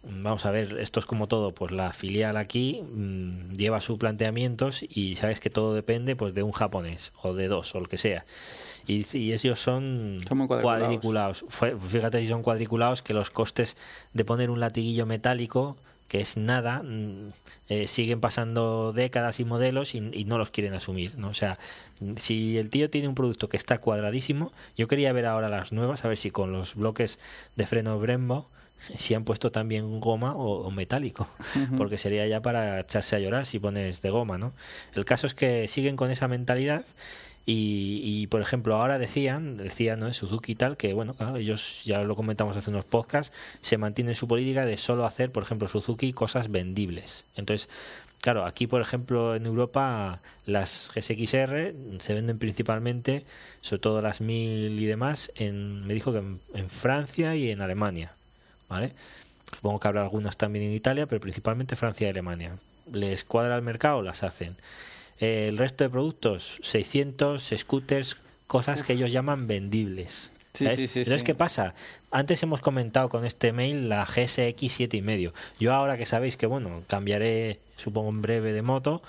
[0.02, 4.82] vamos a ver, esto es como todo, pues la filial aquí mm, lleva sus planteamientos
[4.88, 7.96] y sabes que todo depende pues de un japonés o de dos o lo que
[7.96, 8.24] sea.
[8.90, 10.20] Y, y ellos son,
[10.60, 11.44] cuadriculados.
[11.86, 13.76] Fíjate si son cuadriculados que los costes
[14.14, 15.76] de poner un latiguillo metálico
[16.08, 17.32] que es nada, mm,
[17.68, 21.16] eh, siguen pasando décadas y modelos y, y no los quieren asumir.
[21.16, 21.28] ¿no?
[21.28, 21.56] O sea,
[22.16, 26.04] si el tío tiene un producto que está cuadradísimo, yo quería ver ahora las nuevas,
[26.04, 27.20] a ver si con los bloques
[27.54, 28.48] de freno Brembo
[28.96, 31.28] si han puesto también goma o, o metálico,
[31.76, 34.52] porque sería ya para echarse a llorar si pones de goma, ¿no?
[34.94, 36.84] El caso es que siguen con esa mentalidad
[37.46, 40.12] y, y, por ejemplo, ahora decían, decían ¿no?
[40.12, 44.28] Suzuki tal, que bueno, claro, ellos ya lo comentamos hace unos podcasts, se mantienen su
[44.28, 47.24] política de solo hacer, por ejemplo, Suzuki cosas vendibles.
[47.36, 47.68] Entonces,
[48.20, 53.24] claro, aquí, por ejemplo, en Europa, las GSX-R se venden principalmente,
[53.62, 57.62] sobre todo las 1000 y demás, en, me dijo que en, en Francia y en
[57.62, 58.12] Alemania,
[58.68, 58.92] ¿vale?
[59.54, 62.56] Supongo que habrá algunas también en Italia, pero principalmente Francia y Alemania.
[62.92, 64.56] Les cuadra el mercado, las hacen.
[65.20, 68.16] El resto de productos, 600 scooters,
[68.46, 70.32] cosas que ellos llaman vendibles.
[70.54, 70.80] Sí, ¿sabes?
[70.80, 71.22] sí, sí, Entonces.
[71.22, 71.74] ¿qué pasa?
[72.10, 75.32] Antes hemos comentado con este mail la GSX 7,5.
[75.60, 79.02] Yo ahora que sabéis que, bueno, cambiaré, supongo en breve de moto,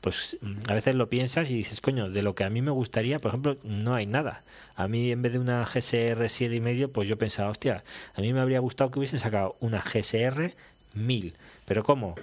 [0.00, 2.70] pues mm, a veces lo piensas y dices, coño, de lo que a mí me
[2.70, 4.42] gustaría, por ejemplo, no hay nada.
[4.74, 7.84] A mí en vez de una GSR 7,5, pues yo pensaba, hostia,
[8.14, 10.54] a mí me habría gustado que hubiesen sacado una GSR
[10.94, 11.34] 1000.
[11.66, 12.14] Pero ¿cómo?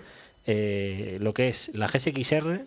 [0.48, 2.66] Eh, lo que es la GSXR,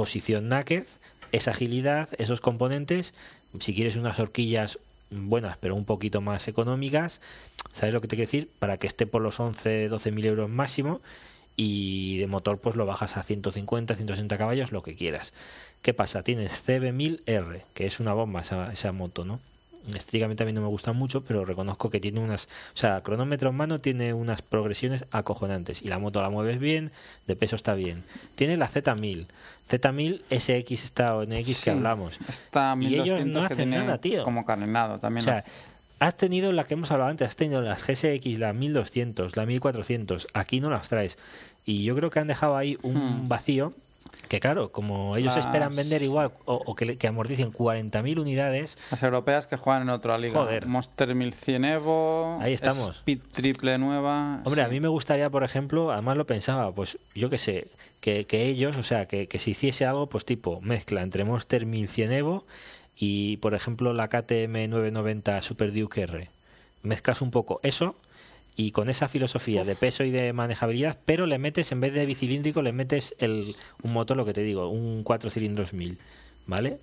[0.00, 0.84] posición naked,
[1.30, 3.12] esa agilidad, esos componentes,
[3.58, 4.78] si quieres unas horquillas
[5.10, 7.20] buenas pero un poquito más económicas,
[7.70, 8.48] ¿sabes lo que te quiero decir?
[8.58, 11.02] Para que esté por los 11, 12 mil euros máximo
[11.54, 15.34] y de motor pues lo bajas a 150, 160 caballos, lo que quieras.
[15.82, 16.22] ¿Qué pasa?
[16.22, 19.38] Tienes CB1000R, que es una bomba esa, esa moto, ¿no?
[19.94, 22.46] Estéticamente a mí no me gusta mucho, pero reconozco que tiene unas...
[22.74, 25.82] O sea, cronómetro en mano tiene unas progresiones acojonantes.
[25.82, 26.90] Y la moto la mueves bien,
[27.26, 28.04] de peso está bien.
[28.34, 29.26] Tiene la Z1000.
[29.70, 32.18] Z1000 SX está o NX Sí, que hablamos.
[32.28, 34.22] Está Y ellos 1200 no que hacen nada, tío.
[34.24, 35.22] como carenado también.
[35.22, 35.44] O sea,
[36.00, 40.28] has tenido la que hemos hablado antes, has tenido las GSX, la 1200, la 1400,
[40.34, 41.18] aquí no las traes.
[41.64, 42.94] Y yo creo que han dejado ahí un
[43.24, 43.28] Hmm.
[43.28, 43.72] vacío
[44.30, 48.78] que claro, como ellos Las- esperan vender igual o, o que, que amorticen 40.000 unidades,
[48.92, 50.38] Las europeas que juegan en otra liga.
[50.40, 50.66] Joder.
[50.66, 52.38] Monster 1100 Evo.
[52.40, 52.90] Ahí estamos.
[52.98, 54.36] Speed triple nueva.
[54.44, 54.66] Hombre, sí.
[54.66, 57.66] a mí me gustaría, por ejemplo, además lo pensaba, pues yo que sé,
[58.00, 61.66] que, que ellos, o sea, que, que se hiciese algo, pues tipo mezcla entre Monster
[61.66, 62.44] 1100 Evo
[62.96, 66.28] y, por ejemplo, la KTM 990 Super Duke R.
[66.84, 67.96] Mezclas un poco eso
[68.56, 72.04] y con esa filosofía de peso y de manejabilidad, pero le metes, en vez de
[72.06, 75.98] bicilíndrico, le metes el, un motor, lo que te digo, un 4 cilindros 1000,
[76.46, 76.78] ¿vale?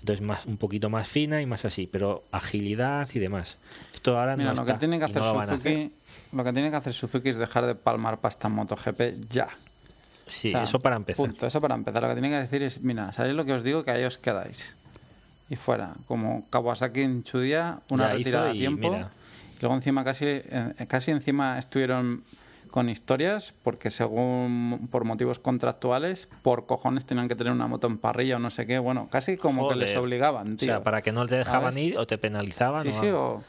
[0.00, 3.58] Entonces más un poquito más fina y más así, pero agilidad y demás.
[3.94, 5.72] Esto ahora Mira, no lo está, que tiene que hacer no lo van a hacer.
[5.72, 5.92] Suzuki.
[6.36, 9.00] Lo que tiene que hacer Suzuki es dejar de palmar pasta en MotoGP
[9.30, 9.48] ya.
[10.26, 11.24] Sí, O sea, eso para empezar.
[11.24, 12.02] Punto, eso para empezar.
[12.02, 13.84] Lo que tiene que decir es, mira, ¿sabéis lo que os digo?
[13.84, 14.74] Que ahí os quedáis.
[15.48, 15.94] Y fuera.
[16.06, 18.90] Como Kawasaki en su día, una Ya retirada a tiempo.
[18.90, 19.10] mira.
[19.62, 22.24] Luego encima casi, eh, casi encima estuvieron
[22.70, 27.98] con historias porque según por motivos contractuales por cojones tenían que tener una moto en
[27.98, 28.78] parrilla o no sé qué.
[28.78, 30.66] Bueno casi como que les obligaban O tío.
[30.66, 31.78] sea, para que no te dejaban ¿Sabes?
[31.84, 32.82] ir o te penalizaban.
[32.82, 33.42] sí o sí o-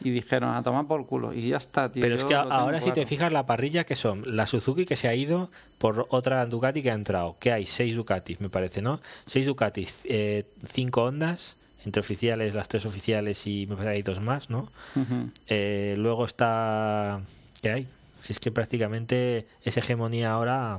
[0.00, 2.92] y dijeron a tomar por culo y ya está tío Pero es que ahora si
[2.92, 6.80] te fijas la parrilla que son la Suzuki que se ha ido por otra Ducati
[6.82, 9.00] que ha entrado, que hay seis Ducatis me parece, ¿no?
[9.26, 14.02] Seis Ducatis, eh, cinco Hondas, entre oficiales, las tres oficiales y me parece que hay
[14.02, 14.70] dos más, ¿no?
[14.96, 15.30] Ujú.
[15.46, 17.20] Eh, luego está...
[17.62, 17.88] ¿Qué hay?
[18.22, 20.78] Si es que prácticamente es hegemonía ahora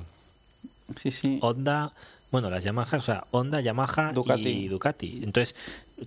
[1.01, 1.93] sí sí Honda,
[2.31, 4.49] bueno, las Yamaha, o sea, Honda, Yamaha Ducati.
[4.49, 5.21] y Ducati.
[5.23, 5.55] Entonces,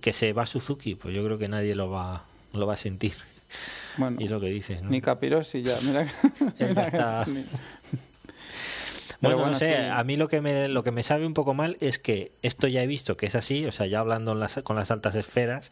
[0.01, 3.13] que se va Suzuki, pues yo creo que nadie lo va, lo va a sentir.
[3.97, 4.89] bueno Y lo que dices, ¿no?
[4.89, 6.07] ni Capirosi ya mira
[6.59, 7.25] ya está.
[7.27, 7.45] Ni-
[9.29, 9.81] Bueno, no sé, sí.
[9.91, 12.67] a mí lo que me lo que me sabe un poco mal es que esto
[12.67, 15.15] ya he visto que es así, o sea, ya hablando en las- con las altas
[15.15, 15.71] esferas,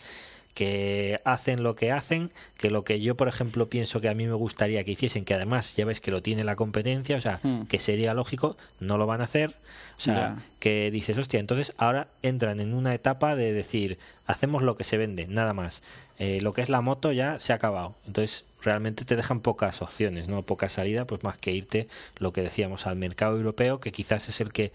[0.53, 4.25] que hacen lo que hacen, que lo que yo, por ejemplo, pienso que a mí
[4.27, 7.39] me gustaría que hiciesen, que además ya ves que lo tiene la competencia, o sea,
[7.43, 7.63] Hmm.
[7.67, 9.51] que sería lógico, no lo van a hacer,
[9.97, 14.75] o sea, que dices, hostia, entonces ahora entran en una etapa de decir, hacemos lo
[14.75, 15.83] que se vende, nada más.
[16.23, 17.95] eh, lo que es la moto ya se ha acabado.
[18.05, 20.43] Entonces, realmente te dejan pocas opciones, ¿no?
[20.43, 24.41] Poca salida, pues más que irte, lo que decíamos, al mercado europeo, que quizás es
[24.41, 24.71] el que,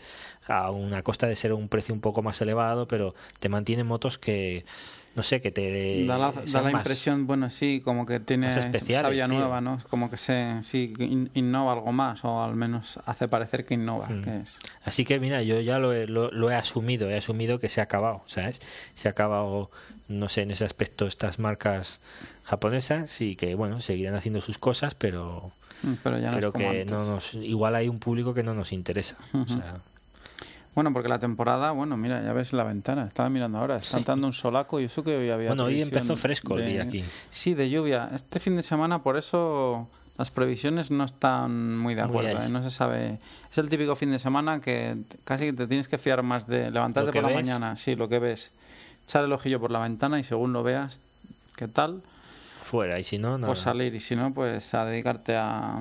[0.47, 4.19] a una costa de ser un precio un poco más elevado, pero te mantiene motos
[4.19, 4.65] que
[5.17, 9.27] no sé, que te da la, da la impresión, bueno, sí, como que tiene sabia
[9.27, 9.79] nueva, ¿no?
[9.89, 10.93] Como que se sí
[11.33, 14.11] innova algo más o al menos hace parecer que innova.
[14.11, 14.23] Mm.
[14.23, 14.59] Que es.
[14.85, 17.85] Así que mira, yo ya lo he, lo, he asumido, he asumido que se ha
[17.85, 18.61] acabado, ¿sabes?
[18.95, 19.71] Se ha acabado,
[20.09, 22.03] no sé, en ese aspecto estas marcas
[22.45, 25.51] japonesas y que bueno, seguirán haciendo sus cosas, pero
[25.83, 29.17] mm, pero, ya no que no nos igual hay un público que no nos interesa,
[29.33, 29.81] o sea,
[30.77, 34.27] bueno, porque la temporada, bueno, mira, ya ves la ventana, estaba mirando ahora, está dando
[34.27, 35.49] un solaco y eso que hoy había.
[35.49, 37.03] Bueno, hoy empezó fresco el día aquí.
[37.31, 38.11] Sí, de lluvia.
[38.15, 39.89] Este fin de semana, por eso
[40.19, 42.51] las previsiones no están muy de acuerdo, ¿eh?
[42.51, 43.19] no se sabe.
[43.51, 47.11] Es el típico fin de semana que casi te tienes que fiar más de levantarte
[47.11, 48.53] por la mañana, sí, lo que ves,
[49.07, 51.01] echar el ojillo por la ventana y según lo veas,
[51.57, 52.03] ¿qué tal?
[52.65, 53.47] Fuera, y si no, nada.
[53.47, 55.79] Pues salir, y si no, pues a dedicarte a,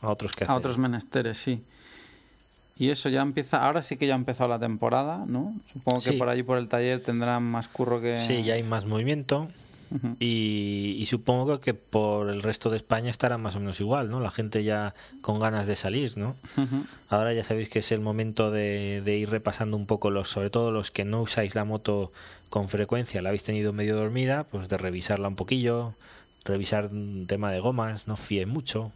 [0.00, 1.64] a otros, a otros menesteres, sí.
[2.76, 5.54] Y eso ya empieza, ahora sí que ya ha empezado la temporada, ¿no?
[5.72, 8.16] Supongo que por allí por el taller tendrán más curro que...
[8.18, 9.48] Sí, ya hay más movimiento
[10.18, 14.20] y, supongo que por el resto de España estará más o menos igual, ¿no?
[14.20, 16.36] La gente ya con ganas de salir, ¿no?
[17.08, 20.50] Ahora ya sabéis que es el momento de, de, ir repasando un poco los, sobre
[20.50, 22.12] todo los que no usáis la moto
[22.48, 25.94] con frecuencia, la habéis tenido medio dormida, pues de revisarla un poquillo,
[26.44, 28.92] revisar un tema de gomas, no fíe mucho.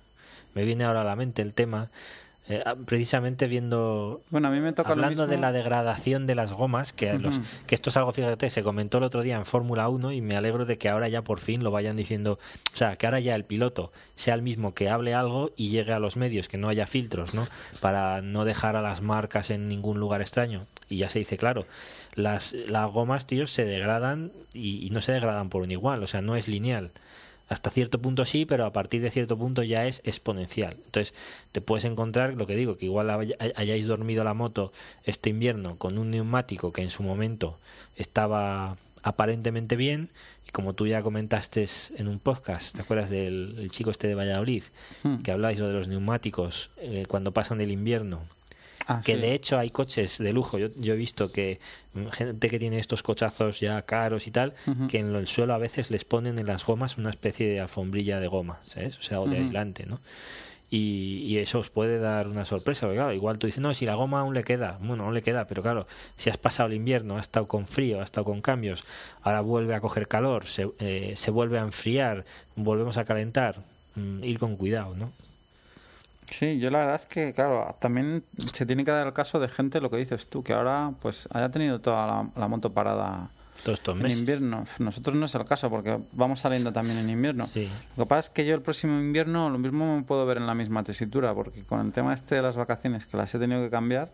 [0.54, 1.90] Me viene ahora a la mente el tema
[2.48, 6.52] eh, ah, precisamente viendo bueno a mí me toca hablando de la degradación de las
[6.52, 9.88] gomas que los que esto es algo fíjate se comentó el otro día en Fórmula
[9.88, 12.38] 1 y me alegro de que ahora ya por fin lo vayan diciendo
[12.72, 15.92] o sea que ahora ya el piloto sea el mismo que hable algo y llegue
[15.92, 17.48] a los medios que no haya filtros no
[17.80, 20.66] para no dejar a las marcas en ningún lugar extraño.
[20.88, 21.66] Y ya se dice claro
[22.14, 26.06] las las gomas tíos se degradan y, y no se degradan por un igual o
[26.06, 26.92] sea no es lineal
[27.48, 30.76] hasta cierto punto sí, pero a partir de cierto punto ya es exponencial.
[30.84, 31.14] Entonces,
[31.52, 34.72] te puedes encontrar, lo que digo, que igual hayáis dormido la moto
[35.04, 37.58] este invierno con un neumático que en su momento
[37.96, 40.10] estaba aparentemente bien,
[40.46, 41.64] y como tú ya comentaste
[41.96, 44.64] en un podcast, ¿te acuerdas del chico este de Valladolid?
[45.02, 45.18] Hmm.
[45.18, 48.22] Que hablabais lo de los neumáticos eh, cuando pasan del invierno
[48.88, 50.58] Ah, que de hecho hay coches de lujo.
[50.58, 51.58] Yo, yo, he visto que
[52.12, 54.54] gente que tiene estos cochazos ya caros y tal,
[54.88, 58.20] que en el suelo a veces les ponen en las gomas una especie de alfombrilla
[58.20, 58.96] de goma, ¿sabes?
[58.98, 60.00] O sea, o de aislante, ¿no?
[60.70, 62.86] Y, y, eso os puede dar una sorpresa.
[62.86, 65.22] Porque, claro, igual tú dices, no, si la goma aún le queda, bueno, aún le
[65.22, 65.86] queda, pero claro,
[66.16, 68.84] si has pasado el invierno, has estado con frío, has estado con cambios,
[69.22, 72.24] ahora vuelve a coger calor, se, eh, se vuelve a enfriar,
[72.56, 73.62] volvemos a calentar,
[73.94, 75.12] mm, ir con cuidado, ¿no?
[76.30, 79.48] Sí, yo la verdad es que, claro, también se tiene que dar el caso de
[79.48, 83.30] gente, lo que dices tú, que ahora pues haya tenido toda la, moto parada
[83.64, 84.64] en invierno.
[84.78, 87.46] Nosotros no es el caso porque vamos saliendo también en invierno.
[87.96, 90.46] Lo que pasa es que yo el próximo invierno lo mismo me puedo ver en
[90.46, 93.62] la misma tesitura porque con el tema este de las vacaciones que las he tenido
[93.62, 94.10] que cambiar,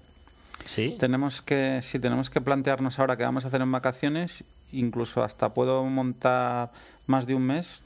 [0.64, 0.96] ¿Sí?
[0.98, 5.54] tenemos que sí tenemos que plantearnos ahora qué vamos a hacer en vacaciones, incluso hasta
[5.54, 6.70] puedo montar
[7.06, 7.82] más de un mes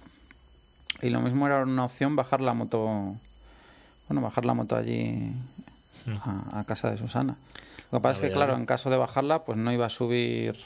[1.00, 3.16] y lo mismo era una opción bajar la moto
[4.08, 5.32] bueno, bajar la moto allí
[6.52, 7.36] a, casa de Susana.
[7.90, 10.56] Lo que pasa es que, claro, en caso de bajarla, pues no iba a subir.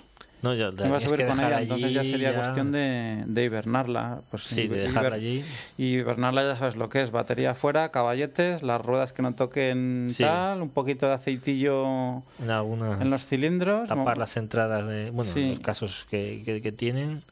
[0.42, 4.20] No, yo, iba a subir con ella, entonces ya sería cuestión de, de, hibernarla.
[4.30, 5.44] Pues sí, de dejarla allí.
[5.76, 10.08] Y hibernarla ya sabes lo que es: batería afuera, caballetes, las ruedas que no toquen
[10.18, 13.88] tal, un poquito de aceitillo en los cilindros.
[13.88, 15.10] Tapar las entradas de.
[15.10, 17.22] Bueno, los casos que, que, que tienen.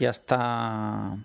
[0.00, 1.16] Y hasta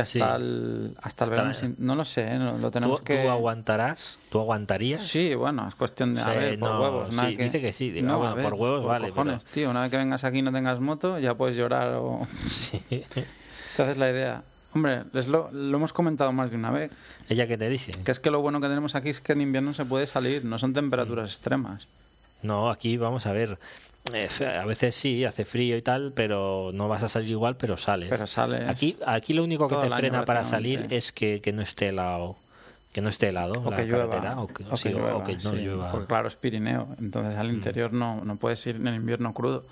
[0.00, 1.52] hasta el, hasta el verano.
[1.78, 2.38] no lo sé, ¿eh?
[2.38, 3.22] lo tenemos que.
[3.22, 4.18] ¿Tú aguantarás?
[4.30, 5.06] ¿Tú aguantarías?
[5.06, 6.20] Sí, bueno, es cuestión de.
[6.20, 7.14] a ver, por huevos.
[7.14, 8.00] Sí, dice que sí.
[8.02, 9.08] no, bueno, por huevos vale.
[9.10, 12.26] Cojones, tío, una vez que vengas aquí y no tengas moto, ya puedes llorar o.
[12.46, 12.82] Sí.
[12.90, 14.42] Entonces la idea.
[14.72, 16.90] Hombre, lo, lo hemos comentado más de una vez.
[17.28, 17.92] ¿Ella qué te dice?
[18.04, 20.44] Que es que lo bueno que tenemos aquí es que en invierno se puede salir,
[20.44, 21.88] no son temperaturas extremas.
[22.42, 23.58] No, aquí vamos a ver.
[24.12, 24.28] Eh,
[24.60, 28.08] a veces sí, hace frío y tal, pero no vas a salir igual, pero sales.
[28.10, 28.68] Pero sales.
[28.68, 32.36] Aquí, aquí lo único que te frena para salir es que, que no esté helado.
[32.92, 35.90] Que no esté helado o la que carretera, o que, o que, no llueva.
[35.90, 37.54] Porque claro, es Pirineo, entonces al mm.
[37.54, 39.64] interior no, no puedes ir en el invierno crudo.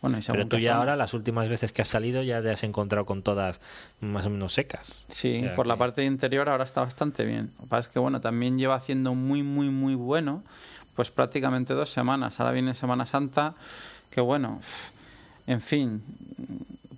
[0.00, 2.64] Bueno, y Pero tú ya ahora, las últimas veces que has salido, ya te has
[2.64, 3.60] encontrado con todas
[4.00, 5.04] más o menos secas.
[5.06, 7.52] Sí, por la parte interior ahora está bastante bien.
[7.58, 10.42] Lo que pasa es que, bueno, también lleva haciendo muy, muy, muy bueno
[10.94, 12.38] pues prácticamente dos semanas.
[12.40, 13.54] Ahora viene Semana Santa,
[14.10, 14.60] que bueno,
[15.46, 16.02] en fin,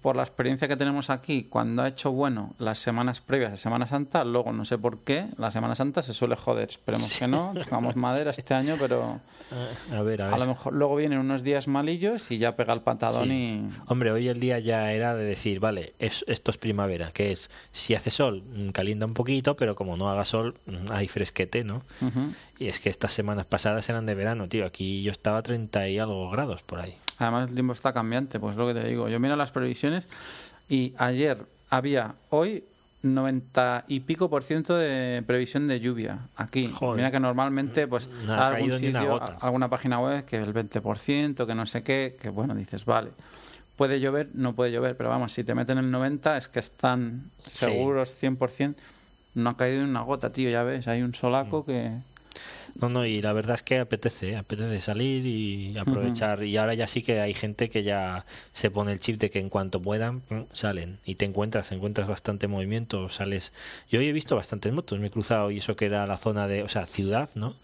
[0.05, 3.87] por la experiencia que tenemos aquí, cuando ha hecho bueno las semanas previas a Semana
[3.87, 6.69] Santa, luego no sé por qué, la Semana Santa se suele joder.
[6.69, 9.19] Esperemos que no, tocamos madera este año, pero
[9.91, 10.35] A ver, a ver.
[10.35, 13.33] a lo mejor luego vienen unos días malillos y ya pega el patadón Sí.
[13.33, 13.69] y...
[13.87, 17.51] Hombre, hoy el día ya era de decir, vale, es, esto es primavera, que es,
[17.73, 21.65] si hace sol, mm, calienta un poquito, pero como no haga sol, mm, hay fresquete,
[21.65, 21.81] ¿no?
[22.59, 24.67] Y es que estas semanas pasadas eran de verano, tío.
[24.67, 26.95] Aquí yo estaba a 30 y algo grados por ahí.
[27.19, 29.09] Además el tiempo está cambiante, pues es lo que te digo.
[29.09, 29.94] Yo miro las previsiones
[30.69, 31.39] y ayer
[31.71, 32.65] había, hoy,
[33.03, 36.71] 90 y pico por ciento de previsión de lluvia aquí.
[36.71, 36.97] Joder.
[36.97, 41.55] Mira que normalmente pues No ha algún sitio, alguna página web que el 20%, que
[41.55, 43.11] no sé qué, que bueno, dices, vale.
[43.77, 47.25] Puede llover, no puede llover, pero vamos, si te meten el 90 es que están
[47.47, 47.67] Sí.
[47.67, 48.75] seguros 100%.
[49.35, 51.65] No ha caído una gota, tío, ya ves, hay un solaco Mm.
[51.67, 51.91] que...
[52.81, 54.37] No, no, y la verdad es que apetece, ¿eh?
[54.37, 56.43] apetece salir y aprovechar.
[56.43, 59.39] Y ahora ya sí que hay gente que ya se pone el chip de que
[59.39, 60.99] en cuanto puedan, mm, salen.
[61.05, 63.53] Y te encuentras, encuentras bastante movimiento, sales.
[63.91, 66.49] Yo hoy he visto bastantes motos, me he cruzado, y eso que era la zona
[66.49, 67.55] de, o sea, ciudad, ¿no?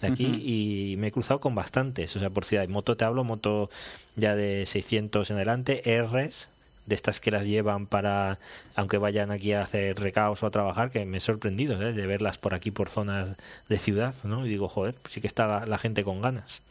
[0.00, 2.68] De aquí, y me he cruzado con bastantes, o sea, por ciudad.
[2.68, 3.70] Moto te hablo, moto
[4.16, 6.48] ya de 600 en adelante, Rs,
[6.86, 8.38] de estas que las llevan para,
[8.74, 11.92] aunque vayan aquí a hacer recaos o a trabajar, que me he sorprendido ¿eh?
[11.92, 13.36] de verlas por aquí, por zonas
[13.68, 14.44] de ciudad, ¿no?
[14.44, 16.62] Y digo, joder, pues sí que está la, la gente con ganas.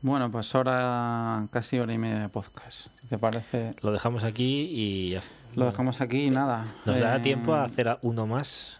[0.00, 2.86] Bueno, pues ahora casi hora y media de podcast.
[3.00, 5.18] Si te parece, Lo dejamos aquí y
[5.56, 6.72] lo dejamos aquí y nada.
[6.84, 8.77] nos dará Eh, tiempo a hacer uno más.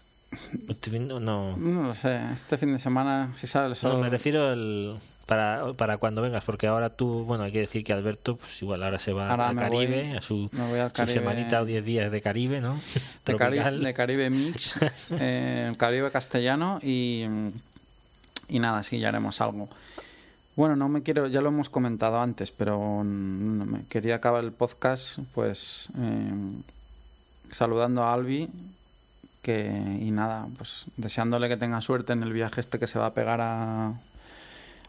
[0.89, 3.93] Viendo- no, No lo sé, este fin de semana, si sale el sol.
[3.93, 7.83] no, me refiero el, para, para cuando vengas, porque ahora tú, bueno, hay que decir
[7.83, 10.91] que Alberto, pues igual ahora se va Ahora al me Caribe, voy- a su, al
[10.95, 12.79] su semanita o 10 días de Caribe, ¿no?
[13.25, 13.35] de,
[13.93, 14.75] Caribe Mix,
[15.11, 17.25] eh, Caribe castellano y,
[18.47, 19.69] y nada, sí, ya haremos algo.
[20.55, 24.51] Bueno, no me quiero, ya lo hemos comentado antes, pero no me quería acabar el
[24.51, 26.31] podcast pues eh,
[27.51, 28.49] saludando a Albi
[29.41, 29.67] que
[30.01, 33.13] y nada, pues deseándole que tenga suerte en el viaje este que se va a
[33.13, 33.93] pegar a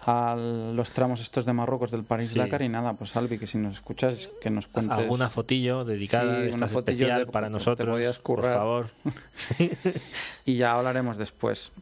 [0.07, 2.39] a los tramos estos de Marruecos del París Sí.
[2.39, 6.41] Dakar y nada, pues Albi que si nos escuchas que nos cuentes Alguna fotillo dedicada,
[6.41, 8.87] Sí, esta fotillo especial de- para nosotros, por favor.
[10.47, 11.73] y ya hablaremos después.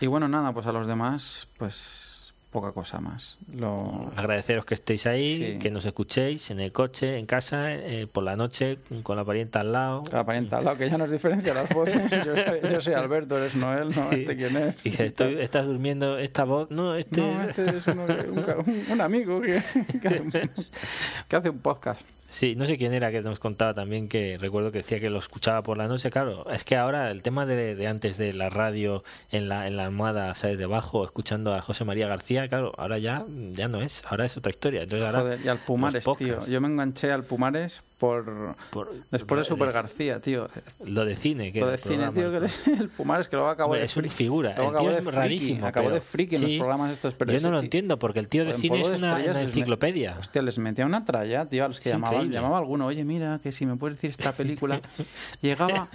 [0.00, 2.11] Y bueno, nada, pues a los demás, pues
[2.52, 3.38] poca cosa más.
[3.52, 4.12] Lo...
[4.14, 5.58] Agradeceros que estéis ahí, Sí.
[5.58, 9.60] que nos escuchéis en el coche, en casa, eh, por la noche, con la parienta
[9.60, 10.02] al lado.
[10.12, 12.08] La parienta al lado, que ya nos diferencia las voces.
[12.24, 14.12] Yo soy, yo soy Alberto, eres Noel, ¿no?
[14.12, 14.76] ¿Este quién es?
[14.84, 16.70] Y dice, "Estoy- estás durmiendo esta voz.
[16.70, 17.20] No, este.
[17.22, 19.60] No, este es uno un, un- un amigo que,
[20.00, 20.30] que hace un,
[21.28, 22.02] que hace un podcast.
[22.32, 25.18] Sí, no sé quién era que nos contaba también que recuerdo que decía que lo
[25.18, 26.10] escuchaba por la noche.
[26.10, 29.76] Claro, es que ahora el tema de, de antes de la radio en la, en
[29.76, 30.56] la almohada, ¿sabes?
[30.56, 34.48] Debajo, escuchando a José María García, claro, ahora ya, ya no es, ahora es otra
[34.48, 34.84] historia.
[34.84, 35.20] Entonces ahora.
[35.20, 36.38] Joder, y al Pumares, tío.
[36.46, 38.56] Yo me enganché al Pumares por...
[38.70, 40.48] por- Después de Super García, tío.
[40.86, 43.48] Lo de cine, que Lo de cine, programa, tío, que eres el Pumares, que luego
[43.48, 44.50] acabó de es un figura.
[44.52, 45.64] El tío es rarísimo.
[45.64, 47.14] Acabó de friki en los programas estos.
[47.14, 50.16] Pero Yo no lo ti- entiendo porque el tío de cine es una, enciclopedia.
[50.18, 52.28] Hostia, les metía una tralla, tío, a los que llamaban.
[52.30, 54.80] Llamaba a alguno, oye, mira, que si me puedes decir esta película.
[55.40, 55.88] Llegaba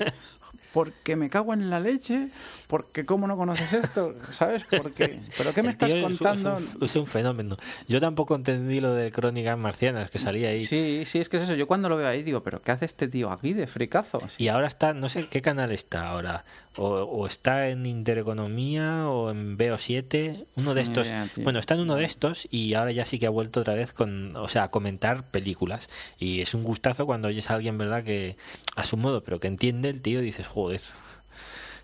[0.78, 2.30] porque me cago en la leche,
[2.68, 4.64] porque cómo no conoces esto, ¿sabes?
[4.70, 6.56] Porque, ¿Pero qué me estás es contando?
[6.56, 7.58] Es un, es un fenómeno.
[7.88, 10.64] Yo tampoco entendí lo de Crónicas Marcianas que salía ahí.
[10.64, 11.56] Sí, sí, es que es eso.
[11.56, 14.20] Yo cuando lo veo ahí digo, ¿pero qué hace este tío aquí de fricazo?
[14.30, 14.44] Sí.
[14.44, 16.46] Y ahora está, no sé qué canal está ahora.
[16.78, 20.46] O, o está en Intereconomía o en BO7.
[20.56, 21.12] Uno de estos.
[21.38, 23.94] bueno, está en uno de estos y ahora ya sí que ha vuelto otra vez
[23.94, 25.90] con, o sea, a comentar películas.
[26.20, 28.04] Y es un gustazo cuando oyes a alguien, ¿verdad?
[28.04, 28.36] Que
[28.76, 30.82] a su modo, pero que entiende el tío dices, joder.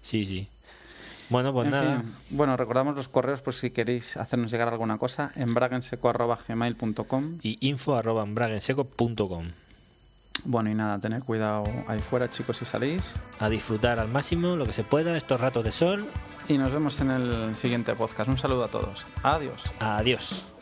[0.02, 0.48] Sí, sí.
[1.30, 2.02] Bueno, pues En nada.
[2.02, 7.58] fin, bueno, recordamos los correos por si queréis hacernos llegar alguna cosa en bragenseco.gmail.com Y
[7.68, 9.48] info arroba embraguenseco.com.
[10.46, 13.16] Bueno, y nada, tener cuidado ahí fuera, chicos, si salís.
[13.40, 16.10] A disfrutar al máximo lo que se pueda estos ratos de sol.
[16.48, 18.30] Y nos vemos en el siguiente podcast.
[18.30, 19.06] Un saludo a todos.
[19.24, 19.64] Adiós.
[19.80, 20.53] Adiós.